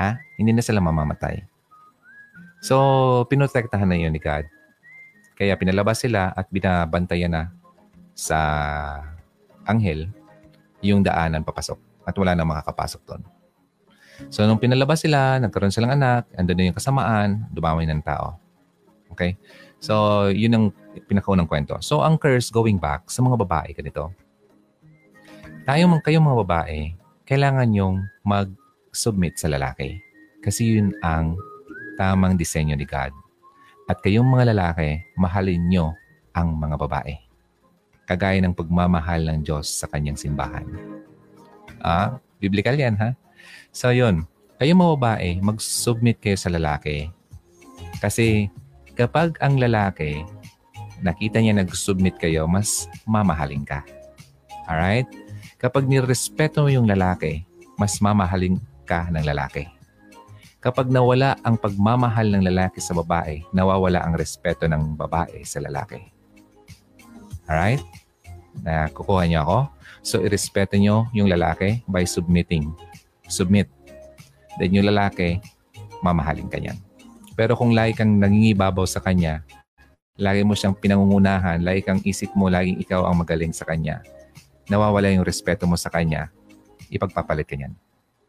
Ha? 0.00 0.16
Hindi 0.36 0.52
na 0.52 0.64
sila 0.64 0.80
mamamatay. 0.80 1.44
So, 2.60 2.76
pinotektahan 3.28 3.88
na 3.88 3.96
yun 3.96 4.12
ni 4.12 4.20
God. 4.20 4.48
Kaya 5.36 5.56
pinalabas 5.56 6.00
sila 6.00 6.32
at 6.32 6.48
binabantayan 6.48 7.32
na 7.32 7.42
sa 8.16 8.40
anghel 9.66 10.08
yung 10.80 11.02
daanan 11.02 11.42
papasok 11.42 11.78
at 12.06 12.14
wala 12.14 12.38
na 12.38 12.46
makakapasok 12.46 13.02
doon. 13.02 13.22
So, 14.32 14.48
nung 14.48 14.56
pinalabas 14.56 15.04
sila, 15.04 15.36
nagkaroon 15.36 15.74
silang 15.74 15.92
anak, 15.92 16.24
andun 16.32 16.56
na 16.56 16.68
yung 16.72 16.78
kasamaan, 16.78 17.44
dumamay 17.52 17.84
ng 17.84 18.00
tao. 18.00 18.40
Okay? 19.12 19.36
So, 19.76 20.26
yun 20.32 20.56
ang 20.56 20.64
pinakaunang 21.04 21.44
kwento. 21.44 21.76
So, 21.84 22.00
ang 22.00 22.16
curse 22.16 22.48
going 22.48 22.80
back 22.80 23.12
sa 23.12 23.20
mga 23.20 23.36
babae, 23.44 23.76
ganito. 23.76 24.08
Tayo, 25.68 25.84
kayong 26.00 26.24
mga 26.24 26.38
babae, 26.46 26.78
kailangan 27.28 27.68
yung 27.76 28.08
mag-submit 28.24 29.36
sa 29.36 29.52
lalaki. 29.52 30.00
Kasi 30.40 30.80
yun 30.80 30.96
ang 31.04 31.36
tamang 32.00 32.38
disenyo 32.38 32.78
ni 32.78 32.88
God. 32.88 33.12
At 33.90 34.00
kayong 34.00 34.26
mga 34.26 34.56
lalaki, 34.56 35.04
mahalin 35.18 35.60
nyo 35.68 35.92
ang 36.32 36.56
mga 36.56 36.76
babae 36.80 37.25
kagaya 38.06 38.38
ng 38.40 38.54
pagmamahal 38.54 39.26
ng 39.26 39.38
Diyos 39.42 39.66
sa 39.66 39.90
kanyang 39.90 40.16
simbahan. 40.16 40.64
Ah, 41.82 42.22
biblical 42.38 42.78
yan 42.78 42.96
ha? 42.96 43.12
So 43.74 43.92
yun, 43.92 44.24
kayo 44.56 44.72
mga 44.72 44.94
babae, 44.96 45.28
mag-submit 45.44 46.22
kayo 46.22 46.38
sa 46.38 46.48
lalaki. 46.48 47.12
Kasi 48.00 48.48
kapag 48.96 49.36
ang 49.44 49.60
lalaki, 49.60 50.24
nakita 51.04 51.42
niya 51.42 51.52
nag-submit 51.60 52.16
kayo, 52.16 52.48
mas 52.48 52.88
mamahalin 53.04 53.66
ka. 53.66 53.84
Alright? 54.64 55.06
Kapag 55.60 55.84
nirespeto 55.84 56.64
mo 56.64 56.70
yung 56.72 56.88
lalaki, 56.88 57.44
mas 57.76 58.00
mamahalin 58.00 58.56
ka 58.88 59.12
ng 59.12 59.24
lalaki. 59.24 59.68
Kapag 60.58 60.90
nawala 60.90 61.36
ang 61.44 61.60
pagmamahal 61.60 62.32
ng 62.32 62.42
lalaki 62.42 62.80
sa 62.80 62.96
babae, 62.96 63.44
nawawala 63.52 64.02
ang 64.02 64.16
respeto 64.16 64.66
ng 64.66 64.96
babae 64.96 65.44
sa 65.46 65.62
lalaki. 65.62 66.00
Alright? 67.46 67.84
Na 68.62 68.88
kukuha 68.92 69.26
niyo 69.28 69.44
ako. 69.44 69.58
So, 70.06 70.22
irespeto 70.22 70.78
niyo 70.78 71.10
yung 71.10 71.26
lalaki 71.26 71.82
by 71.90 72.06
submitting. 72.06 72.70
Submit. 73.26 73.66
Then 74.56 74.72
yung 74.72 74.88
lalaki, 74.88 75.42
mamahalin 76.00 76.48
ka 76.48 76.56
niyan. 76.56 76.78
Pero 77.36 77.52
kung 77.52 77.76
lagi 77.76 77.92
kang 77.92 78.16
nangingibabaw 78.16 78.88
sa 78.88 79.02
kanya, 79.04 79.44
lagi 80.16 80.40
mo 80.40 80.56
siyang 80.56 80.72
pinangungunahan, 80.72 81.60
lagi 81.60 81.84
kang 81.84 82.00
isip 82.00 82.32
mo, 82.32 82.48
laging 82.48 82.80
ikaw 82.80 83.04
ang 83.04 83.20
magaling 83.20 83.52
sa 83.52 83.68
kanya, 83.68 84.00
nawawala 84.72 85.12
yung 85.12 85.26
respeto 85.26 85.68
mo 85.68 85.76
sa 85.76 85.92
kanya, 85.92 86.32
ipagpapalit 86.88 87.44
ka 87.44 87.54
niyan. 87.54 87.76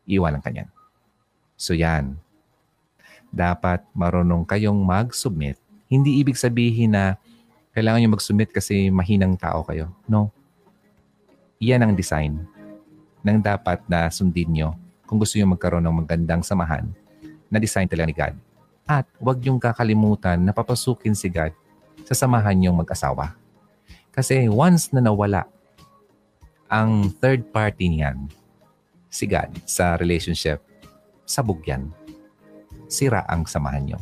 Iwanan 0.03 0.43
ka 0.43 0.51
niyan. 0.51 0.67
So 1.55 1.71
yan. 1.71 2.19
Dapat 3.31 3.87
marunong 3.95 4.43
kayong 4.43 4.77
mag-submit. 4.77 5.55
Hindi 5.87 6.19
ibig 6.19 6.35
sabihin 6.35 6.95
na 6.95 7.15
kailangan 7.77 8.01
nyo 8.01 8.17
mag-submit 8.17 8.49
kasi 8.49 8.89
mahinang 8.89 9.37
tao 9.37 9.61
kayo. 9.61 9.93
No. 10.09 10.33
Iyan 11.61 11.85
ang 11.85 11.93
design 11.93 12.41
ng 13.21 13.37
dapat 13.37 13.85
na 13.85 14.09
sundin 14.09 14.49
nyo 14.49 14.73
kung 15.05 15.21
gusto 15.21 15.37
nyo 15.37 15.53
magkaroon 15.53 15.85
ng 15.85 16.01
magandang 16.01 16.41
samahan 16.41 16.89
na 17.53 17.61
design 17.61 17.85
talaga 17.85 18.09
ni 18.09 18.17
God. 18.17 18.33
At 18.89 19.05
huwag 19.21 19.45
niyong 19.45 19.61
kakalimutan 19.61 20.41
na 20.41 20.57
papasukin 20.57 21.13
si 21.13 21.29
God 21.29 21.53
sa 22.01 22.17
samahan 22.17 22.57
niyong 22.57 22.81
mag-asawa. 22.81 23.37
Kasi 24.09 24.49
once 24.49 24.89
na 24.89 24.97
nawala 24.97 25.45
ang 26.65 27.13
third 27.21 27.45
party 27.53 27.93
niyan, 27.93 28.25
si 29.05 29.29
God 29.29 29.53
sa 29.69 30.01
relationship, 30.01 30.65
sabog 31.29 31.61
yan. 31.61 31.93
Sira 32.89 33.21
ang 33.29 33.45
samahan 33.45 33.85
niyo. 33.85 33.99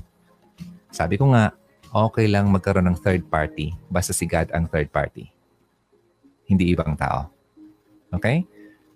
Sabi 0.95 1.19
ko 1.19 1.28
nga, 1.36 1.51
okay 1.96 2.28
lang 2.28 2.52
magkaroon 2.52 2.91
ng 2.91 3.00
third 3.00 3.24
party 3.32 3.72
basta 3.88 4.12
si 4.12 4.28
God 4.28 4.52
ang 4.52 4.68
third 4.68 4.91
party. 4.91 5.32
Hindi 6.43 6.76
ibang 6.76 7.00
tao. 7.00 7.32
Okay? 8.12 8.43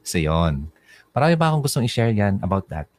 So, 0.03 0.19
yun. 0.19 0.67
Marami 1.15 1.33
pa 1.39 1.47
akong 1.47 1.63
gustong 1.63 1.87
i-share 1.87 2.11
yan 2.11 2.43
about 2.43 2.67
that 2.67 2.91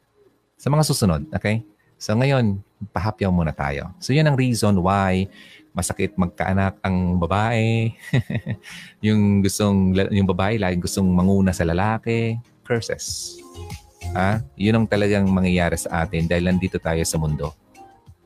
sa 0.57 0.73
mga 0.73 0.89
susunod. 0.89 1.29
Okay? 1.37 1.61
So, 2.01 2.17
ngayon, 2.17 2.65
pahapyaw 2.97 3.29
muna 3.29 3.53
tayo. 3.53 3.93
So, 4.01 4.17
yan 4.17 4.25
ang 4.25 4.41
reason 4.41 4.81
why 4.81 5.29
masakit 5.77 6.17
magkaanak 6.17 6.81
ang 6.81 7.21
babae. 7.21 7.93
yung 9.07 9.45
gustong, 9.45 9.93
yung 10.11 10.27
babae 10.27 10.57
lagi 10.57 10.81
gustong 10.81 11.07
manguna 11.07 11.53
sa 11.53 11.69
lalaki. 11.69 12.41
Curses. 12.65 13.37
Ah, 14.17 14.43
yun 14.57 14.75
ang 14.75 14.87
talagang 14.89 15.29
mangyayari 15.29 15.77
sa 15.77 16.03
atin 16.03 16.27
dahil 16.27 16.49
nandito 16.49 16.81
tayo 16.81 17.05
sa 17.05 17.21
mundo. 17.21 17.55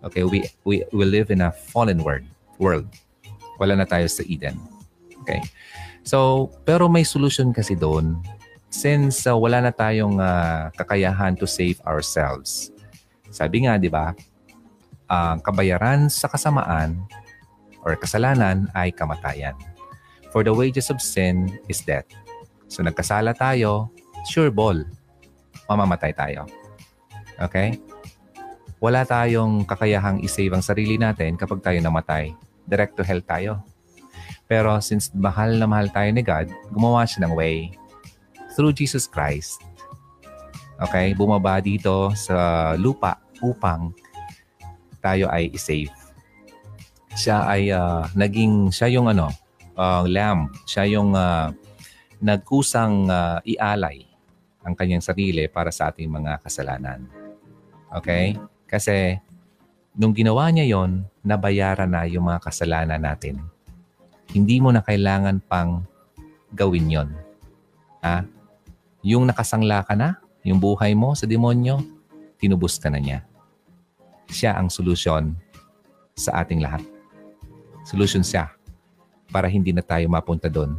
Okay, 0.05 0.25
we, 0.25 0.45
we, 0.69 0.85
we 0.93 1.05
live 1.05 1.33
in 1.33 1.41
a 1.41 1.51
fallen 1.51 2.05
world. 2.05 2.29
world. 2.61 2.87
Wala 3.57 3.81
na 3.81 3.87
tayo 3.89 4.05
sa 4.05 4.21
Eden. 4.29 4.61
Okay? 5.25 5.41
So, 6.05 6.51
pero 6.69 6.87
may 6.93 7.09
solution 7.09 7.57
kasi 7.57 7.73
doon 7.73 8.21
since 8.69 9.25
uh, 9.25 9.33
wala 9.33 9.65
na 9.65 9.73
tayong 9.73 10.21
uh, 10.21 10.69
kakayahan 10.77 11.39
to 11.39 11.49
save 11.49 11.81
ourselves. 11.87 12.75
Sabi 13.33 13.65
nga, 13.65 13.81
di 13.81 13.89
ba, 13.89 14.13
ang 15.09 15.41
uh, 15.41 15.45
kabayaran 15.45 16.13
sa 16.13 16.29
kasamaan 16.29 17.01
or 17.87 17.97
kasalanan 17.97 18.69
ay 18.77 18.93
kamatayan. 18.93 19.57
For 20.35 20.43
the 20.43 20.51
wages 20.51 20.91
of 20.91 20.99
sin 20.99 21.55
is 21.71 21.81
death. 21.87 22.11
So 22.67 22.83
nagkasala 22.83 23.39
tayo, 23.39 23.89
sure 24.27 24.51
ball, 24.51 24.83
mamamatay 25.71 26.13
tayo. 26.13 26.51
Okay? 27.39 27.79
Wala 28.85 29.01
tayong 29.09 29.65
kakayahang 29.65 30.21
isave 30.21 30.53
ang 30.53 30.61
sarili 30.61 31.01
natin 31.01 31.41
kapag 31.41 31.65
tayo 31.65 31.81
namatay. 31.81 32.37
Direct 32.69 33.01
to 33.01 33.01
hell 33.01 33.25
tayo. 33.25 33.65
Pero 34.45 34.77
since 34.85 35.09
mahal 35.17 35.57
na 35.57 35.65
mahal 35.65 35.89
tayo 35.89 36.13
ni 36.13 36.21
God, 36.21 36.53
gumawa 36.69 37.09
siya 37.09 37.25
ng 37.25 37.33
way 37.33 37.73
through 38.53 38.77
Jesus 38.77 39.09
Christ. 39.09 39.65
Okay? 40.77 41.17
Bumaba 41.17 41.65
dito 41.65 42.13
sa 42.13 42.77
lupa 42.77 43.17
upang 43.41 43.97
tayo 45.01 45.33
ay 45.33 45.49
isave. 45.57 45.89
Siya 47.17 47.41
ay 47.49 47.73
uh, 47.73 48.05
naging, 48.13 48.69
siya 48.69 48.93
yung 48.93 49.09
ano, 49.09 49.33
uh, 49.81 50.05
lamb. 50.05 50.53
Siya 50.69 50.85
yung 50.93 51.17
uh, 51.17 51.57
nagkusang 52.21 53.09
uh, 53.09 53.41
ialay 53.49 54.05
ang 54.61 54.77
kanyang 54.77 55.01
sarili 55.01 55.49
para 55.49 55.73
sa 55.73 55.89
ating 55.89 56.13
mga 56.13 56.45
kasalanan. 56.45 57.09
Okay? 57.89 58.37
Kasi 58.67 59.19
nung 59.95 60.13
ginawa 60.13 60.51
niya 60.51 60.67
yon, 60.67 61.07
nabayaran 61.23 61.89
na 61.91 62.05
yung 62.09 62.29
mga 62.29 62.43
kasalanan 62.43 63.01
natin 63.01 63.43
hindi 64.35 64.59
mo 64.59 64.75
na 64.75 64.81
kailangan 64.81 65.39
pang 65.45 65.87
gawin 66.51 66.91
yon. 66.91 67.09
Ha? 68.03 68.25
Yung 69.07 69.31
nakasangla 69.31 69.87
ka 69.87 69.95
na, 69.95 70.19
yung 70.43 70.59
buhay 70.59 70.97
mo 70.99 71.13
sa 71.15 71.29
demonyo, 71.29 71.79
tinubos 72.43 72.81
ka 72.83 72.89
na 72.89 72.99
niya. 72.99 73.23
Siya 74.27 74.59
ang 74.59 74.73
solusyon 74.73 75.39
sa 76.19 76.43
ating 76.43 76.59
lahat. 76.65 76.81
Solusyon 77.87 78.27
siya 78.27 78.51
para 79.29 79.47
hindi 79.47 79.71
na 79.71 79.85
tayo 79.85 80.09
mapunta 80.11 80.51
doon 80.51 80.75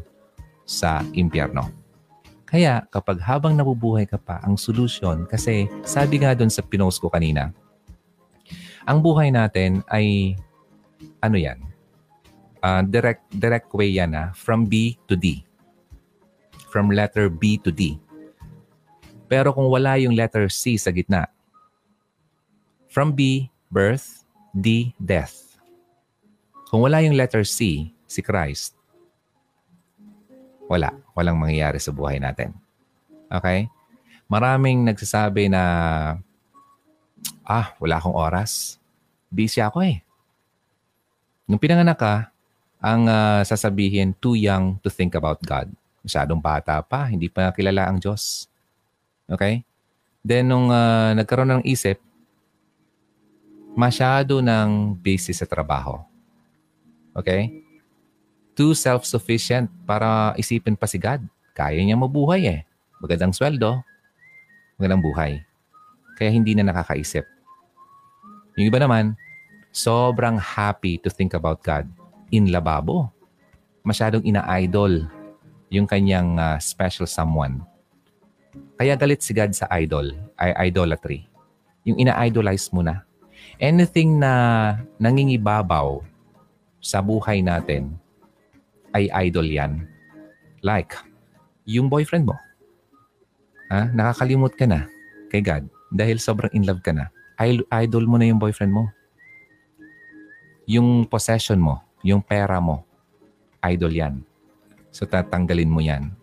sa 0.67 1.05
impyerno. 1.15 1.69
Kaya 2.45 2.83
kapag 2.91 3.23
habang 3.23 3.55
nabubuhay 3.55 4.05
ka 4.05 4.19
pa, 4.19 4.41
ang 4.41 4.59
solusyon, 4.59 5.25
kasi 5.31 5.65
sabi 5.81 6.21
nga 6.21 6.33
doon 6.33 6.49
sa 6.49 6.61
pinost 6.61 7.01
ko 7.01 7.09
kanina, 7.09 7.55
ang 8.85 9.01
buhay 9.01 9.33
natin 9.33 9.81
ay 9.89 10.37
ano 11.21 11.37
yan? 11.37 11.75
uh, 12.65 12.81
direct 12.81 13.23
direct 13.37 13.69
way 13.77 13.93
yan 13.93 14.17
ah, 14.17 14.33
from 14.33 14.65
B 14.65 14.97
to 15.05 15.13
D. 15.13 15.45
From 16.73 16.89
letter 16.89 17.29
B 17.29 17.61
to 17.61 17.69
D. 17.69 18.01
Pero 19.29 19.53
kung 19.53 19.69
wala 19.69 20.01
yung 20.01 20.17
letter 20.17 20.49
C 20.49 20.77
sa 20.77 20.89
gitna, 20.89 21.29
from 22.89 23.13
B, 23.13 23.49
birth, 23.69 24.25
D, 24.53 24.93
death. 25.01 25.57
Kung 26.69 26.83
wala 26.83 27.01
yung 27.01 27.15
letter 27.15 27.47
C, 27.47 27.89
si 28.05 28.19
Christ, 28.21 28.75
wala. 30.67 30.93
Walang 31.15 31.39
mangyayari 31.39 31.79
sa 31.79 31.95
buhay 31.95 32.19
natin. 32.19 32.53
Okay? 33.31 33.71
Maraming 34.27 34.83
nagsasabi 34.83 35.47
na, 35.47 35.63
ah, 37.45 37.77
wala 37.77 38.01
akong 38.01 38.17
oras. 38.17 38.81
Busy 39.29 39.61
ako 39.61 39.85
eh. 39.85 40.01
Nung 41.45 41.61
pinanganak 41.61 41.97
ka, 41.97 42.15
ang 42.81 43.05
uh, 43.09 43.41
sasabihin, 43.45 44.13
too 44.17 44.37
young 44.37 44.77
to 44.81 44.89
think 44.89 45.13
about 45.17 45.41
God. 45.41 45.69
Masyadong 46.05 46.41
bata 46.41 46.81
pa, 46.85 47.09
hindi 47.09 47.29
pa 47.29 47.49
kilala 47.53 47.89
ang 47.89 47.97
Diyos. 47.97 48.45
Okay? 49.25 49.65
Then, 50.25 50.49
nung 50.49 50.69
uh, 50.69 51.13
nagkaroon 51.17 51.61
ng 51.61 51.63
isip, 51.65 52.01
masyado 53.73 54.41
ng 54.41 54.97
busy 55.01 55.33
sa 55.33 55.45
trabaho. 55.45 56.01
Okay? 57.13 57.61
Too 58.55 58.73
self-sufficient 58.73 59.67
para 59.83 60.33
isipin 60.37 60.77
pa 60.77 60.87
si 60.87 61.01
God. 61.01 61.21
Kaya 61.53 61.81
niya 61.81 61.99
mabuhay 61.99 62.41
eh. 62.47 62.61
Magandang 63.01 63.35
sweldo, 63.35 63.83
magandang 64.79 65.03
buhay. 65.03 65.31
Kaya 66.15 66.31
hindi 66.31 66.55
na 66.55 66.63
nakakaisip. 66.71 67.27
Yung 68.55 68.71
iba 68.71 68.79
naman, 68.79 69.19
sobrang 69.75 70.39
happy 70.39 70.95
to 71.03 71.11
think 71.11 71.35
about 71.35 71.59
God 71.59 71.83
in 72.31 72.47
lababo. 72.47 73.11
Masyadong 73.83 74.23
ina-idol 74.23 75.03
yung 75.67 75.83
kanyang 75.83 76.39
uh, 76.39 76.55
special 76.63 77.03
someone. 77.03 77.59
Kaya 78.79 78.95
galit 78.95 79.19
si 79.19 79.35
God 79.35 79.51
sa 79.51 79.67
idol, 79.75 80.15
ay 80.39 80.71
idolatry. 80.71 81.27
Yung 81.83 81.99
ina-idolize 81.99 82.71
mo 82.71 82.79
na. 82.79 83.03
Anything 83.59 84.15
na 84.15 84.31
nangingibabaw 84.95 85.99
sa 86.79 87.03
buhay 87.03 87.43
natin 87.43 87.99
ay 88.95 89.11
idol 89.27 89.45
yan. 89.45 89.83
Like, 90.63 90.95
yung 91.67 91.91
boyfriend 91.91 92.31
mo. 92.31 92.35
Ha? 93.67 93.91
Nakakalimot 93.91 94.55
ka 94.55 94.63
na 94.63 94.87
kay 95.27 95.43
God 95.43 95.74
dahil 95.95 96.19
sobrang 96.19 96.51
in 96.51 96.67
love 96.67 96.83
ka 96.83 96.91
na. 96.91 97.09
Idol 97.39 98.05
mo 98.05 98.19
na 98.19 98.27
yung 98.27 98.39
boyfriend 98.39 98.71
mo. 98.71 98.91
Yung 100.67 101.07
possession 101.07 101.57
mo, 101.57 101.81
yung 102.03 102.19
pera 102.19 102.59
mo, 102.59 102.83
idol 103.63 103.93
yan. 103.93 104.21
So 104.91 105.07
tatanggalin 105.07 105.71
mo 105.71 105.81
yan. 105.81 106.13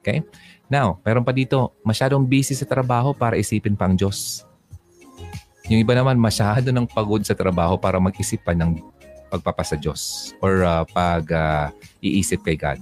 Okay? 0.00 0.24
Now, 0.70 1.02
meron 1.04 1.26
pa 1.26 1.34
dito, 1.34 1.74
masyadong 1.82 2.24
busy 2.24 2.56
sa 2.56 2.64
trabaho 2.64 3.12
para 3.12 3.36
isipin 3.36 3.76
pa 3.76 3.90
ang 3.90 3.98
Diyos. 3.98 4.46
Yung 5.70 5.82
iba 5.82 5.94
naman, 5.94 6.18
masyado 6.18 6.70
ng 6.70 6.86
pagod 6.88 7.22
sa 7.22 7.36
trabaho 7.36 7.78
para 7.78 8.00
mag-isip 8.02 8.42
pa 8.42 8.56
ng 8.56 8.80
pagpapasa 9.30 9.78
Diyos 9.78 10.34
or 10.42 10.66
uh, 10.66 10.82
pag-iisip 10.90 12.42
uh, 12.42 12.44
kay 12.46 12.56
God. 12.58 12.78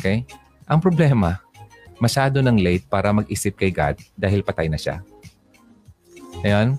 Okay? 0.00 0.24
Ang 0.64 0.80
problema, 0.80 1.40
masyado 1.98 2.40
ng 2.44 2.60
late 2.60 2.84
para 2.88 3.12
mag-isip 3.12 3.56
kay 3.56 3.72
God 3.72 3.96
dahil 4.16 4.44
patay 4.44 4.68
na 4.68 4.76
siya. 4.76 5.00
Ayan. 6.44 6.76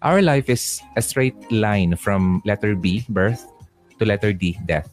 Our 0.00 0.24
life 0.24 0.48
is 0.48 0.80
a 0.96 1.02
straight 1.04 1.36
line 1.52 1.92
from 1.92 2.40
letter 2.48 2.72
B, 2.72 3.04
birth, 3.12 3.44
to 4.00 4.08
letter 4.08 4.32
D, 4.32 4.56
death. 4.64 4.88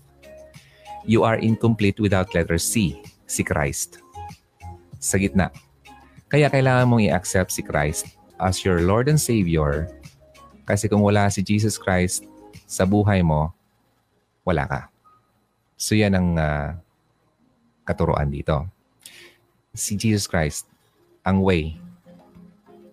You 1.08 1.24
are 1.24 1.40
incomplete 1.40 2.04
without 2.04 2.36
letter 2.36 2.60
C, 2.60 3.00
si 3.24 3.40
Christ. 3.48 4.04
Sa 5.00 5.16
gitna. 5.16 5.56
Kaya 6.28 6.52
kailangan 6.52 6.92
mong 6.92 7.08
i-accept 7.08 7.56
si 7.56 7.64
Christ 7.64 8.12
as 8.36 8.68
your 8.68 8.84
Lord 8.84 9.08
and 9.08 9.16
Savior 9.16 9.88
kasi 10.68 10.92
kung 10.92 11.00
wala 11.00 11.32
si 11.32 11.40
Jesus 11.40 11.80
Christ 11.80 12.28
sa 12.68 12.84
buhay 12.84 13.24
mo, 13.24 13.56
wala 14.44 14.68
ka. 14.68 14.82
So 15.80 15.96
yan 15.96 16.20
ang 16.20 16.36
uh, 16.36 16.76
katuroan 17.88 18.28
dito. 18.28 18.68
Si 19.78 19.94
Jesus 19.94 20.26
Christ, 20.26 20.66
ang 21.22 21.46
way 21.46 21.78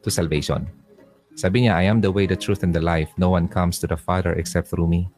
to 0.05 0.13
salvation. 0.13 0.69
Sabi 1.33 1.65
niya, 1.65 1.81
I 1.81 1.89
am 1.89 2.05
the 2.05 2.13
way, 2.13 2.29
the 2.29 2.37
truth, 2.37 2.61
and 2.61 2.77
the 2.77 2.85
life. 2.85 3.09
No 3.17 3.33
one 3.33 3.49
comes 3.49 3.81
to 3.81 3.89
the 3.89 3.97
Father 3.97 4.37
except 4.37 4.69
through 4.69 4.87
me. 4.87 5.09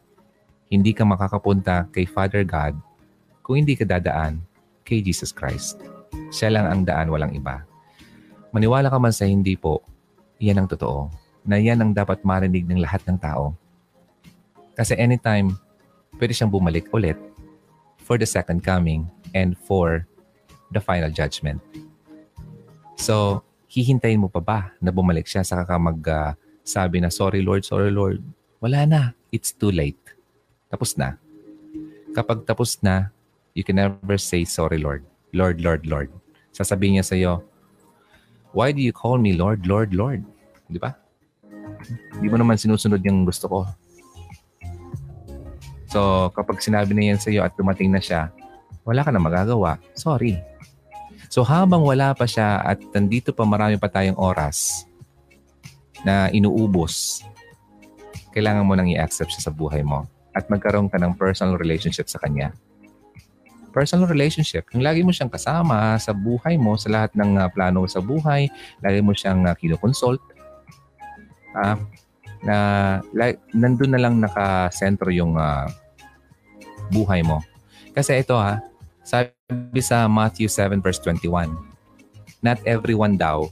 Hindi 0.71 0.95
ka 0.95 1.03
makakapunta 1.03 1.91
kay 1.91 2.07
Father 2.07 2.47
God 2.47 2.79
kung 3.43 3.59
hindi 3.59 3.75
ka 3.75 3.83
dadaan 3.83 4.39
kay 4.87 5.03
Jesus 5.03 5.35
Christ. 5.35 5.83
Siya 6.31 6.55
lang 6.55 6.71
ang 6.71 6.83
daan, 6.87 7.11
walang 7.11 7.35
iba. 7.35 7.67
Maniwala 8.55 8.87
ka 8.87 9.03
man 9.03 9.11
sa 9.11 9.27
hindi 9.27 9.59
po, 9.59 9.83
iyan 10.39 10.63
ang 10.63 10.69
totoo. 10.71 11.11
Na 11.43 11.59
yan 11.59 11.83
ang 11.83 11.91
dapat 11.91 12.23
marinig 12.23 12.63
ng 12.63 12.79
lahat 12.79 13.03
ng 13.11 13.19
tao. 13.19 13.59
Kasi 14.79 14.95
anytime, 14.95 15.59
pwede 16.15 16.31
siyang 16.31 16.55
bumalik 16.55 16.87
ulit 16.95 17.19
for 18.01 18.15
the 18.15 18.27
second 18.27 18.63
coming 18.63 19.11
and 19.35 19.59
for 19.59 20.07
the 20.71 20.83
final 20.83 21.11
judgment. 21.11 21.63
So, 22.97 23.45
hihintayin 23.71 24.23
mo 24.23 24.33
pa 24.33 24.41
ba 24.41 24.59
na 24.81 24.89
bumalik 24.95 25.29
siya 25.29 25.45
saka 25.45 25.69
ka 25.69 25.77
magsabi 25.77 26.97
uh, 26.99 27.03
na 27.07 27.11
sorry 27.13 27.45
Lord, 27.45 27.63
sorry 27.67 27.93
Lord. 27.93 28.25
Wala 28.59 28.89
na. 28.89 29.01
It's 29.29 29.53
too 29.53 29.71
late. 29.71 30.01
Tapos 30.73 30.97
na. 30.97 31.21
Kapag 32.17 32.49
tapos 32.49 32.81
na, 32.81 33.13
you 33.53 33.61
can 33.61 33.77
never 33.77 34.17
say 34.17 34.49
sorry 34.49 34.81
Lord. 34.81 35.05
Lord, 35.37 35.61
Lord, 35.61 35.85
Lord. 35.85 36.09
Sasabihin 36.57 36.99
niya 36.99 37.05
sa 37.05 37.17
iyo, 37.19 37.45
Why 38.57 38.73
do 38.73 38.81
you 38.81 38.97
call 38.97 39.21
me 39.21 39.37
Lord, 39.37 39.69
Lord, 39.69 39.93
Lord? 39.93 40.25
Di 40.73 40.81
ba? 40.81 40.97
Di 42.17 42.27
mo 42.33 42.41
naman 42.41 42.57
sinusunod 42.57 43.05
yung 43.05 43.29
gusto 43.29 43.45
ko. 43.53 43.61
So, 45.93 46.33
kapag 46.33 46.65
sinabi 46.65 46.97
na 46.97 47.13
yan 47.13 47.21
sa 47.21 47.29
iyo 47.29 47.45
at 47.45 47.53
dumating 47.53 47.93
na 47.93 48.01
siya, 48.01 48.33
wala 48.81 49.05
ka 49.05 49.13
na 49.13 49.21
magagawa. 49.21 49.77
Sorry. 49.93 50.41
So 51.29 51.43
habang 51.45 51.83
wala 51.85 52.15
pa 52.15 52.25
siya 52.25 52.63
at 52.63 52.79
nandito 52.95 53.35
pa 53.35 53.45
marami 53.45 53.77
pa 53.77 53.91
tayong 53.91 54.17
oras 54.17 54.87
na 56.07 56.31
inuubos, 56.31 57.25
kailangan 58.37 58.65
mo 58.69 58.77
nang 58.77 58.89
i-accept 58.89 59.33
siya 59.33 59.49
sa 59.49 59.53
buhay 59.53 59.81
mo 59.81 60.07
at 60.37 60.47
magkaroon 60.53 60.93
ka 60.93 61.01
ng 61.01 61.17
personal 61.17 61.57
relationship 61.57 62.07
sa 62.07 62.21
Kanya. 62.21 62.53
personal 63.77 64.09
relationship. 64.09 64.65
Yung 64.73 64.81
lagi 64.81 65.05
mo 65.05 65.13
siyang 65.13 65.29
kasama 65.29 66.01
sa 66.01 66.17
buhay 66.17 66.57
mo, 66.57 66.81
sa 66.81 66.89
lahat 66.89 67.13
ng 67.13 67.37
uh, 67.37 67.53
plano 67.53 67.85
sa 67.85 68.01
buhay, 68.01 68.49
lagi 68.81 69.05
mo 69.05 69.13
siyang 69.13 69.45
uh, 69.45 69.53
kinoconsult. 69.53 70.17
Uh, 71.53 71.77
na 72.41 72.57
like, 73.13 73.37
nandun 73.53 73.93
na 73.93 74.01
lang 74.01 74.17
nakasentro 74.17 75.13
yung 75.13 75.37
uh, 75.37 75.69
buhay 76.89 77.21
mo. 77.21 77.45
Kasi 77.93 78.25
ito 78.25 78.33
ha, 78.33 78.65
sabi 79.07 79.79
sa 79.79 80.11
Matthew 80.11 80.51
7 80.51 80.83
verse 80.83 80.99
21, 80.99 81.55
Not 82.43 82.59
everyone 82.67 83.15
daw 83.15 83.47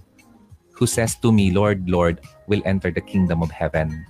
who 0.75 0.91
says 0.91 1.15
to 1.23 1.31
me, 1.31 1.55
Lord, 1.55 1.87
Lord, 1.87 2.19
will 2.51 2.61
enter 2.67 2.91
the 2.91 3.01
kingdom 3.03 3.39
of 3.39 3.55
heaven 3.55 4.03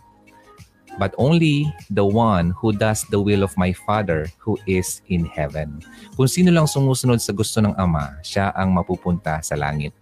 but 0.98 1.14
only 1.18 1.66
the 1.90 2.04
one 2.04 2.54
who 2.58 2.72
does 2.74 3.02
the 3.10 3.18
will 3.18 3.42
of 3.42 3.54
my 3.58 3.74
Father 3.74 4.26
who 4.38 4.58
is 4.66 5.02
in 5.10 5.26
heaven. 5.26 5.82
Kung 6.14 6.30
sino 6.30 6.54
lang 6.54 6.70
sumusunod 6.70 7.18
sa 7.18 7.34
gusto 7.34 7.58
ng 7.58 7.74
Ama, 7.74 8.22
siya 8.22 8.54
ang 8.54 8.70
mapupunta 8.74 9.42
sa 9.42 9.58
langit. 9.58 9.94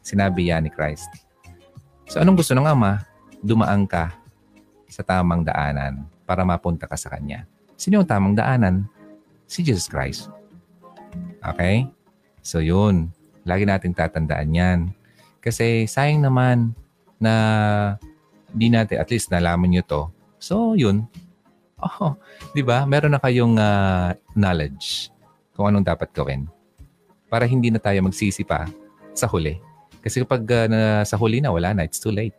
Sinabi 0.00 0.50
yan 0.50 0.66
ni 0.66 0.70
Christ. 0.72 1.08
So 2.08 2.20
anong 2.20 2.40
gusto 2.40 2.56
ng 2.56 2.66
Ama? 2.66 3.04
Dumaan 3.42 3.84
ka 3.84 4.14
sa 4.88 5.02
tamang 5.04 5.44
daanan 5.44 6.04
para 6.24 6.44
mapunta 6.44 6.88
ka 6.88 6.96
sa 6.96 7.12
Kanya. 7.12 7.44
Sino 7.76 8.00
yung 8.00 8.08
tamang 8.08 8.36
daanan? 8.36 8.86
Si 9.48 9.60
Jesus 9.60 9.88
Christ. 9.90 10.32
Okay? 11.42 11.86
So 12.40 12.62
yun. 12.62 13.10
Lagi 13.42 13.66
natin 13.66 13.92
tatandaan 13.92 14.54
yan. 14.54 14.78
Kasi 15.42 15.90
sayang 15.90 16.22
naman 16.22 16.72
na 17.18 17.34
di 18.52 18.70
natin, 18.70 19.02
at 19.02 19.10
least 19.10 19.32
nalaman 19.32 19.74
nyo 19.74 19.82
to, 19.82 20.02
So, 20.42 20.74
yun. 20.74 21.06
Oh, 21.82 22.14
'di 22.54 22.62
ba? 22.62 22.86
Meron 22.86 23.10
na 23.10 23.18
kayong 23.18 23.58
uh, 23.58 24.14
knowledge 24.38 25.10
kung 25.50 25.66
anong 25.66 25.82
dapat 25.82 26.14
gawin 26.14 26.46
para 27.26 27.42
hindi 27.42 27.74
na 27.74 27.82
tayo 27.82 27.98
magsisi 28.06 28.46
pa 28.46 28.70
sa 29.10 29.26
huli. 29.26 29.58
Kasi 29.98 30.22
kapag 30.22 30.46
uh, 30.46 30.66
na, 30.70 30.80
sa 31.02 31.18
huli 31.18 31.42
na 31.42 31.50
wala 31.50 31.74
na, 31.74 31.82
it's 31.82 31.98
too 31.98 32.14
late. 32.14 32.38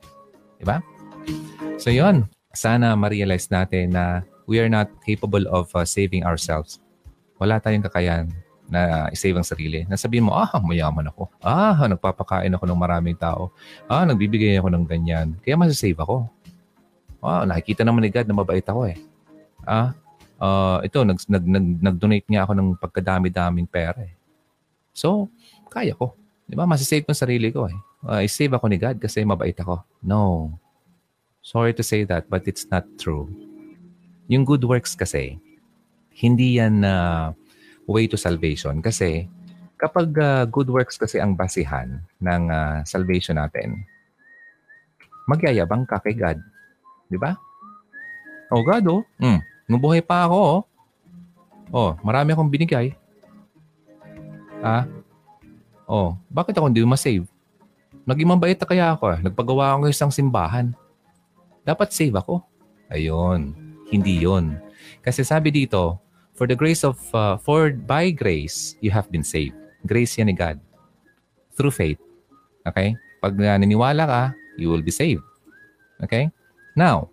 'Di 0.56 0.64
ba? 0.64 0.80
So, 1.76 1.92
yun. 1.92 2.24
Sana 2.56 2.96
ma-realize 2.96 3.52
natin 3.52 4.00
na 4.00 4.24
we 4.48 4.64
are 4.64 4.72
not 4.72 4.88
capable 5.04 5.44
of 5.52 5.68
uh, 5.76 5.84
saving 5.84 6.24
ourselves. 6.24 6.80
Wala 7.36 7.60
tayong 7.60 7.84
kakayahan 7.84 8.32
na 8.74 9.14
isave 9.14 9.38
ang 9.38 9.46
sarili. 9.46 9.86
Nasabihin 9.86 10.26
mo, 10.26 10.34
ah, 10.34 10.50
mayaman 10.58 11.14
ako. 11.14 11.30
Ah, 11.38 11.78
nagpapakain 11.86 12.50
ako 12.58 12.66
ng 12.66 12.80
maraming 12.82 13.14
tao. 13.14 13.54
Ah, 13.86 14.02
nagbibigay 14.02 14.58
ako 14.58 14.74
ng 14.74 14.86
ganyan. 14.90 15.38
Kaya 15.46 15.54
masasave 15.54 16.02
ako. 16.02 16.26
Wow, 17.22 17.46
nakikita 17.46 17.86
naman 17.86 18.02
ni 18.02 18.10
God 18.10 18.26
na 18.26 18.36
mabait 18.36 18.66
ako 18.66 18.90
eh. 18.90 18.98
Ah, 19.64 19.94
uh, 20.42 20.82
ito, 20.82 21.00
nag, 21.06 21.22
nag, 21.30 21.46
nag, 21.46 21.66
nag-donate 21.80 22.28
niya 22.28 22.44
ako 22.44 22.52
ng 22.58 22.70
pagkadami-daming 22.82 23.70
pera 23.70 24.02
eh. 24.02 24.12
So, 24.92 25.30
kaya 25.70 25.94
ko. 25.94 26.18
Di 26.50 26.58
ba? 26.58 26.68
Masisave 26.68 27.06
ko 27.06 27.16
sarili 27.16 27.54
ko 27.54 27.70
eh. 27.70 27.78
Uh, 28.04 28.20
i-save 28.26 28.52
ako 28.52 28.66
ni 28.68 28.82
God 28.82 29.00
kasi 29.00 29.24
mabait 29.24 29.56
ako. 29.56 29.80
No. 30.04 30.52
Sorry 31.46 31.72
to 31.78 31.84
say 31.84 32.04
that, 32.10 32.28
but 32.28 32.44
it's 32.50 32.68
not 32.68 32.84
true. 33.00 33.32
Yung 34.28 34.44
good 34.44 34.64
works 34.64 34.96
kasi, 34.96 35.40
hindi 36.14 36.60
yan 36.60 36.84
na 36.84 36.94
uh, 36.94 37.28
way 37.88 38.08
to 38.08 38.16
salvation. 38.20 38.80
Kasi 38.80 39.28
kapag 39.76 40.16
uh, 40.16 40.44
good 40.48 40.72
works 40.72 40.96
kasi 40.96 41.20
ang 41.20 41.36
basihan 41.36 42.00
ng 42.24 42.44
uh, 42.48 42.80
salvation 42.88 43.36
natin, 43.36 43.84
magyayabang 45.28 45.88
ka 45.88 46.00
kay 46.04 46.16
God. 46.16 46.40
Di 47.08 47.20
ba? 47.20 47.36
Oh, 48.54 48.62
God, 48.62 48.86
oh. 48.86 49.02
Mm. 49.18 49.40
Nung 49.66 49.84
pa 50.06 50.28
ako, 50.28 50.38
oh. 50.38 50.62
Oh, 51.74 51.92
marami 52.06 52.36
akong 52.36 52.54
binigay. 52.54 52.94
Ah? 54.62 54.86
Oh, 55.90 56.14
bakit 56.30 56.54
ako 56.54 56.70
hindi 56.70 56.86
ma-save? 56.86 57.26
Naging 58.04 58.30
mabait 58.30 58.60
na 58.60 58.68
kaya 58.68 58.86
ako. 58.94 59.16
Eh. 59.16 59.20
Nagpagawa 59.24 59.74
ako 59.74 59.80
ng 59.88 59.96
isang 59.96 60.12
simbahan. 60.12 60.76
Dapat 61.64 61.96
save 61.96 62.14
ako. 62.20 62.44
Ayun. 62.92 63.56
Hindi 63.88 64.22
yon. 64.22 64.60
Kasi 65.00 65.24
sabi 65.24 65.56
dito, 65.56 66.03
for 66.44 66.52
the 66.52 66.60
grace 66.60 66.84
of, 66.84 67.00
uh, 67.16 67.40
for 67.40 67.72
by 67.72 68.12
grace, 68.12 68.76
you 68.84 68.92
have 68.92 69.08
been 69.08 69.24
saved. 69.24 69.56
Grace 69.88 70.20
yan 70.20 70.28
ni 70.28 70.36
God. 70.36 70.60
Through 71.56 71.72
faith. 71.72 72.04
Okay? 72.68 73.00
Pag 73.24 73.40
naniniwala 73.40 74.04
ka, 74.04 74.24
you 74.60 74.68
will 74.68 74.84
be 74.84 74.92
saved. 74.92 75.24
Okay? 76.04 76.28
Now, 76.76 77.08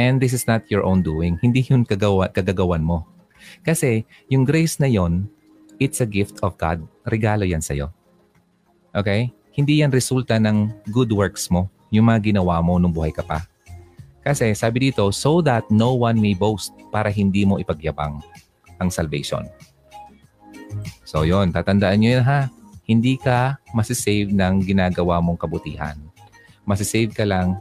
and 0.00 0.16
this 0.24 0.32
is 0.32 0.48
not 0.48 0.64
your 0.72 0.88
own 0.88 1.04
doing. 1.04 1.36
Hindi 1.44 1.68
yun 1.68 1.84
kagawa, 1.84 2.32
kagagawan 2.32 2.80
mo. 2.80 3.04
Kasi 3.60 4.08
yung 4.32 4.48
grace 4.48 4.80
na 4.80 4.88
yon, 4.88 5.28
it's 5.76 6.00
a 6.00 6.08
gift 6.08 6.40
of 6.40 6.56
God. 6.56 6.80
Regalo 7.04 7.44
yan 7.44 7.60
sa'yo. 7.60 7.92
Okay? 8.96 9.36
Hindi 9.52 9.84
yan 9.84 9.92
resulta 9.92 10.40
ng 10.40 10.72
good 10.96 11.12
works 11.12 11.52
mo, 11.52 11.68
yung 11.92 12.08
mga 12.08 12.32
ginawa 12.32 12.56
mo 12.64 12.80
nung 12.80 12.96
buhay 12.96 13.12
ka 13.12 13.20
pa. 13.20 13.44
Kasi 14.28 14.52
sabi 14.52 14.92
dito, 14.92 15.08
so 15.08 15.40
that 15.40 15.64
no 15.72 15.96
one 15.96 16.20
may 16.20 16.36
boast 16.36 16.76
para 16.92 17.08
hindi 17.08 17.48
mo 17.48 17.56
ipagyabang 17.56 18.20
ang 18.76 18.92
salvation. 18.92 19.48
So 21.08 21.24
yon, 21.24 21.48
tatandaan 21.48 21.96
nyo 22.04 22.20
yun 22.20 22.26
ha. 22.28 22.52
Hindi 22.84 23.16
ka 23.16 23.56
masisave 23.72 24.28
ng 24.28 24.68
ginagawa 24.68 25.24
mong 25.24 25.40
kabutihan. 25.40 25.96
Masisave 26.68 27.16
ka 27.16 27.24
lang 27.24 27.56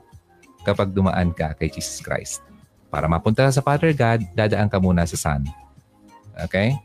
kapag 0.67 0.91
dumaan 0.91 1.31
ka 1.31 1.55
kay 1.55 1.71
Jesus 1.71 2.03
Christ. 2.03 2.43
Para 2.91 3.07
mapunta 3.07 3.47
sa 3.47 3.63
Father 3.63 3.95
God, 3.95 4.27
dadaan 4.35 4.67
ka 4.67 4.75
muna 4.83 5.07
sa 5.07 5.15
Son. 5.15 5.47
Okay? 6.35 6.75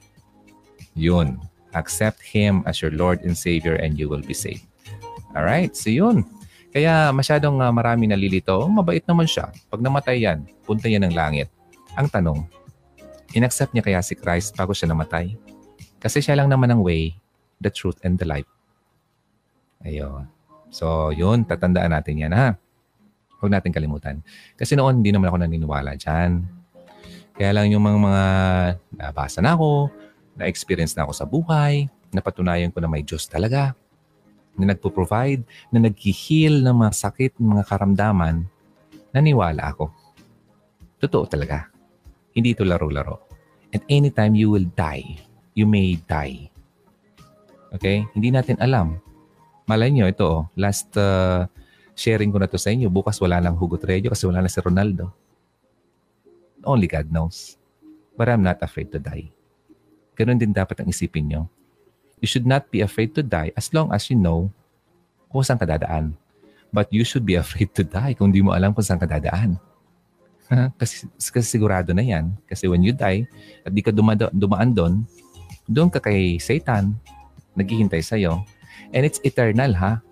Yun. 0.95 1.43
Accept 1.75 2.23
Him 2.23 2.63
as 2.71 2.79
your 2.79 2.95
Lord 2.95 3.27
and 3.27 3.35
Savior 3.35 3.75
and 3.83 3.99
you 3.99 4.07
will 4.07 4.23
be 4.23 4.35
saved. 4.35 4.63
Alright? 5.35 5.75
So 5.75 5.91
yun. 5.91 6.23
Kaya 6.73 7.13
masyadong 7.13 7.61
uh, 7.61 7.69
marami 7.69 8.09
nalilito. 8.09 8.57
Oh, 8.57 8.73
mabait 8.73 9.05
naman 9.05 9.29
siya. 9.29 9.53
Pag 9.69 9.85
namatay 9.85 10.25
yan, 10.25 10.49
punta 10.65 10.89
yan 10.89 11.05
ng 11.05 11.13
langit. 11.13 11.53
Ang 11.93 12.09
tanong, 12.09 12.49
inaccept 13.37 13.77
niya 13.77 13.85
kaya 13.85 14.01
si 14.01 14.17
Christ 14.17 14.57
bago 14.57 14.73
siya 14.73 14.89
namatay? 14.89 15.37
Kasi 16.01 16.25
siya 16.25 16.41
lang 16.41 16.49
naman 16.49 16.73
ang 16.73 16.81
way, 16.81 17.13
the 17.61 17.69
truth, 17.69 18.01
and 18.01 18.17
the 18.17 18.25
life. 18.25 18.49
Ayun. 19.85 20.25
So, 20.73 21.13
yun, 21.13 21.45
tatandaan 21.45 21.93
natin 21.93 22.25
yan 22.25 22.33
ha. 22.33 22.57
Huwag 23.37 23.53
natin 23.53 23.69
kalimutan. 23.69 24.25
Kasi 24.57 24.73
noon, 24.73 25.05
hindi 25.05 25.13
naman 25.13 25.29
ako 25.29 25.45
naniniwala 25.45 25.93
dyan. 26.01 26.49
Kaya 27.37 27.53
lang 27.53 27.69
yung 27.69 27.85
mga, 27.85 27.99
mga 28.01 28.25
nabasa 28.97 29.45
na 29.45 29.53
ako, 29.53 29.93
na-experience 30.41 30.97
na 30.97 31.05
ako 31.05 31.13
sa 31.13 31.29
buhay, 31.29 31.85
napatunayan 32.09 32.73
ko 32.73 32.81
na 32.81 32.89
may 32.89 33.05
Diyos 33.05 33.29
talaga, 33.29 33.77
na 34.57 34.73
nagpo-provide, 34.73 35.43
na 35.73 35.79
nag-heal 35.81 36.61
ng 36.61 36.77
mga 36.85 36.93
sakit, 36.93 37.33
mga 37.41 37.65
karamdaman, 37.65 38.45
naniwala 39.13 39.73
ako. 39.73 39.89
Totoo 41.01 41.25
talaga. 41.27 41.69
Hindi 42.33 42.57
ito 42.57 42.65
laro-laro. 42.65 43.29
And 43.73 43.81
anytime 43.89 44.37
you 44.37 44.53
will 44.53 44.69
die, 44.77 45.17
you 45.57 45.65
may 45.65 45.97
die. 46.05 46.53
Okay? 47.73 48.05
Hindi 48.13 48.29
natin 48.33 48.61
alam. 48.61 49.01
Malay 49.65 49.89
nyo, 49.89 50.05
ito, 50.05 50.25
oh, 50.29 50.43
last 50.57 50.93
uh, 51.01 51.49
sharing 51.97 52.29
ko 52.29 52.39
na 52.41 52.49
to 52.49 52.61
sa 52.61 52.73
inyo. 52.73 52.93
Bukas 52.93 53.17
wala 53.21 53.41
lang 53.41 53.57
Hugot 53.57 53.85
Radio 53.89 54.13
kasi 54.13 54.29
wala 54.29 54.45
na 54.45 54.53
si 54.53 54.61
Ronaldo. 54.61 55.09
Only 56.63 56.87
God 56.87 57.09
knows. 57.09 57.57
But 58.13 58.29
I'm 58.29 58.45
not 58.45 58.61
afraid 58.61 58.93
to 58.93 59.01
die. 59.01 59.33
Ganun 60.13 60.37
din 60.37 60.53
dapat 60.53 60.85
ang 60.85 60.89
isipin 60.93 61.33
nyo. 61.33 61.49
You 62.23 62.31
should 62.31 62.47
not 62.47 62.71
be 62.71 62.87
afraid 62.87 63.13
to 63.19 63.23
die 63.27 63.51
as 63.59 63.75
long 63.75 63.91
as 63.91 64.07
you 64.09 64.17
know 64.17 64.49
kung 65.29 65.43
saan 65.43 65.59
ka 65.59 65.67
dadaan. 65.67 66.15
But 66.71 66.89
you 66.95 67.03
should 67.03 67.27
be 67.27 67.37
afraid 67.43 67.75
to 67.77 67.83
die 67.83 68.15
kung 68.15 68.31
di 68.31 68.41
mo 68.41 68.55
alam 68.55 68.73
kung 68.73 68.87
saan 68.87 69.03
ka 69.03 69.11
dadaan. 69.11 69.59
kasi, 70.81 71.09
kasi 71.19 71.47
sigurado 71.59 71.91
na 71.91 72.05
yan. 72.05 72.33
Kasi 72.47 72.71
when 72.71 72.87
you 72.87 72.95
die 72.95 73.27
at 73.67 73.75
di 73.75 73.83
ka 73.83 73.91
dumado, 73.91 74.31
dumaan 74.31 74.71
doon, 74.71 75.03
doon 75.67 75.91
ka 75.91 75.99
kay 75.99 76.39
Satan, 76.39 76.95
naghihintay 77.59 78.01
sa'yo. 78.05 78.45
And 78.93 79.03
it's 79.03 79.19
eternal 79.25 79.73
ha 79.75 80.05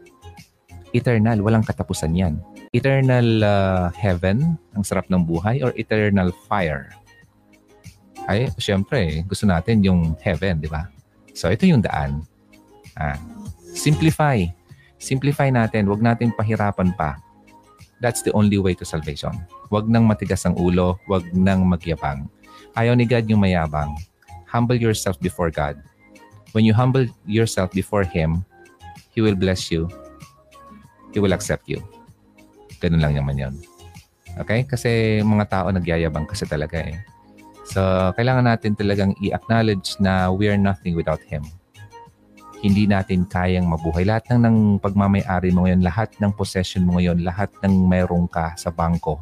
eternal, 0.93 1.39
walang 1.43 1.67
katapusan 1.67 2.15
yan. 2.15 2.35
Eternal 2.71 3.27
uh, 3.43 3.87
heaven, 3.95 4.59
ang 4.75 4.85
sarap 4.87 5.07
ng 5.11 5.23
buhay, 5.23 5.63
or 5.63 5.75
eternal 5.75 6.31
fire? 6.47 6.91
Ay, 8.31 8.51
syempre, 8.59 9.27
gusto 9.27 9.47
natin 9.47 9.83
yung 9.83 10.15
heaven, 10.23 10.63
di 10.63 10.71
ba? 10.71 10.87
So, 11.33 11.51
ito 11.51 11.67
yung 11.67 11.85
daan. 11.85 12.27
Ah, 12.99 13.17
simplify. 13.73 14.45
Simplify 15.01 15.49
natin. 15.49 15.89
Huwag 15.89 16.03
natin 16.05 16.35
pahirapan 16.35 16.93
pa. 16.95 17.17
That's 18.01 18.25
the 18.25 18.33
only 18.33 18.57
way 18.57 18.73
to 18.77 18.85
salvation. 18.85 19.37
Huwag 19.69 19.89
nang 19.89 20.09
matigas 20.09 20.45
ang 20.45 20.57
ulo. 20.57 21.01
Huwag 21.05 21.29
nang 21.33 21.65
magyabang. 21.69 22.29
Ayaw 22.77 22.97
ni 22.97 23.05
God 23.05 23.29
yung 23.29 23.45
mayabang. 23.45 23.93
Humble 24.49 24.81
yourself 24.81 25.21
before 25.21 25.53
God. 25.53 25.79
When 26.53 26.67
you 26.67 26.75
humble 26.75 27.07
yourself 27.29 27.71
before 27.71 28.03
Him, 28.03 28.43
He 29.15 29.23
will 29.23 29.39
bless 29.39 29.71
you 29.71 29.87
He 31.11 31.19
will 31.19 31.35
accept 31.35 31.67
you. 31.67 31.83
Ganun 32.79 33.03
lang 33.03 33.15
naman 33.19 33.37
yun. 33.37 33.55
Okay? 34.39 34.65
Kasi 34.65 35.21
mga 35.21 35.45
tao 35.51 35.67
nagyayabang 35.75 36.27
kasi 36.27 36.47
talaga 36.47 36.79
eh. 36.81 37.03
So, 37.67 37.81
kailangan 38.17 38.49
natin 38.49 38.75
talagang 38.75 39.13
i-acknowledge 39.21 40.01
na 40.01 40.33
we 40.33 40.49
are 40.49 40.59
nothing 40.59 40.97
without 40.97 41.21
Him. 41.29 41.45
Hindi 42.61 42.85
natin 42.85 43.25
kayang 43.25 43.69
mabuhay. 43.69 44.05
Lahat 44.05 44.29
ng, 44.29 44.41
ng 44.45 44.57
pagmamayari 44.81 45.49
mo 45.53 45.65
ngayon, 45.65 45.81
lahat 45.81 46.13
ng 46.21 46.33
possession 46.37 46.85
mo 46.85 47.01
ngayon, 47.01 47.25
lahat 47.25 47.49
ng 47.65 47.73
mayroong 47.89 48.29
ka 48.29 48.53
sa 48.57 48.69
bangko, 48.69 49.21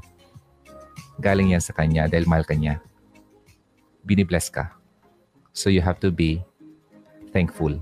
galing 1.23 1.55
yan 1.55 1.63
sa 1.63 1.75
Kanya 1.75 2.11
dahil 2.11 2.27
mahal 2.27 2.47
Kanya. 2.47 2.83
Binibless 4.03 4.51
ka. 4.51 4.75
So, 5.55 5.71
you 5.71 5.83
have 5.83 5.99
to 6.03 6.11
be 6.11 6.43
thankful. 7.31 7.75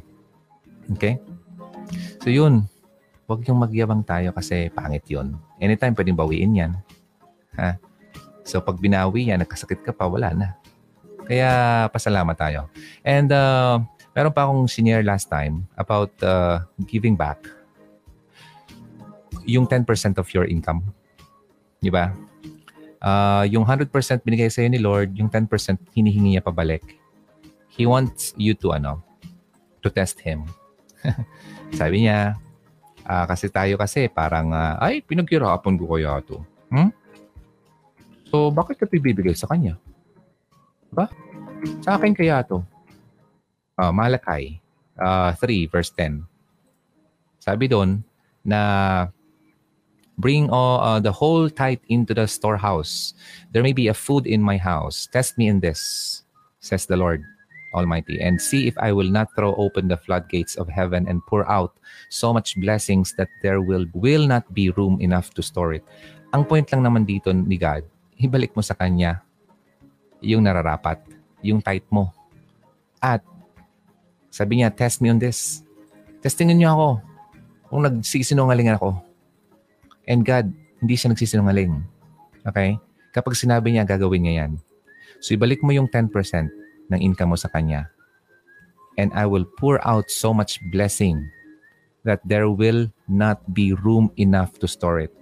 Okay? 0.96 1.20
So, 2.24 2.32
yun. 2.32 2.66
Huwag 3.26 3.42
yung 3.46 3.58
magyabang 3.58 4.06
tayo 4.06 4.30
kasi 4.30 4.70
pangit 4.70 5.06
yun. 5.10 5.34
Anytime 5.58 5.94
pwedeng 5.98 6.18
bawiin 6.18 6.58
yan. 6.58 6.72
Ha? 7.58 7.78
So 8.46 8.62
pag 8.62 8.78
binawi 8.78 9.34
yan, 9.34 9.42
nagkasakit 9.42 9.82
ka 9.82 9.90
pa, 9.90 10.06
wala 10.06 10.30
na. 10.30 10.48
Kaya 11.26 11.50
pasalamat 11.90 12.38
tayo. 12.38 12.70
And 13.02 13.34
uh, 13.34 13.82
meron 14.14 14.30
pa 14.30 14.46
akong 14.46 14.70
senior 14.70 15.02
last 15.02 15.26
time 15.26 15.66
about 15.74 16.14
uh, 16.22 16.62
giving 16.86 17.18
back. 17.18 17.42
Yung 19.42 19.66
10% 19.66 19.82
of 20.22 20.30
your 20.30 20.46
income. 20.46 20.86
Di 21.82 21.90
ba? 21.90 22.14
Uh, 23.02 23.44
yung 23.50 23.66
100% 23.66 23.90
binigay 24.22 24.46
sa'yo 24.46 24.70
ni 24.70 24.78
Lord, 24.78 25.18
yung 25.18 25.26
10% 25.26 25.50
hinihingi 25.94 26.38
niya 26.38 26.42
pabalik. 26.42 26.82
He 27.74 27.84
wants 27.84 28.30
you 28.38 28.54
to 28.62 28.72
ano, 28.72 29.02
to 29.82 29.90
test 29.90 30.22
Him. 30.22 30.46
Sabi 31.78 32.06
niya, 32.06 32.38
uh, 33.06 33.24
kasi 33.26 33.50
tayo 33.50 33.74
kasi 33.78 34.06
parang, 34.06 34.54
uh, 34.54 34.78
ay, 34.78 35.02
pinaghirapan 35.02 35.74
ko 35.78 35.84
kaya 35.98 36.22
to. 36.22 36.40
Hmm? 36.70 36.90
So, 38.30 38.50
bakit 38.50 38.82
ka 38.82 38.86
bibigay 38.90 39.34
sa 39.34 39.46
kanya? 39.46 39.78
Ba? 40.90 41.06
Sa 41.82 41.98
akin 41.98 42.14
kaya 42.14 42.42
to. 42.46 42.62
Uh, 43.76 43.92
Malakay 43.92 44.58
uh, 45.00 45.32
3 45.36 45.66
verse 45.68 45.90
10. 45.94 46.24
Sabi 47.38 47.68
doon 47.68 48.02
na 48.44 49.06
bring 50.18 50.48
all, 50.50 50.80
uh, 50.80 51.00
the 51.00 51.12
whole 51.12 51.48
tithe 51.48 51.82
into 51.88 52.14
the 52.14 52.26
storehouse. 52.26 53.14
There 53.52 53.62
may 53.62 53.72
be 53.72 53.88
a 53.88 53.94
food 53.94 54.26
in 54.26 54.42
my 54.42 54.56
house. 54.56 55.08
Test 55.12 55.38
me 55.38 55.48
in 55.48 55.60
this, 55.60 56.22
says 56.60 56.86
the 56.86 56.96
Lord 56.96 57.22
Almighty, 57.74 58.20
and 58.20 58.40
see 58.40 58.66
if 58.66 58.76
I 58.78 58.92
will 58.92 59.10
not 59.10 59.28
throw 59.36 59.54
open 59.56 59.88
the 59.88 60.00
floodgates 60.00 60.56
of 60.56 60.68
heaven 60.68 61.06
and 61.06 61.20
pour 61.28 61.44
out 61.50 61.76
so 62.08 62.32
much 62.32 62.56
blessings 62.56 63.12
that 63.20 63.28
there 63.42 63.60
will 63.60 63.84
will 63.92 64.26
not 64.26 64.48
be 64.54 64.70
room 64.72 64.98
enough 65.00 65.30
to 65.36 65.42
store 65.44 65.74
it. 65.74 65.84
Ang 66.32 66.48
point 66.48 66.66
lang 66.72 66.82
naman 66.82 67.04
dito 67.04 67.30
ni 67.30 67.60
God, 67.60 67.84
ibalik 68.16 68.56
mo 68.56 68.64
sa 68.64 68.76
Kanya 68.76 69.20
yung 70.24 70.44
nararapat, 70.44 71.00
yung 71.44 71.60
tight 71.60 71.84
mo. 71.92 72.12
At 72.98 73.20
sabi 74.32 74.60
niya, 74.60 74.72
test 74.72 75.04
me 75.04 75.12
on 75.12 75.20
this. 75.20 75.60
Testingin 76.24 76.58
niyo 76.58 76.72
ako 76.72 76.88
kung 77.68 77.82
nagsisinungaling 77.84 78.72
ako. 78.72 78.96
And 80.08 80.24
God, 80.24 80.50
hindi 80.80 80.94
siya 80.96 81.12
nagsisinungaling. 81.12 81.72
Okay? 82.48 82.80
Kapag 83.12 83.36
sinabi 83.36 83.76
niya, 83.76 83.84
gagawin 83.84 84.24
niya 84.24 84.34
yan. 84.44 84.52
So 85.20 85.36
ibalik 85.36 85.60
mo 85.60 85.72
yung 85.72 85.88
10% 85.88 86.08
ng 86.92 87.00
income 87.00 87.32
mo 87.32 87.38
sa 87.38 87.52
Kanya. 87.52 87.92
And 88.96 89.12
I 89.12 89.28
will 89.28 89.44
pour 89.44 89.76
out 89.84 90.08
so 90.08 90.32
much 90.32 90.56
blessing 90.72 91.20
that 92.08 92.24
there 92.24 92.48
will 92.48 92.88
not 93.10 93.44
be 93.52 93.76
room 93.76 94.08
enough 94.16 94.56
to 94.62 94.70
store 94.70 95.04
it 95.04 95.12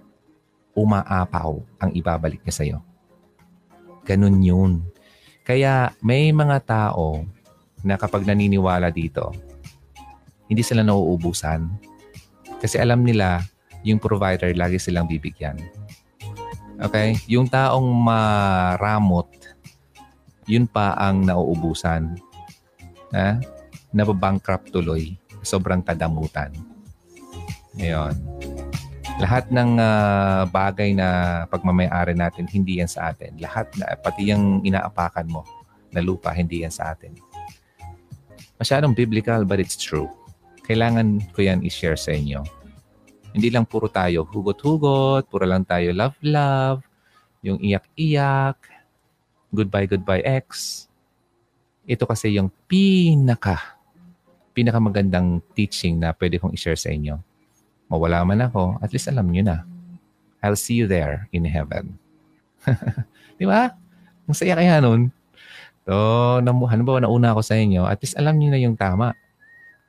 umaapaw 0.75 1.57
ang 1.79 1.91
ibabalik 1.95 2.43
niya 2.43 2.55
sa'yo. 2.55 2.77
Ganun 4.05 4.37
yun. 4.43 4.73
Kaya 5.41 5.95
may 6.03 6.29
mga 6.29 6.61
tao 6.67 7.25
na 7.81 7.97
kapag 7.97 8.27
naniniwala 8.27 8.91
dito, 8.91 9.33
hindi 10.45 10.61
sila 10.61 10.85
nauubusan. 10.85 11.65
Kasi 12.61 12.77
alam 12.77 13.01
nila, 13.01 13.41
yung 13.85 14.01
provider, 14.01 14.53
lagi 14.53 14.77
silang 14.77 15.09
bibigyan. 15.09 15.57
Okay? 16.81 17.17
Yung 17.29 17.49
taong 17.49 17.85
maramot, 17.85 19.29
yun 20.45 20.69
pa 20.69 20.93
ang 20.97 21.25
nauubusan. 21.25 22.17
Ha? 23.13 23.41
Nababankrupt 23.93 24.73
tuloy. 24.73 25.17
Sobrang 25.45 25.85
kadamutan. 25.85 26.49
Ngayon. 27.77 28.17
Lahat 29.15 29.47
ng 29.47 29.79
uh, 29.79 30.43
bagay 30.51 30.91
na 30.91 31.07
pagmamayari 31.47 32.11
natin, 32.11 32.51
hindi 32.51 32.83
yan 32.83 32.91
sa 32.91 33.15
atin. 33.15 33.39
Lahat 33.39 33.71
na, 33.79 33.95
pati 33.95 34.27
yung 34.27 34.59
inaapakan 34.59 35.23
mo 35.31 35.47
na 35.95 36.03
lupa, 36.03 36.35
hindi 36.35 36.67
yan 36.67 36.73
sa 36.75 36.91
atin. 36.91 37.15
Masyadong 38.59 38.91
biblical 38.91 39.47
but 39.47 39.63
it's 39.63 39.79
true. 39.79 40.11
Kailangan 40.67 41.31
ko 41.31 41.47
yan 41.47 41.63
i-share 41.63 41.95
sa 41.95 42.11
inyo. 42.11 42.43
Hindi 43.31 43.55
lang 43.55 43.63
puro 43.63 43.87
tayo 43.87 44.27
hugot-hugot, 44.27 45.31
puro 45.31 45.47
lang 45.47 45.63
tayo 45.63 45.95
love-love, 45.95 46.83
yung 47.39 47.59
iyak-iyak, 47.63 48.59
goodbye-goodbye 49.55 50.27
ex. 50.27 50.83
Ito 51.87 52.03
kasi 52.03 52.35
yung 52.35 52.51
pinaka, 52.67 53.79
pinaka 54.51 54.83
magandang 54.83 55.39
teaching 55.55 56.03
na 56.03 56.11
pwede 56.11 56.35
kong 56.35 56.51
i-share 56.51 56.79
sa 56.79 56.91
inyo 56.91 57.34
mawala 57.89 58.25
man 58.25 58.45
ako, 58.45 58.77
at 58.81 58.89
least 58.91 59.09
alam 59.09 59.29
nyo 59.29 59.43
na. 59.45 59.57
I'll 60.41 60.57
see 60.57 60.77
you 60.77 60.85
there 60.85 61.25
in 61.33 61.45
heaven. 61.45 61.97
Di 63.39 63.45
ba? 63.49 63.73
Ang 64.25 64.37
saya 64.37 64.57
kaya 64.57 64.77
nun. 64.81 65.09
So, 65.85 65.93
namu, 66.41 66.65
halimbawa 66.65 67.01
nauna 67.05 67.33
ako 67.33 67.41
sa 67.45 67.57
inyo, 67.57 67.85
at 67.85 68.01
least 68.01 68.17
alam 68.17 68.37
nyo 68.37 68.49
na 68.53 68.61
yung 68.61 68.77
tama. 68.77 69.13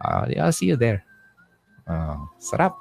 Uh, 0.01 0.29
I'll 0.37 0.53
see 0.53 0.69
you 0.69 0.77
there. 0.77 1.05
Uh, 1.89 2.29
sarap. 2.37 2.77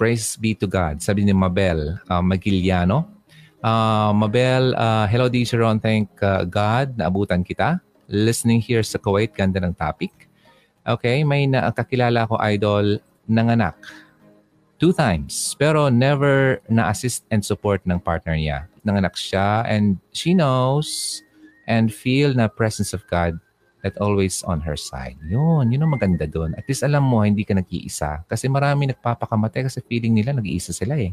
Praise 0.00 0.36
be 0.40 0.56
to 0.56 0.66
God. 0.66 1.04
Sabi 1.04 1.22
ni 1.24 1.36
Mabel 1.36 2.00
uh, 2.08 2.24
Magiliano. 2.24 3.04
Uh, 3.60 4.12
Mabel, 4.16 4.72
uh, 4.76 5.04
hello 5.08 5.28
D. 5.28 5.44
Sharon. 5.44 5.80
Thank 5.80 6.08
uh, 6.24 6.44
God 6.44 6.96
na 6.96 7.08
abutan 7.12 7.44
kita. 7.44 7.80
Listening 8.08 8.64
here 8.64 8.84
sa 8.84 8.96
Kuwait. 8.96 9.32
Ganda 9.32 9.60
ng 9.60 9.76
topic. 9.76 10.12
Okay, 10.84 11.24
may 11.24 11.48
nakakilala 11.48 12.28
ko 12.28 12.36
idol 12.40 13.00
nanganak 13.24 13.76
two 14.78 14.92
times. 14.92 15.54
Pero 15.58 15.88
never 15.88 16.60
na-assist 16.68 17.24
and 17.30 17.44
support 17.44 17.82
ng 17.86 18.00
partner 18.00 18.34
niya. 18.34 18.66
Nanganak 18.84 19.16
siya 19.16 19.64
and 19.66 19.96
she 20.12 20.34
knows 20.34 21.20
and 21.66 21.92
feel 21.92 22.34
na 22.36 22.48
presence 22.48 22.92
of 22.92 23.04
God 23.08 23.38
that 23.84 23.96
always 24.00 24.40
on 24.48 24.64
her 24.64 24.80
side. 24.80 25.20
Yun, 25.28 25.68
yun 25.68 25.84
ang 25.84 25.92
maganda 25.92 26.24
doon. 26.24 26.56
At 26.56 26.64
least 26.64 26.80
alam 26.80 27.04
mo, 27.04 27.20
hindi 27.20 27.44
ka 27.44 27.52
nag-iisa. 27.52 28.24
Kasi 28.24 28.48
marami 28.48 28.88
nagpapakamatay 28.88 29.68
kasi 29.68 29.84
feeling 29.84 30.16
nila 30.16 30.32
nag-iisa 30.32 30.72
sila 30.72 30.96
eh. 30.96 31.12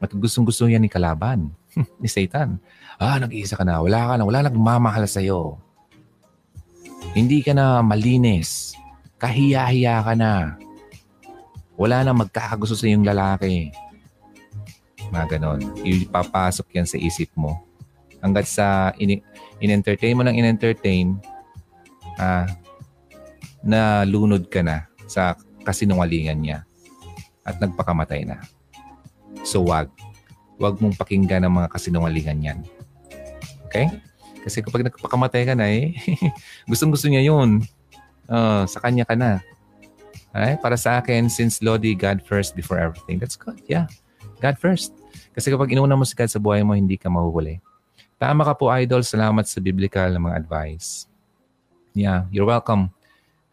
At 0.00 0.16
gustong-gusto 0.16 0.70
yan 0.70 0.86
ni 0.86 0.90
kalaban, 0.90 1.52
ni 2.02 2.08
Satan. 2.08 2.56
Ah, 2.96 3.20
nag-iisa 3.20 3.60
ka 3.60 3.64
na. 3.66 3.84
Wala 3.84 4.08
ka 4.08 4.14
na. 4.16 4.24
Wala 4.24 4.48
nagmamahal 4.48 5.04
sa'yo. 5.04 5.60
Hindi 7.12 7.44
ka 7.44 7.52
na 7.52 7.84
malinis. 7.84 8.72
Kahiya-hiya 9.20 10.00
ka 10.00 10.14
na. 10.16 10.56
Wala 11.78 12.02
na 12.02 12.10
magkakagusto 12.10 12.74
sa 12.74 12.90
iyong 12.90 13.06
lalaki. 13.06 13.70
Mga 15.14 15.38
ganon. 15.38 15.62
Ipapasok 15.86 16.66
yan 16.74 16.90
sa 16.90 16.98
isip 16.98 17.30
mo. 17.38 17.62
Hanggat 18.18 18.50
sa 18.50 18.90
in- 18.98 19.22
in-entertain 19.62 20.18
mo 20.18 20.26
ng 20.26 20.34
in-entertain, 20.34 21.14
ah, 22.18 22.50
na 23.62 24.02
lunod 24.02 24.50
ka 24.50 24.62
na 24.62 24.90
sa 25.06 25.38
kasinungalingan 25.62 26.38
niya 26.42 26.58
at 27.46 27.62
nagpakamatay 27.62 28.26
na. 28.26 28.42
So 29.46 29.62
wag. 29.62 29.88
Wag 30.58 30.82
mong 30.82 30.98
pakinggan 30.98 31.46
ang 31.46 31.54
mga 31.54 31.70
kasinungalingan 31.70 32.38
niyan. 32.42 32.58
Okay? 33.70 33.86
Kasi 34.42 34.64
kapag 34.64 34.90
nagpakamatay 34.90 35.46
ka 35.46 35.54
na 35.54 35.70
eh, 35.70 35.94
gustong 36.68 36.90
gusto 36.90 37.06
niya 37.06 37.22
yun. 37.22 37.62
Uh, 38.28 38.66
sa 38.66 38.82
kanya 38.82 39.06
ka 39.06 39.14
na. 39.14 39.40
Ay, 40.38 40.54
para 40.54 40.78
sa 40.78 41.02
akin, 41.02 41.26
since 41.26 41.58
Lodi, 41.58 41.98
God 41.98 42.22
first 42.22 42.54
before 42.54 42.78
everything. 42.78 43.18
That's 43.18 43.34
good. 43.34 43.58
Yeah. 43.66 43.90
God 44.38 44.54
first. 44.54 44.94
Kasi 45.34 45.50
kapag 45.50 45.74
inuna 45.74 45.98
mo 45.98 46.06
si 46.06 46.14
God 46.14 46.30
sa 46.30 46.38
buhay 46.38 46.62
mo, 46.62 46.78
hindi 46.78 46.94
ka 46.94 47.10
mahuhuli. 47.10 47.58
Tama 48.22 48.46
ka 48.46 48.54
po, 48.54 48.70
Idol. 48.70 49.02
Salamat 49.02 49.50
sa 49.50 49.58
biblical 49.58 50.14
na 50.14 50.22
mga 50.22 50.38
advice. 50.38 51.10
Yeah, 51.90 52.30
you're 52.30 52.46
welcome. 52.46 52.94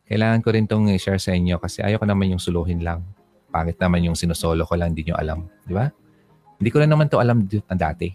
Kailangan 0.05 0.45
ko 0.45 0.53
rin 0.53 0.69
itong 0.69 0.93
i-share 0.93 1.17
sa 1.17 1.33
inyo 1.33 1.57
kasi 1.57 1.81
ayoko 1.81 2.05
naman 2.05 2.37
yung 2.37 2.41
suluhin 2.41 2.85
lang. 2.85 3.01
Pangit 3.49 3.81
naman 3.81 4.05
yung 4.05 4.13
sinusolo 4.13 4.61
ko 4.69 4.77
lang, 4.77 4.93
hindi 4.93 5.09
nyo 5.09 5.17
alam. 5.17 5.49
Di 5.65 5.73
ba? 5.73 5.89
Hindi 6.61 6.69
ko 6.69 6.77
na 6.85 6.85
naman 6.85 7.09
to 7.09 7.17
alam 7.17 7.49
dati. 7.73 8.13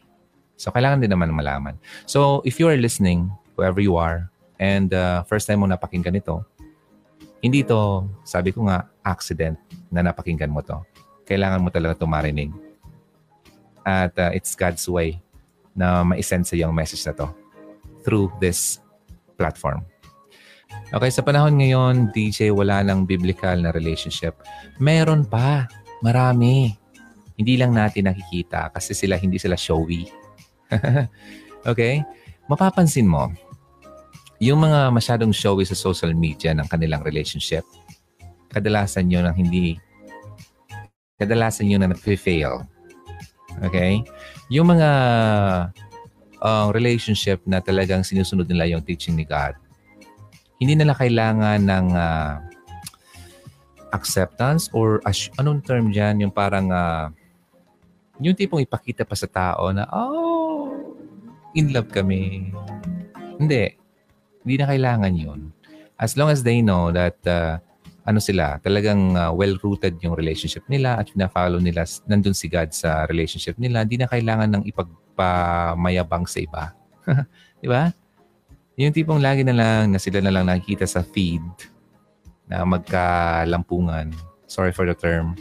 So, 0.54 0.70
kailangan 0.70 1.02
din 1.02 1.10
naman 1.10 1.34
malaman. 1.34 1.74
So, 2.06 2.46
if 2.46 2.62
you 2.62 2.70
are 2.70 2.78
listening, 2.78 3.34
whoever 3.58 3.82
you 3.82 3.98
are, 3.98 4.30
and 4.62 4.94
uh, 4.94 5.26
first 5.26 5.50
time 5.50 5.64
mo 5.64 5.66
napakinggan 5.66 6.14
ito, 6.14 6.46
hindi 7.41 7.64
to, 7.64 8.09
sabi 8.24 8.53
ko 8.53 8.68
nga, 8.68 8.88
accident 9.05 9.57
na 9.88 10.05
napakinggan 10.05 10.53
mo 10.53 10.61
to. 10.61 10.76
Kailangan 11.24 11.64
mo 11.64 11.68
talaga 11.72 11.97
ito 11.97 12.09
marinig. 12.09 12.51
At 13.84 14.12
uh, 14.20 14.30
it's 14.36 14.53
God's 14.53 14.84
way 14.84 15.20
na 15.72 16.05
ma-send 16.05 16.45
sa 16.45 16.55
iyo 16.55 16.68
ang 16.68 16.76
message 16.76 17.01
na 17.09 17.16
to. 17.16 17.28
through 18.05 18.32
this 18.41 18.80
platform. 19.36 19.84
Okay, 20.91 21.11
sa 21.11 21.22
panahon 21.22 21.59
ngayon, 21.59 22.11
DJ, 22.14 22.51
wala 22.51 22.82
nang 22.82 23.07
biblical 23.07 23.59
na 23.59 23.70
relationship. 23.70 24.38
Meron 24.82 25.26
pa. 25.26 25.66
Marami. 26.03 26.74
Hindi 27.36 27.57
lang 27.57 27.72
natin 27.72 28.11
nakikita 28.11 28.68
kasi 28.74 28.93
sila 28.93 29.16
hindi 29.16 29.41
sila 29.41 29.57
showy. 29.57 30.09
okay? 31.70 32.05
Mapapansin 32.51 33.09
mo, 33.09 33.30
yung 34.41 34.64
mga 34.64 34.88
masyadong 34.88 35.36
showy 35.36 35.68
sa 35.68 35.76
social 35.76 36.16
media 36.16 36.57
ng 36.57 36.64
kanilang 36.64 37.05
relationship, 37.05 37.61
kadalasan 38.49 39.12
yun 39.12 39.28
ang 39.28 39.36
hindi, 39.36 39.76
kadalasan 41.20 41.68
yun 41.68 41.84
na 41.84 41.93
nag-fail. 41.93 42.64
Okay? 43.68 44.01
Yung 44.49 44.72
mga 44.72 44.91
uh, 46.41 46.66
relationship 46.72 47.45
na 47.45 47.61
talagang 47.61 48.01
sinusunod 48.01 48.49
nila 48.49 48.64
yung 48.72 48.80
teaching 48.80 49.12
ni 49.12 49.28
God, 49.28 49.53
hindi 50.57 50.72
nila 50.72 50.97
kailangan 50.97 51.61
ng 51.61 51.86
uh, 51.93 52.41
acceptance 53.93 54.72
or 54.72 55.05
as, 55.05 55.28
anong 55.36 55.61
term 55.61 55.93
dyan, 55.93 56.24
yung 56.24 56.32
parang 56.32 56.72
uh, 56.72 57.12
yung 58.20 58.32
tipong 58.32 58.64
ipakita 58.64 59.05
pa 59.05 59.16
sa 59.16 59.28
tao 59.28 59.68
na, 59.68 59.84
oh, 59.93 60.97
in 61.53 61.76
love 61.76 61.93
kami. 61.93 62.53
Hindi. 63.36 63.79
Hindi 64.45 64.55
na 64.61 64.66
kailangan 64.68 65.12
yun. 65.14 65.41
As 66.01 66.16
long 66.16 66.32
as 66.32 66.41
they 66.41 66.64
know 66.64 66.88
that 66.93 67.20
uh, 67.28 67.61
ano 68.09 68.18
sila, 68.18 68.57
talagang 68.64 69.14
uh, 69.14 69.30
well-rooted 69.30 70.01
yung 70.01 70.16
relationship 70.16 70.64
nila 70.66 70.97
at 70.97 71.12
na-follow 71.12 71.61
nila, 71.61 71.84
nandun 72.09 72.32
si 72.32 72.49
God 72.49 72.72
sa 72.72 73.05
relationship 73.07 73.61
nila, 73.61 73.84
hindi 73.84 74.01
na 74.01 74.09
kailangan 74.09 74.49
ng 74.57 74.62
ipagpamayabang 74.66 76.24
sa 76.24 76.38
iba. 76.41 76.64
Di 77.62 77.68
ba? 77.68 77.93
Yung 78.80 78.97
tipong 78.97 79.20
lagi 79.20 79.45
na 79.45 79.53
lang 79.53 79.93
na 79.93 80.01
sila 80.01 80.24
na 80.24 80.32
lang 80.32 80.49
nakikita 80.49 80.88
sa 80.88 81.05
feed 81.05 81.45
na 82.49 82.64
magkalampungan. 82.64 84.11
Sorry 84.49 84.72
for 84.72 84.88
the 84.88 84.97
term. 84.97 85.36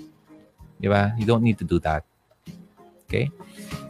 Di 0.75 0.91
ba? 0.91 1.15
You 1.15 1.23
don't 1.23 1.41
need 1.41 1.57
to 1.63 1.67
do 1.67 1.79
that. 1.87 2.03
Okay? 3.07 3.31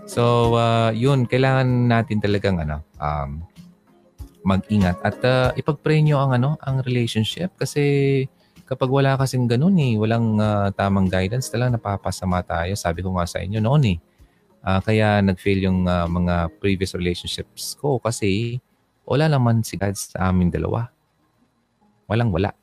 So, 0.06 0.56
uh, 0.56 0.94
yun, 0.94 1.26
kailangan 1.26 1.68
natin 1.90 2.22
talagang 2.22 2.62
ano, 2.62 2.82
um, 3.02 3.44
mag-ingat 4.50 4.98
at 5.06 5.18
uh, 5.22 5.54
ipag-pray 5.54 6.02
nyo 6.02 6.18
ang 6.18 6.32
ano, 6.34 6.50
ang 6.66 6.82
relationship 6.82 7.54
kasi 7.54 8.26
kapag 8.70 8.90
wala 8.90 9.18
kasing 9.18 9.50
ganun 9.50 9.78
eh, 9.82 9.98
walang 9.98 10.38
uh, 10.38 10.70
tamang 10.78 11.10
guidance, 11.10 11.50
talagang 11.50 11.78
napapasama 11.78 12.46
tayo. 12.46 12.78
Sabi 12.78 13.02
ko 13.02 13.14
nga 13.18 13.26
sa 13.26 13.42
inyo 13.42 13.58
noon 13.58 13.98
eh. 13.98 13.98
Uh, 14.62 14.78
kaya 14.86 15.26
nag-fail 15.26 15.66
yung 15.66 15.90
uh, 15.90 16.06
mga 16.06 16.54
previous 16.62 16.94
relationships 16.94 17.74
ko 17.80 17.98
kasi 17.98 18.62
wala 19.10 19.26
naman 19.26 19.66
si 19.66 19.74
God 19.74 19.98
sa 19.98 20.30
aming 20.30 20.54
dalawa. 20.54 20.86
Walang 22.06 22.30
wala. 22.30 22.54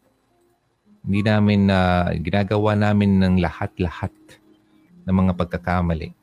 Hindi 1.02 1.26
namin, 1.26 1.70
uh, 1.74 2.14
ginagawa 2.22 2.78
namin 2.78 3.18
ng 3.18 3.34
lahat-lahat 3.42 4.14
ng 5.06 5.14
mga 5.14 5.32
pagkakamali. 5.34 6.14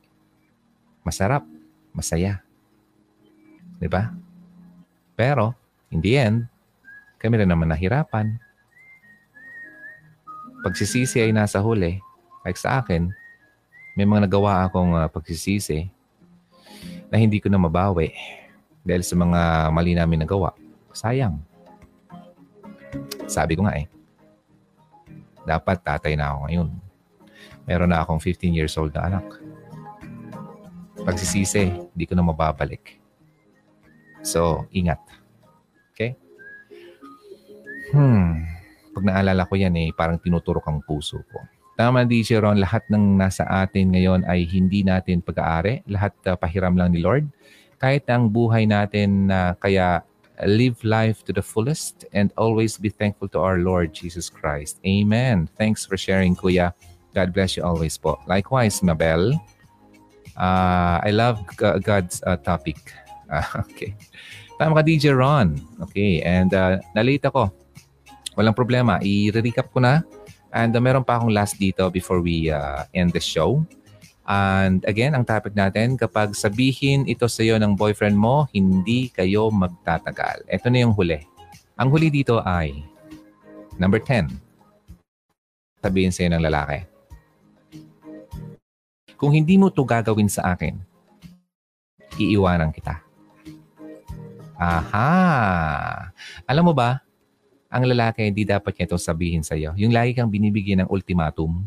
Masarap, 1.04 1.44
masaya. 1.92 2.40
Di 3.76 3.88
ba? 3.88 4.23
Pero, 5.14 5.54
in 5.94 6.02
the 6.02 6.18
end, 6.18 6.38
kami 7.22 7.40
rin 7.40 7.48
naman 7.48 7.70
nahirapan. 7.70 8.36
Pagsisisi 10.66 11.22
ay 11.22 11.30
nasa 11.30 11.62
huli. 11.62 12.02
Like 12.44 12.60
sa 12.60 12.82
akin, 12.82 13.08
may 13.94 14.04
mga 14.04 14.26
nagawa 14.26 14.66
akong 14.66 14.92
uh, 14.92 15.08
pagsisisi 15.08 15.88
na 17.08 17.16
hindi 17.16 17.38
ko 17.38 17.46
na 17.46 17.56
mabawi 17.62 18.12
dahil 18.82 19.06
sa 19.06 19.14
mga 19.16 19.70
mali 19.70 19.94
namin 19.94 20.26
nagawa. 20.26 20.52
Sayang. 20.92 21.38
Sabi 23.30 23.56
ko 23.56 23.64
nga 23.64 23.78
eh, 23.78 23.88
dapat 25.46 25.80
tatay 25.80 26.18
na 26.18 26.34
ako 26.34 26.38
ngayon. 26.48 26.68
Meron 27.64 27.88
na 27.88 28.04
akong 28.04 28.20
15 28.20 28.52
years 28.52 28.76
old 28.76 28.92
na 28.92 29.08
anak. 29.08 29.24
Pagsisisi, 31.04 31.72
hindi 31.72 32.04
ko 32.04 32.12
na 32.12 32.24
mababalik. 32.24 33.03
So, 34.24 34.64
ingat. 34.72 34.98
Okay? 35.92 36.16
Hmm. 37.92 38.48
Pag 38.96 39.04
naalala 39.04 39.44
ko 39.44 39.54
yan 39.54 39.76
eh, 39.76 39.92
parang 39.92 40.18
tinuturok 40.18 40.64
ang 40.66 40.80
puso 40.82 41.20
ko. 41.28 41.38
Tama, 41.74 42.06
DJ 42.06 42.38
Ron, 42.40 42.62
lahat 42.62 42.86
ng 42.88 43.18
nasa 43.18 43.44
atin 43.46 43.92
ngayon 43.92 44.24
ay 44.24 44.46
hindi 44.46 44.86
natin 44.86 45.20
pag-aari. 45.20 45.82
Lahat 45.90 46.14
uh, 46.24 46.38
pahiram 46.38 46.74
lang 46.74 46.94
ni 46.94 47.02
Lord 47.02 47.26
kahit 47.84 48.08
ang 48.08 48.32
buhay 48.32 48.64
natin 48.64 49.28
na 49.28 49.52
uh, 49.52 49.60
kaya 49.60 50.00
live 50.48 50.80
life 50.82 51.20
to 51.22 51.36
the 51.36 51.44
fullest 51.44 52.08
and 52.16 52.32
always 52.40 52.80
be 52.80 52.88
thankful 52.88 53.28
to 53.28 53.38
our 53.38 53.60
Lord 53.60 53.92
Jesus 53.92 54.32
Christ. 54.32 54.80
Amen. 54.82 55.52
Thanks 55.60 55.84
for 55.84 56.00
sharing, 56.00 56.34
Kuya. 56.34 56.72
God 57.12 57.36
bless 57.36 57.60
you 57.60 57.62
always 57.62 57.94
po. 58.00 58.18
Likewise, 58.26 58.82
Mabel. 58.82 59.36
Uh, 60.34 60.98
I 61.04 61.12
love 61.12 61.44
God's 61.60 62.24
uh, 62.26 62.40
topic. 62.40 62.80
Uh, 63.28 63.46
okay. 63.66 63.96
Tama 64.56 64.78
ka, 64.78 64.82
DJ 64.86 65.14
Ron. 65.14 65.58
Okay. 65.90 66.22
And 66.22 66.52
uh, 66.54 66.78
nalita 66.94 67.30
ko. 67.30 67.50
Walang 68.34 68.54
problema. 68.54 68.98
I-recap 69.02 69.70
ko 69.70 69.82
na. 69.82 70.02
And 70.54 70.70
uh, 70.74 70.82
meron 70.82 71.02
pa 71.02 71.18
akong 71.18 71.34
last 71.34 71.58
dito 71.58 71.90
before 71.90 72.22
we 72.22 72.50
uh, 72.50 72.86
end 72.94 73.10
the 73.14 73.22
show. 73.22 73.62
And 74.24 74.80
again, 74.88 75.12
ang 75.12 75.28
topic 75.28 75.52
natin, 75.52 76.00
kapag 76.00 76.32
sabihin 76.32 77.04
ito 77.04 77.28
sa 77.28 77.44
iyo 77.44 77.60
ng 77.60 77.76
boyfriend 77.76 78.16
mo, 78.16 78.48
hindi 78.56 79.12
kayo 79.12 79.52
magtatagal. 79.52 80.48
Ito 80.48 80.72
na 80.72 80.80
yung 80.80 80.96
huli. 80.96 81.20
Ang 81.76 81.92
huli 81.92 82.08
dito 82.08 82.40
ay 82.40 82.72
number 83.76 84.00
10. 84.00 84.32
Sabihin 85.84 86.14
sa 86.14 86.24
iyo 86.24 86.30
ng 86.32 86.44
lalaki. 86.48 86.88
Kung 89.20 89.36
hindi 89.36 89.60
mo 89.60 89.68
to 89.68 89.84
gagawin 89.84 90.32
sa 90.32 90.56
akin, 90.56 90.80
iiwanan 92.16 92.72
kita. 92.72 93.04
Aha! 94.54 96.10
Alam 96.46 96.70
mo 96.70 96.74
ba, 96.74 97.02
ang 97.66 97.84
lalaki 97.90 98.22
hindi 98.22 98.46
dapat 98.46 98.78
niya 98.78 98.94
itong 98.94 99.02
sabihin 99.02 99.42
sa 99.42 99.58
iyo. 99.58 99.74
Yung 99.74 99.90
lagi 99.90 100.14
kang 100.14 100.30
binibigyan 100.30 100.86
ng 100.86 100.90
ultimatum, 100.90 101.66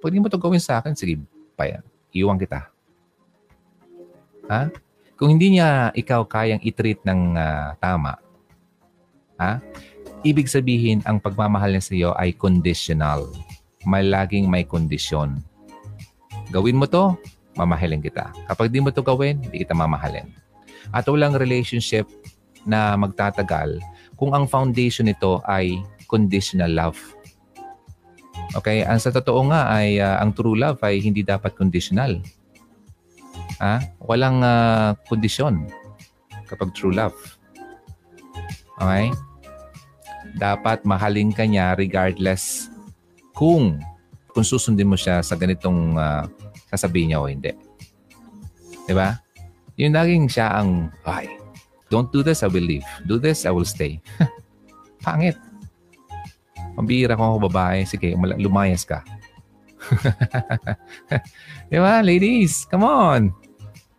hindi 0.00 0.18
mo 0.22 0.32
to 0.32 0.40
gawin 0.40 0.62
sa 0.62 0.80
akin, 0.80 0.96
sige, 0.96 1.20
pa 1.52 1.68
yan. 1.68 1.84
Iwan 2.16 2.40
kita. 2.40 2.72
Ha? 4.48 4.72
Kung 5.18 5.34
hindi 5.34 5.58
niya 5.58 5.92
ikaw 5.92 6.24
kayang 6.24 6.62
i-treat 6.64 7.02
ng 7.04 7.36
uh, 7.36 7.76
tama, 7.82 8.16
ha? 9.36 9.60
Ibig 10.24 10.48
sabihin, 10.50 11.04
ang 11.04 11.20
pagmamahal 11.20 11.74
niya 11.74 11.84
sa 11.84 11.94
iyo 11.94 12.10
ay 12.16 12.34
conditional. 12.34 13.28
May 13.86 14.06
laging 14.06 14.50
may 14.50 14.66
kondisyon. 14.66 15.38
Gawin 16.50 16.80
mo 16.80 16.88
to, 16.88 17.14
mamahalin 17.54 18.02
kita. 18.02 18.32
Kapag 18.50 18.72
di 18.72 18.80
mo 18.80 18.90
to 18.90 19.04
gawin, 19.04 19.38
hindi 19.38 19.62
kita 19.62 19.76
mamahalin. 19.76 20.26
At 20.94 21.06
walang 21.06 21.36
relationship 21.36 22.08
na 22.68 22.96
magtatagal 22.98 23.80
kung 24.18 24.34
ang 24.34 24.50
foundation 24.50 25.06
nito 25.06 25.40
ay 25.46 25.78
conditional 26.10 26.72
love. 26.72 26.98
Okay? 28.56 28.82
Ang 28.82 28.98
sa 28.98 29.12
totoo 29.12 29.46
nga 29.52 29.68
ay 29.70 30.00
uh, 30.00 30.18
ang 30.18 30.32
true 30.32 30.56
love 30.56 30.80
ay 30.82 30.98
hindi 30.98 31.22
dapat 31.22 31.54
conditional. 31.54 32.18
Ha? 33.62 33.78
Walang 34.02 34.42
uh, 34.42 34.96
kondisyon 35.06 35.68
kapag 36.48 36.72
true 36.72 36.94
love. 36.94 37.14
Okay? 38.80 39.12
Dapat 40.38 40.82
mahalin 40.88 41.34
ka 41.34 41.44
niya 41.44 41.76
regardless 41.76 42.72
kung 43.36 43.78
kung 44.32 44.44
susundin 44.46 44.86
mo 44.90 44.94
siya 44.94 45.22
sa 45.22 45.34
ganitong 45.34 45.98
uh, 45.98 46.24
sasabihin 46.70 47.14
niya 47.14 47.22
o 47.22 47.26
hindi. 47.26 47.52
Di 48.86 48.94
ba? 48.96 49.18
Yung 49.78 49.94
laging 49.94 50.26
siya 50.26 50.58
ang, 50.58 50.90
ay, 51.06 51.30
don't 51.86 52.10
do 52.10 52.26
this, 52.26 52.42
I 52.42 52.50
will 52.50 52.66
leave. 52.66 52.86
Do 53.06 53.16
this, 53.22 53.46
I 53.46 53.54
will 53.54 53.68
stay. 53.68 54.02
Pangit. 55.06 55.38
Pambira 56.74 57.14
ko 57.14 57.38
ako 57.38 57.50
babae. 57.50 57.86
Sige, 57.86 58.18
lumayas 58.18 58.82
ka. 58.82 59.06
Di 61.70 61.78
ba, 61.78 62.02
ladies? 62.02 62.66
Come 62.66 62.86
on. 62.86 63.22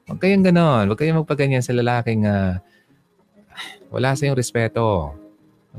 Huwag 0.08 0.20
kayong 0.20 0.44
ganon. 0.44 0.92
Huwag 0.92 1.00
kayong 1.00 1.24
magpaganyan 1.24 1.64
sa 1.64 1.72
lalaking 1.72 2.28
uh, 2.28 2.60
wala 3.88 4.14
sa 4.16 4.28
yung 4.28 4.38
respeto. 4.38 5.16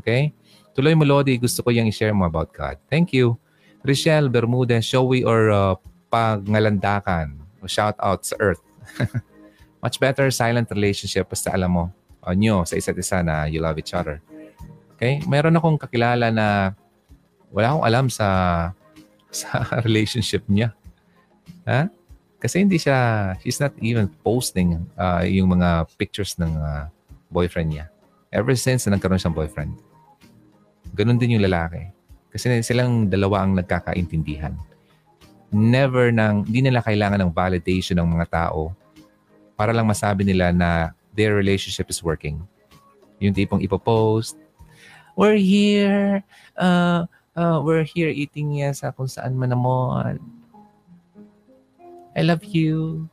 Okay? 0.01 0.32
Tuloy 0.72 0.97
mo, 0.97 1.05
Lodi. 1.05 1.36
Gusto 1.36 1.60
ko 1.60 1.68
yung 1.72 1.89
i-share 1.89 2.16
mo 2.16 2.24
about 2.24 2.52
God. 2.56 2.81
Thank 2.89 3.12
you. 3.12 3.36
Richelle 3.85 4.28
Bermudez, 4.28 4.85
showy 4.85 5.24
or 5.24 5.52
uh, 5.52 5.74
pangalandakan. 6.12 7.36
Shout 7.68 7.97
out 8.01 8.24
sa 8.24 8.36
Earth. 8.40 8.64
Much 9.81 9.97
better 9.97 10.28
silent 10.28 10.69
relationship 10.73 11.28
basta 11.28 11.52
alam 11.52 11.73
mo 11.73 11.85
uh, 12.24 12.36
nyo 12.36 12.65
sa 12.69 12.77
isa't 12.77 12.97
isa 12.97 13.24
na 13.24 13.48
you 13.48 13.61
love 13.61 13.81
each 13.81 13.97
other. 13.97 14.20
Okay? 14.97 15.24
Meron 15.24 15.57
akong 15.57 15.81
kakilala 15.81 16.28
na 16.28 16.77
wala 17.48 17.73
akong 17.73 17.86
alam 17.89 18.07
sa 18.12 18.28
sa 19.31 19.81
relationship 19.86 20.44
niya. 20.51 20.74
Ha? 21.65 21.89
Kasi 22.40 22.65
hindi 22.65 22.81
siya, 22.81 23.32
she's 23.44 23.61
not 23.61 23.77
even 23.85 24.09
posting 24.24 24.81
uh, 24.97 25.20
yung 25.28 25.52
mga 25.52 25.86
pictures 26.01 26.40
ng 26.40 26.48
uh, 26.57 26.89
boyfriend 27.28 27.77
niya. 27.77 27.86
Ever 28.32 28.57
since 28.57 28.89
na 28.89 28.97
nagkaroon 28.97 29.20
siyang 29.20 29.36
boyfriend. 29.36 29.77
Ganon 30.97 31.20
din 31.20 31.36
yung 31.36 31.44
lalaki. 31.44 31.93
Kasi 32.32 32.48
silang 32.65 33.12
dalawa 33.12 33.44
ang 33.44 33.61
nagkakaintindihan. 33.61 34.57
Never 35.52 36.15
nang, 36.15 36.47
hindi 36.48 36.70
nila 36.70 36.81
kailangan 36.81 37.20
ng 37.20 37.32
validation 37.35 38.01
ng 38.01 38.09
mga 38.09 38.27
tao 38.31 38.73
para 39.60 39.76
lang 39.76 39.84
masabi 39.84 40.24
nila 40.24 40.56
na 40.56 40.96
their 41.12 41.36
relationship 41.36 41.92
is 41.92 42.00
working. 42.00 42.40
Yung 43.20 43.36
tipong 43.36 43.60
ipopost, 43.60 44.40
we're 45.20 45.36
here, 45.36 46.24
uh, 46.56 47.04
uh, 47.36 47.60
we're 47.60 47.84
here 47.84 48.08
eating 48.08 48.64
yan 48.64 48.72
sa 48.72 48.88
kung 48.88 49.04
saan 49.04 49.36
man 49.36 49.52
naman. 49.52 50.16
I 52.16 52.24
love 52.24 52.40
you. 52.40 53.04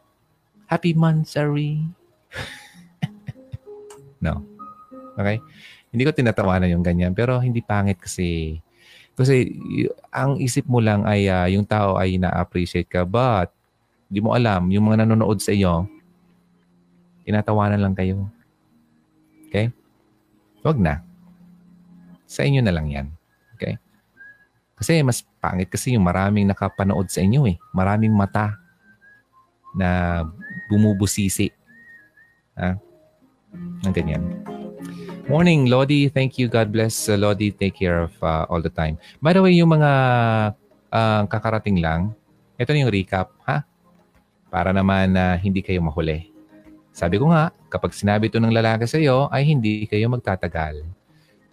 Happy 0.71 0.95
Mansari. 0.95 1.83
no. 4.23 4.39
Okay? 5.19 5.43
Hindi 5.91 6.03
ko 6.07 6.15
tinatawanan 6.15 6.71
yung 6.71 6.87
ganyan. 6.87 7.11
Pero 7.11 7.43
hindi 7.43 7.59
pangit 7.59 7.99
kasi 7.99 8.63
kasi 9.19 9.51
ang 10.15 10.39
isip 10.39 10.63
mo 10.63 10.79
lang 10.79 11.03
ay 11.03 11.27
uh, 11.27 11.51
yung 11.51 11.67
tao 11.67 11.99
ay 11.99 12.15
na-appreciate 12.15 12.87
ka 12.87 13.03
but 13.03 13.51
hindi 14.07 14.23
mo 14.23 14.31
alam 14.31 14.71
yung 14.71 14.87
mga 14.87 15.03
nanonood 15.03 15.41
sa 15.43 15.51
iyo 15.51 15.89
tinatawanan 17.27 17.83
lang 17.83 17.91
kayo. 17.91 18.23
Okay? 19.51 19.67
Huwag 20.63 20.79
na. 20.79 21.03
Sa 22.23 22.47
inyo 22.47 22.63
na 22.63 22.71
lang 22.71 22.87
yan. 22.87 23.07
Okay? 23.59 23.75
Kasi 24.79 25.03
mas 25.03 25.27
pangit 25.43 25.67
kasi 25.67 25.99
yung 25.99 26.07
maraming 26.07 26.47
nakapanood 26.47 27.11
sa 27.11 27.19
inyo 27.19 27.43
eh. 27.51 27.59
Maraming 27.75 28.15
mata 28.15 28.55
na 29.75 30.23
bumubusisi. 30.71 31.51
Ha? 32.55 32.79
Ang 33.83 33.91
ganyan. 33.91 34.23
Morning, 35.27 35.67
Lodi. 35.67 36.07
Thank 36.07 36.39
you. 36.39 36.47
God 36.47 36.71
bless. 36.71 37.11
Uh, 37.11 37.19
Lodi, 37.19 37.51
take 37.51 37.75
care 37.75 38.07
of 38.07 38.15
uh, 38.23 38.47
all 38.47 38.63
the 38.63 38.71
time. 38.71 38.95
By 39.19 39.35
the 39.35 39.43
way, 39.43 39.59
yung 39.59 39.75
mga 39.75 39.91
uh, 40.87 41.27
kakarating 41.27 41.83
lang, 41.83 42.15
ito 42.55 42.71
na 42.71 42.87
yung 42.87 42.93
recap, 42.95 43.35
ha? 43.43 43.67
Para 44.47 44.71
naman 44.71 45.11
na 45.11 45.35
uh, 45.35 45.39
hindi 45.39 45.59
kayo 45.59 45.83
mahuli. 45.83 46.36
Sabi 46.97 47.21
ko 47.21 47.29
nga, 47.29 47.53
kapag 47.69 47.93
sinabi 47.93 48.25
ito 48.25 48.41
ng 48.41 48.49
lalaki 48.49 48.89
sa 48.89 48.97
iyo, 48.97 49.29
ay 49.29 49.45
hindi 49.45 49.85
kayo 49.85 50.09
magtatagal. 50.09 50.81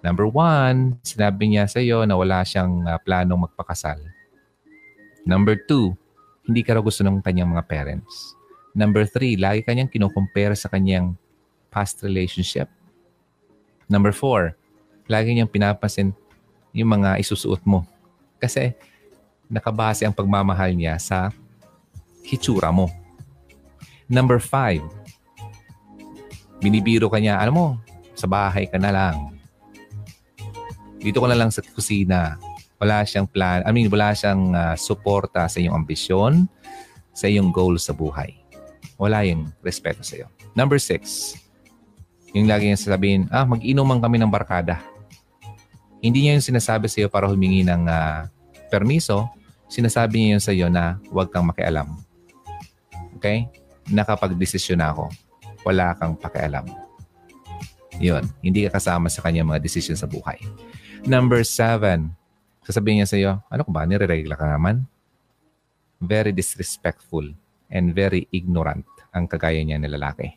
Number 0.00 0.24
one, 0.24 0.96
sinabi 1.04 1.52
niya 1.52 1.68
sa 1.68 1.84
iyo 1.84 2.08
na 2.08 2.16
wala 2.16 2.40
siyang 2.40 2.80
uh, 2.88 2.96
planong 3.04 3.44
magpakasal. 3.44 4.00
Number 5.28 5.60
two, 5.68 5.92
hindi 6.48 6.64
ka 6.64 6.80
raw 6.80 6.82
gusto 6.84 7.04
ng 7.04 7.20
kanyang 7.20 7.52
mga 7.52 7.64
parents. 7.68 8.32
Number 8.72 9.04
three, 9.04 9.36
lagi 9.36 9.60
kanyang 9.60 9.92
kinukumpare 9.92 10.56
sa 10.56 10.72
kanyang 10.72 11.12
past 11.68 12.00
relationship 12.00 12.72
Number 13.84 14.16
four, 14.16 14.56
lagi 15.04 15.36
niyang 15.36 15.50
pinapansin 15.50 16.16
yung 16.72 16.90
mga 16.90 17.20
isusuot 17.20 17.60
mo. 17.68 17.84
Kasi 18.40 18.72
nakabase 19.48 20.08
ang 20.08 20.16
pagmamahal 20.16 20.72
niya 20.72 20.96
sa 20.96 21.28
hitsura 22.24 22.72
mo. 22.72 22.88
Number 24.08 24.40
five, 24.40 24.80
binibiro 26.64 27.12
ka 27.12 27.20
niya, 27.20 27.36
alam 27.36 27.52
mo, 27.52 27.68
sa 28.16 28.24
bahay 28.24 28.64
ka 28.64 28.80
na 28.80 28.88
lang. 28.88 29.36
Dito 30.96 31.20
ko 31.20 31.28
na 31.28 31.36
lang 31.36 31.52
sa 31.52 31.60
kusina. 31.60 32.40
Wala 32.80 33.04
siyang 33.04 33.28
plan, 33.28 33.60
I 33.68 33.70
mean, 33.76 33.92
wala 33.92 34.16
siyang 34.16 34.56
uh, 34.56 34.72
suporta 34.74 35.44
sa 35.44 35.60
iyong 35.60 35.76
ambisyon, 35.76 36.48
sa 37.12 37.28
iyong 37.28 37.52
goal 37.52 37.76
sa 37.76 37.92
buhay. 37.92 38.32
Wala 38.96 39.22
yung 39.28 39.52
respeto 39.60 40.00
sa 40.00 40.24
iyo. 40.24 40.26
Number 40.56 40.80
six, 40.80 41.34
yung 42.34 42.50
lagi 42.50 42.66
niya 42.66 42.80
sasabihin, 42.80 43.30
ah, 43.30 43.46
mag-inuman 43.46 44.02
kami 44.02 44.18
ng 44.18 44.32
barkada. 44.32 44.82
Hindi 46.02 46.26
niya 46.26 46.36
yung 46.36 46.44
sinasabi 46.44 46.90
sa 46.90 47.04
iyo 47.04 47.08
para 47.08 47.30
humingi 47.30 47.62
ng 47.64 47.86
uh, 47.86 48.26
permiso. 48.68 49.30
Sinasabi 49.70 50.20
niya 50.20 50.28
yun 50.36 50.42
sa 50.42 50.52
iyo 50.52 50.66
na 50.68 50.98
huwag 51.08 51.30
kang 51.30 51.46
makialam. 51.46 51.94
Okay? 53.16 53.48
Nakapag-desisyon 53.88 54.82
na 54.82 54.92
ako. 54.92 55.08
Wala 55.64 55.96
kang 55.96 56.14
pakialam. 56.20 56.68
Yun. 57.98 58.24
Hindi 58.44 58.66
ka 58.68 58.78
kasama 58.78 59.08
sa 59.08 59.24
kanya 59.24 59.46
mga 59.46 59.62
decision 59.62 59.98
sa 59.98 60.04
buhay. 60.04 60.38
Number 61.04 61.40
seven. 61.44 62.12
Sasabihin 62.64 63.04
niya 63.04 63.08
sa 63.08 63.16
iyo, 63.20 63.32
ano 63.48 63.60
ko 63.64 63.70
ba? 63.72 63.84
Nire-regla 63.84 64.36
ka 64.36 64.46
naman? 64.48 64.88
Very 66.00 66.32
disrespectful 66.32 67.32
and 67.68 67.92
very 67.92 68.24
ignorant 68.32 68.84
ang 69.12 69.28
kagaya 69.28 69.60
niya 69.60 69.78
ng 69.78 69.94
lalaki. 69.94 70.32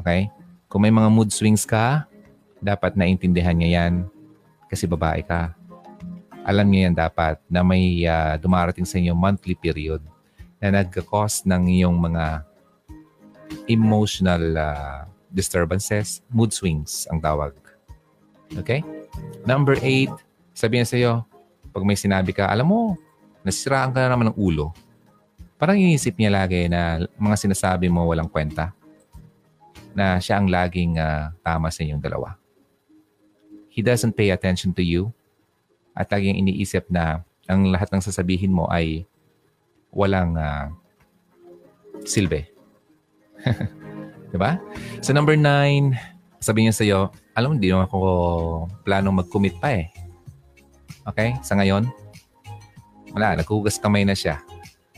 Okay? 0.00 0.32
Kung 0.66 0.82
may 0.82 0.90
mga 0.90 1.08
mood 1.12 1.30
swings 1.30 1.62
ka, 1.62 2.08
dapat 2.58 2.96
naintindihan 2.96 3.54
niya 3.54 3.84
yan 3.84 4.08
kasi 4.66 4.88
babae 4.88 5.22
ka. 5.22 5.52
Alam 6.44 6.66
niya 6.72 6.90
yan 6.90 6.96
dapat 6.96 7.36
na 7.46 7.60
may 7.60 8.04
uh, 8.04 8.36
dumarating 8.40 8.88
sa 8.88 8.98
inyo 8.98 9.12
monthly 9.12 9.54
period 9.54 10.00
na 10.58 10.80
nagka-cause 10.80 11.44
ng 11.44 11.68
iyong 11.68 11.96
mga 11.96 12.42
emotional 13.66 14.56
uh, 14.56 15.04
disturbances, 15.34 16.22
mood 16.30 16.54
swings 16.54 17.10
ang 17.10 17.18
tawag. 17.18 17.54
Okay? 18.54 18.86
Number 19.42 19.74
eight, 19.82 20.12
sabihin 20.54 20.86
sa 20.86 20.94
iyo, 20.94 21.26
pag 21.74 21.82
may 21.82 21.98
sinabi 21.98 22.30
ka, 22.30 22.46
alam 22.46 22.70
mo, 22.70 22.94
nasiraan 23.42 23.90
ka 23.90 24.06
na 24.06 24.14
naman 24.14 24.30
ng 24.30 24.38
ulo. 24.38 24.70
Parang 25.58 25.74
iisip 25.74 26.14
niya 26.16 26.30
lagi 26.30 26.70
na 26.70 27.02
mga 27.18 27.36
sinasabi 27.36 27.90
mo 27.90 28.06
walang 28.06 28.30
kwenta 28.30 28.70
na 29.94 30.18
siya 30.18 30.38
ang 30.38 30.50
laging 30.50 30.98
uh, 30.98 31.30
tama 31.42 31.70
sa 31.70 31.82
inyong 31.82 32.02
dalawa. 32.02 32.38
He 33.70 33.82
doesn't 33.82 34.14
pay 34.14 34.30
attention 34.30 34.70
to 34.78 34.82
you 34.86 35.10
at 35.94 36.10
laging 36.10 36.38
iniisip 36.38 36.86
na 36.90 37.26
ang 37.50 37.70
lahat 37.70 37.90
ng 37.90 38.02
sasabihin 38.02 38.54
mo 38.54 38.70
ay 38.70 39.06
walang 39.90 40.38
uh, 40.38 40.70
silbi. 42.06 42.53
diba? 44.32 44.58
So 45.04 45.12
number 45.12 45.36
nine, 45.36 45.96
sabi 46.40 46.64
niya 46.64 46.74
sa 46.74 46.84
iyo, 46.84 47.00
alam 47.32 47.52
mo, 47.52 47.54
hindi 47.56 47.72
ako 47.72 47.98
planong 48.84 49.24
mag-commit 49.24 49.56
pa 49.58 49.74
eh. 49.74 49.88
Okay? 51.08 51.36
Sa 51.44 51.56
ngayon, 51.56 51.88
wala, 53.14 53.38
naghugas 53.38 53.78
kamay 53.78 54.02
na 54.02 54.16
siya. 54.16 54.42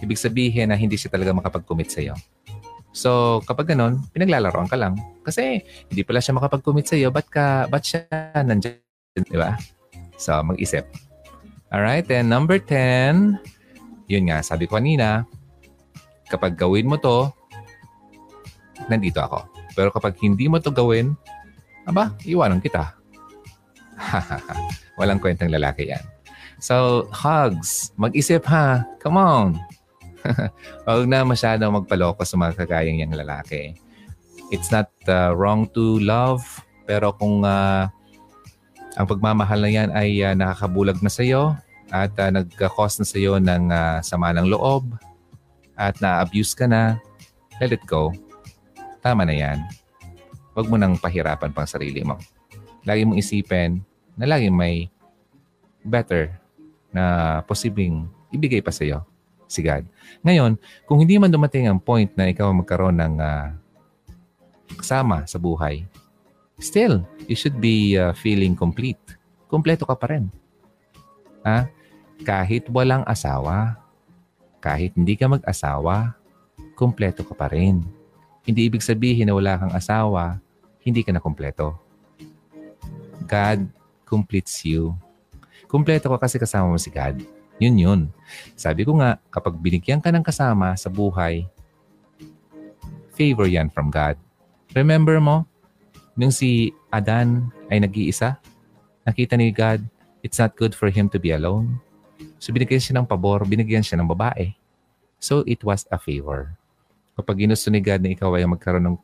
Ibig 0.01 0.20
sabihin 0.20 0.73
na 0.73 0.77
hindi 0.77 0.98
siya 0.98 1.12
talaga 1.12 1.32
makapag-commit 1.32 1.89
sa 1.93 2.01
iyo. 2.05 2.14
So, 2.97 3.44
kapag 3.44 3.77
ganun, 3.77 4.09
pinaglalaroan 4.16 4.73
ka 4.73 4.77
lang. 4.81 4.97
Kasi, 5.20 5.60
hindi 5.93 6.01
pala 6.01 6.24
siya 6.24 6.32
makapag-commit 6.32 6.89
sa'yo. 6.89 7.12
Ba't, 7.12 7.28
ka, 7.28 7.68
ba't 7.68 7.85
siya 7.85 8.09
nandiyan? 8.40 8.81
Di 9.20 9.36
ba? 9.36 9.60
So, 10.16 10.32
mag-isip. 10.40 10.89
Alright, 11.68 12.09
and 12.09 12.32
number 12.32 12.56
10, 12.56 13.36
yun 14.09 14.24
nga, 14.32 14.40
sabi 14.40 14.64
ko 14.64 14.81
kanina, 14.81 15.28
kapag 16.32 16.56
gawin 16.56 16.89
mo 16.89 16.97
to, 16.97 17.28
nandito 18.88 19.22
ako. 19.22 19.46
Pero 19.74 19.88
kapag 19.92 20.18
hindi 20.22 20.46
mo 20.50 20.58
to 20.58 20.72
gawin, 20.72 21.14
aba, 21.86 22.14
iwanan 22.26 22.62
kita. 22.62 22.94
Walang 24.98 25.20
kwentang 25.20 25.52
lalaki 25.52 25.92
yan. 25.92 26.02
So, 26.58 27.06
hugs. 27.12 27.92
Mag-isip 28.00 28.48
ha. 28.48 28.84
Come 29.00 29.20
on. 29.20 29.48
Huwag 30.88 31.06
na 31.06 31.22
masyadong 31.22 31.84
magpaloko 31.84 32.24
sa 32.24 32.36
mga 32.40 32.64
kagayang 32.64 33.04
yung 33.04 33.14
lalaki. 33.14 33.76
It's 34.48 34.70
not 34.70 34.88
uh, 35.10 35.34
wrong 35.34 35.68
to 35.74 35.98
love, 36.00 36.42
pero 36.86 37.12
kung 37.14 37.42
uh, 37.42 37.90
ang 38.96 39.06
pagmamahal 39.06 39.60
na 39.60 39.70
yan 39.70 39.90
ay 39.92 40.22
uh, 40.24 40.32
nakakabulag 40.32 41.02
na 41.02 41.12
sa 41.12 41.22
iyo 41.26 41.52
at 41.92 42.14
uh, 42.16 42.30
nagka-cause 42.32 43.02
na 43.02 43.06
sa 43.06 43.16
iyo 43.20 43.36
ng 43.36 43.70
uh, 43.70 43.98
sama 44.00 44.32
ng 44.32 44.48
loob 44.48 44.86
at 45.76 45.98
na-abuse 46.00 46.56
ka 46.56 46.64
na, 46.64 46.96
let 47.60 47.74
it 47.74 47.84
go. 47.84 48.14
Tama 49.07 49.23
na 49.23 49.39
yan. 49.39 49.62
Huwag 50.51 50.66
mo 50.66 50.74
nang 50.74 50.99
pahirapan 50.99 51.55
pang 51.55 51.62
sarili 51.62 52.03
mo. 52.03 52.19
Lagi 52.83 53.07
mong 53.07 53.23
isipin 53.23 53.78
na 54.19 54.27
lagi 54.27 54.51
may 54.51 54.91
better 55.87 56.35
na 56.91 57.39
posibleng 57.47 58.11
ibigay 58.35 58.59
pa 58.59 58.74
sa 58.74 58.83
iyo 58.83 59.07
si 59.47 59.62
God. 59.62 59.87
Ngayon, 60.27 60.59
kung 60.91 60.99
hindi 60.99 61.23
man 61.23 61.31
dumating 61.31 61.70
ang 61.70 61.78
point 61.78 62.11
na 62.19 62.27
ikaw 62.27 62.51
magkaroon 62.51 62.99
ng 62.99 63.15
uh, 63.23 63.55
kasama 64.74 65.23
sa 65.23 65.39
buhay, 65.39 65.87
still, 66.59 67.07
you 67.31 67.39
should 67.39 67.62
be 67.62 67.95
uh, 67.95 68.11
feeling 68.11 68.59
complete. 68.59 68.99
Kompleto 69.47 69.87
ka 69.87 69.95
pa 69.95 70.11
rin. 70.11 70.27
Ha? 71.47 71.70
Kahit 72.27 72.66
walang 72.74 73.07
asawa, 73.07 73.78
kahit 74.59 74.99
hindi 74.99 75.15
ka 75.15 75.31
mag-asawa, 75.31 76.19
kompleto 76.74 77.23
ka 77.23 77.39
pa 77.39 77.47
rin. 77.55 77.87
Hindi 78.47 78.70
ibig 78.70 78.81
sabihin 78.81 79.27
na 79.27 79.35
wala 79.35 79.59
kang 79.59 79.74
asawa, 79.74 80.39
hindi 80.81 81.02
ka 81.02 81.10
na 81.10 81.18
kompleto. 81.18 81.74
God 83.27 83.66
completes 84.06 84.62
you. 84.62 84.94
Kompleto 85.66 86.06
ka 86.14 86.31
kasi 86.31 86.39
kasama 86.39 86.70
mo 86.70 86.78
si 86.78 86.94
God. 86.94 87.27
Yun 87.59 87.77
yun. 87.77 88.01
Sabi 88.55 88.86
ko 88.86 88.94
nga, 89.02 89.18
kapag 89.35 89.59
binigyan 89.59 89.98
ka 89.98 90.14
ng 90.14 90.23
kasama 90.23 90.78
sa 90.78 90.86
buhay, 90.86 91.43
favor 93.18 93.51
yan 93.51 93.66
from 93.66 93.90
God. 93.90 94.14
Remember 94.78 95.18
mo, 95.18 95.43
Nung 96.16 96.32
si 96.32 96.73
Adan 96.89 97.52
ay 97.68 97.77
nag-iisa, 97.77 98.40
nakita 99.05 99.36
ni 99.36 99.52
God, 99.52 99.85
it's 100.24 100.40
not 100.40 100.56
good 100.56 100.73
for 100.73 100.89
him 100.89 101.12
to 101.12 101.20
be 101.20 101.36
alone. 101.36 101.77
So 102.40 102.56
binigyan 102.56 102.81
siya 102.81 102.97
ng 102.97 103.05
pabor, 103.05 103.44
binigyan 103.44 103.85
siya 103.85 104.01
ng 104.01 104.09
babae. 104.09 104.56
So 105.20 105.44
it 105.44 105.60
was 105.60 105.85
a 105.93 106.01
favor. 106.01 106.56
Kapag 107.16 107.48
ginusto 107.48 107.72
ni 107.72 107.80
God 107.80 108.01
na 108.05 108.12
ikaw 108.12 108.30
ay 108.36 108.44
magkaroon 108.44 108.93
ng 108.93 108.98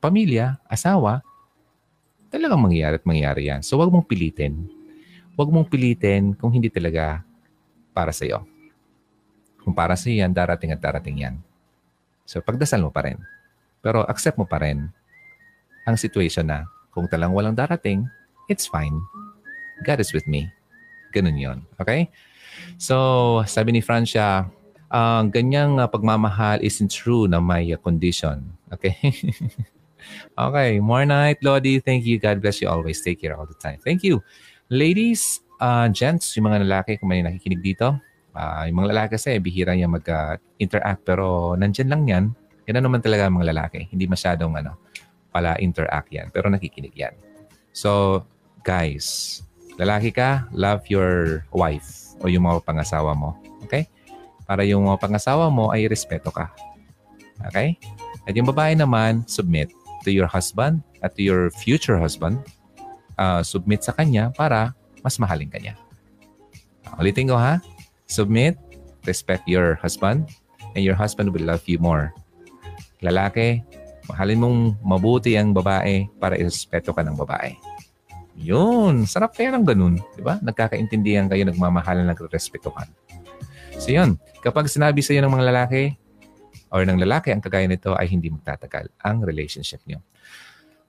pamilya, 0.00 0.56
asawa, 0.64 1.20
talagang 2.32 2.60
mangyayari 2.60 2.96
at 2.98 3.04
mangyayari 3.04 3.42
yan. 3.52 3.60
So 3.60 3.76
wag 3.76 3.92
mong 3.92 4.08
pilitin. 4.08 4.64
Wag 5.36 5.52
mong 5.52 5.68
pilitin 5.68 6.32
kung 6.34 6.50
hindi 6.50 6.72
talaga 6.72 7.20
para 7.92 8.10
sa 8.10 8.24
iyo. 8.24 8.42
Kung 9.60 9.76
para 9.76 9.94
sa 9.94 10.08
yan, 10.08 10.32
darating 10.32 10.72
at 10.72 10.80
darating 10.80 11.20
yan. 11.20 11.36
So 12.24 12.40
pagdasal 12.40 12.80
mo 12.80 12.88
pa 12.88 13.04
rin. 13.04 13.20
Pero 13.84 14.02
accept 14.08 14.40
mo 14.40 14.48
pa 14.48 14.58
rin 14.64 14.88
ang 15.84 15.96
situation 16.00 16.48
na 16.48 16.64
kung 16.96 17.04
talang 17.04 17.36
walang 17.36 17.52
darating, 17.52 18.08
it's 18.48 18.64
fine. 18.64 18.96
God 19.84 20.00
is 20.00 20.16
with 20.16 20.24
me. 20.24 20.48
Ganun 21.12 21.36
yon 21.36 21.58
Okay? 21.76 22.08
So, 22.80 23.42
sabi 23.46 23.74
ni 23.74 23.82
Francia, 23.82 24.46
ang 24.92 25.28
uh, 25.28 25.32
ganyang 25.32 25.80
uh, 25.80 25.88
pagmamahal 25.88 26.60
isn't 26.60 26.92
true 26.92 27.24
na 27.26 27.40
may 27.40 27.72
uh, 27.72 27.80
condition. 27.80 28.44
Okay? 28.72 28.94
okay. 30.46 30.78
More 30.80 31.08
night, 31.08 31.40
Lodi. 31.40 31.80
Thank 31.80 32.04
you. 32.04 32.20
God 32.20 32.44
bless 32.44 32.60
you 32.60 32.68
always. 32.68 33.00
Take 33.00 33.24
care 33.24 33.34
all 33.34 33.48
the 33.48 33.58
time. 33.58 33.80
Thank 33.80 34.04
you. 34.04 34.20
Ladies, 34.68 35.40
uh, 35.60 35.88
gents, 35.88 36.36
yung 36.36 36.50
mga 36.50 36.68
lalaki, 36.68 37.00
kung 37.00 37.10
may 37.10 37.24
nakikinig 37.24 37.62
dito, 37.64 37.96
uh, 38.36 38.62
yung 38.68 38.84
mga 38.84 38.88
lalaki 38.92 39.08
kasi, 39.16 39.38
bihira 39.40 39.72
niya 39.72 39.88
mag-interact. 39.88 41.00
Uh, 41.00 41.04
pero 41.04 41.26
nandyan 41.56 41.88
lang 41.88 42.02
yan. 42.04 42.24
Yan 42.68 42.80
naman 42.80 43.00
talaga 43.04 43.28
mga 43.28 43.52
lalaki. 43.52 43.88
Hindi 43.88 44.08
masyadong 44.08 44.56
ano, 44.56 44.80
pala 45.34 45.58
interact 45.60 46.12
yan. 46.12 46.30
Pero 46.30 46.48
nakikinig 46.48 46.94
yan. 46.94 47.14
So, 47.74 48.22
guys, 48.62 49.40
lalaki 49.76 50.14
ka, 50.14 50.46
love 50.54 50.86
your 50.86 51.42
wife 51.50 52.14
o 52.22 52.30
yung 52.30 52.46
mga 52.46 52.62
pangasawa 52.62 53.12
mo. 53.12 53.34
Okay? 53.66 53.90
Para 54.44 54.62
yung 54.64 54.88
mga 54.88 55.00
pangasawa 55.00 55.48
mo 55.48 55.72
ay 55.72 55.88
respeto 55.88 56.28
ka. 56.28 56.52
Okay? 57.50 57.76
At 58.24 58.32
yung 58.36 58.48
babae 58.48 58.76
naman, 58.76 59.24
submit 59.28 59.72
to 60.04 60.12
your 60.12 60.28
husband 60.28 60.84
at 61.00 61.16
to 61.16 61.22
your 61.24 61.48
future 61.64 61.96
husband. 61.96 62.40
Uh, 63.14 63.40
submit 63.44 63.84
sa 63.84 63.94
kanya 63.94 64.34
para 64.34 64.74
mas 65.04 65.16
mahalin 65.20 65.48
kanya. 65.48 65.74
Ulitin 67.00 67.30
ko 67.30 67.36
ha. 67.38 67.62
Submit, 68.04 68.60
respect 69.08 69.48
your 69.48 69.80
husband, 69.80 70.28
and 70.76 70.84
your 70.84 70.94
husband 70.94 71.32
will 71.32 71.44
love 71.44 71.64
you 71.64 71.80
more. 71.80 72.12
Lalaki, 73.00 73.64
Mahalin 74.04 74.40
mong 74.40 74.58
mabuti 74.84 75.32
ang 75.32 75.56
babae 75.56 76.04
para 76.20 76.36
irespeto 76.36 76.92
ka 76.92 77.00
ng 77.00 77.16
babae. 77.16 77.56
Yun. 78.36 79.08
Sarap 79.08 79.32
kaya 79.32 79.54
ng 79.56 79.64
ganun. 79.64 79.96
Di 80.12 80.20
ba? 80.20 80.36
Nagkakaintindihan 80.44 81.24
kayo, 81.30 81.48
nagmamahalan, 81.48 82.04
nagrespetuhan. 82.12 82.90
So 83.78 83.90
yun. 83.94 84.16
Kapag 84.44 84.68
sinabi 84.68 85.00
sa 85.00 85.16
iyo 85.16 85.24
ng 85.24 85.34
mga 85.34 85.46
lalaki 85.50 85.82
or 86.74 86.82
ng 86.82 86.98
lalaki 86.98 87.30
ang 87.30 87.40
kagaya 87.40 87.70
nito 87.70 87.94
ay 87.94 88.10
hindi 88.10 88.28
magtatagal 88.28 88.90
ang 89.06 89.22
relationship 89.22 89.80
niyo. 89.86 90.02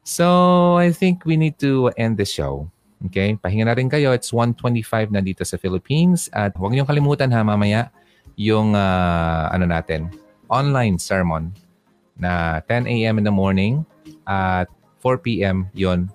So, 0.06 0.78
I 0.78 0.94
think 0.94 1.26
we 1.26 1.34
need 1.34 1.58
to 1.66 1.90
end 1.98 2.22
the 2.22 2.30
show. 2.30 2.70
Okay? 3.10 3.34
Pahinga 3.42 3.70
na 3.70 3.74
rin 3.74 3.90
kayo. 3.90 4.14
It's 4.14 4.30
1.25 4.30 5.10
na 5.10 5.18
dito 5.18 5.42
sa 5.42 5.58
Philippines. 5.58 6.30
At 6.30 6.54
huwag 6.54 6.78
niyong 6.78 6.86
kalimutan 6.86 7.34
ha 7.34 7.42
mamaya 7.42 7.90
yung 8.38 8.78
uh, 8.78 9.50
ano 9.50 9.66
natin, 9.66 10.14
online 10.46 11.02
sermon 11.02 11.50
na 12.22 12.62
10 12.70 12.86
a.m. 12.86 13.18
in 13.18 13.26
the 13.26 13.34
morning 13.34 13.82
at 14.30 14.70
4 15.02 15.26
p.m. 15.26 15.70
yon 15.74 16.06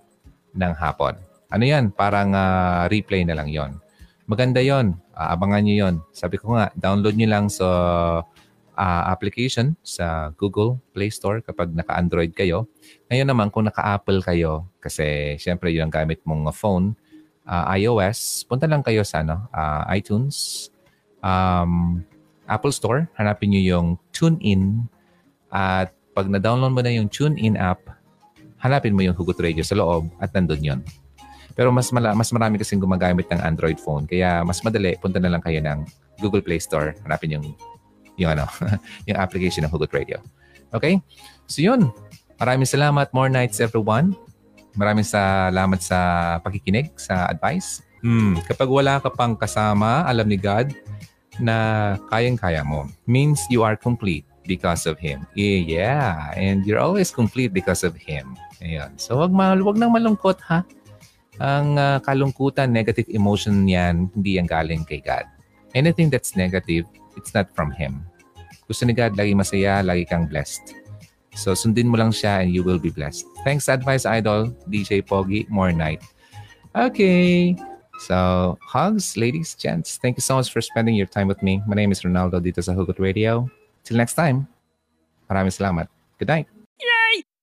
ng 0.55 0.72
hapon. 0.78 1.18
Ano 1.51 1.66
yan? 1.66 1.90
Parang 1.90 2.30
uh, 2.30 2.86
replay 2.86 3.26
na 3.26 3.34
lang 3.34 3.51
yon. 3.51 3.74
Maganda 4.31 4.62
yon. 4.62 4.94
Uh, 5.11 5.28
abangan 5.35 5.66
nyo 5.66 5.74
yon. 5.74 5.94
Sabi 6.15 6.39
ko 6.39 6.55
nga, 6.55 6.70
download 6.78 7.19
nyo 7.19 7.27
lang 7.27 7.51
sa 7.51 7.66
uh, 8.78 9.02
application 9.11 9.74
sa 9.82 10.31
Google 10.39 10.78
Play 10.94 11.11
Store 11.11 11.43
kapag 11.43 11.74
naka-Android 11.74 12.31
kayo. 12.31 12.70
Ngayon 13.11 13.27
naman, 13.27 13.51
kung 13.51 13.66
naka-Apple 13.66 14.23
kayo, 14.23 14.70
kasi 14.78 15.35
syempre 15.43 15.74
yun 15.74 15.90
ang 15.90 15.94
gamit 15.98 16.23
mong 16.23 16.47
phone, 16.55 16.94
uh, 17.43 17.74
iOS, 17.74 18.47
punta 18.47 18.70
lang 18.70 18.86
kayo 18.86 19.02
sa 19.02 19.27
ano, 19.27 19.51
uh, 19.51 19.82
iTunes, 19.90 20.70
um, 21.27 22.07
Apple 22.47 22.70
Store, 22.70 23.11
hanapin 23.19 23.51
nyo 23.51 23.62
yung 23.66 23.89
TuneIn 24.15 24.86
at 25.51 25.90
pag 26.15 26.31
na-download 26.31 26.70
mo 26.70 26.81
na 26.86 26.94
yung 26.94 27.11
TuneIn 27.11 27.59
app, 27.59 27.82
hanapin 28.62 28.94
mo 28.94 29.02
yung 29.02 29.19
Hugot 29.19 29.43
Radio 29.43 29.66
sa 29.66 29.74
loob 29.74 30.07
at 30.23 30.31
nandun 30.31 30.62
yon. 30.62 30.81
Pero 31.55 31.74
mas, 31.74 31.90
mala, 31.90 32.14
mas 32.14 32.31
marami 32.31 32.59
kasing 32.59 32.81
gumagamit 32.81 33.27
ng 33.31 33.40
Android 33.43 33.78
phone. 33.78 34.06
Kaya 34.06 34.43
mas 34.47 34.62
madali, 34.62 34.97
punta 34.98 35.18
na 35.18 35.31
lang 35.32 35.43
kayo 35.43 35.59
ng 35.62 35.86
Google 36.22 36.43
Play 36.44 36.62
Store. 36.62 36.94
Hanapin 37.06 37.36
yung, 37.36 37.47
yung, 38.16 38.31
ano, 38.36 38.47
yung 39.09 39.18
application 39.18 39.66
ng 39.66 39.72
Hugot 39.72 39.90
Radio. 39.93 40.22
Okay? 40.74 40.98
So 41.51 41.62
yun. 41.62 41.90
Maraming 42.40 42.68
salamat. 42.68 43.12
More 43.12 43.28
nights 43.28 43.60
everyone. 43.60 44.16
Maraming 44.78 45.05
salamat 45.05 45.82
sa 45.82 45.98
pakikinig, 46.40 46.94
sa 46.97 47.27
advice. 47.28 47.82
Hmm, 48.01 48.39
kapag 48.48 48.70
wala 48.70 48.97
ka 49.02 49.12
pang 49.12 49.36
kasama, 49.36 50.09
alam 50.09 50.24
ni 50.24 50.40
God 50.40 50.72
na 51.36 51.97
kayang-kaya 52.09 52.64
mo. 52.64 52.89
Means 53.05 53.44
you 53.52 53.60
are 53.60 53.77
complete 53.77 54.24
because 54.48 54.89
of 54.89 54.97
Him. 54.97 55.28
Yeah, 55.36 56.32
and 56.32 56.64
you're 56.64 56.81
always 56.81 57.12
complete 57.12 57.52
because 57.52 57.85
of 57.85 57.93
Him. 57.97 58.40
Ayan. 58.64 58.97
So 58.97 59.20
wag, 59.20 59.32
ma- 59.32 59.56
wag 59.56 59.77
nang 59.77 59.93
malungkot 59.93 60.40
ha. 60.48 60.64
Ang 61.40 61.80
uh, 61.80 61.98
kalungkutan, 62.04 62.68
negative 62.68 63.08
emotion 63.08 63.64
yan, 63.64 64.12
hindi 64.12 64.36
yan 64.36 64.44
galing 64.44 64.84
kay 64.84 65.00
God. 65.00 65.24
Anything 65.72 66.12
that's 66.12 66.36
negative, 66.36 66.84
it's 67.16 67.32
not 67.32 67.48
from 67.56 67.72
Him. 67.72 68.04
Gusto 68.68 68.84
ni 68.84 68.92
God, 68.92 69.16
lagi 69.16 69.32
masaya, 69.32 69.80
lagi 69.80 70.04
kang 70.04 70.28
blessed. 70.28 70.76
So 71.32 71.56
sundin 71.56 71.88
mo 71.88 71.96
lang 71.96 72.12
siya 72.12 72.44
and 72.44 72.52
you 72.52 72.60
will 72.60 72.78
be 72.78 72.92
blessed. 72.92 73.24
Thanks 73.42 73.72
advice, 73.72 74.04
Idol. 74.04 74.52
DJ 74.68 75.00
Pogi, 75.00 75.48
more 75.48 75.72
night. 75.72 76.04
Okay. 76.76 77.56
So, 78.00 78.56
hugs, 78.64 79.16
ladies, 79.16 79.52
gents. 79.54 80.00
Thank 80.00 80.16
you 80.16 80.24
so 80.24 80.36
much 80.36 80.48
for 80.48 80.64
spending 80.64 80.94
your 80.94 81.06
time 81.06 81.28
with 81.28 81.42
me. 81.42 81.60
My 81.68 81.76
name 81.76 81.92
is 81.92 82.00
Ronaldo 82.00 82.40
dito 82.40 82.64
sa 82.64 82.72
Hugot 82.72 82.96
Radio. 82.96 83.44
Till 83.84 84.00
next 84.00 84.16
time, 84.16 84.48
maraming 85.28 85.52
salamat. 85.52 85.84
Good 86.16 86.32
night. 86.32 86.59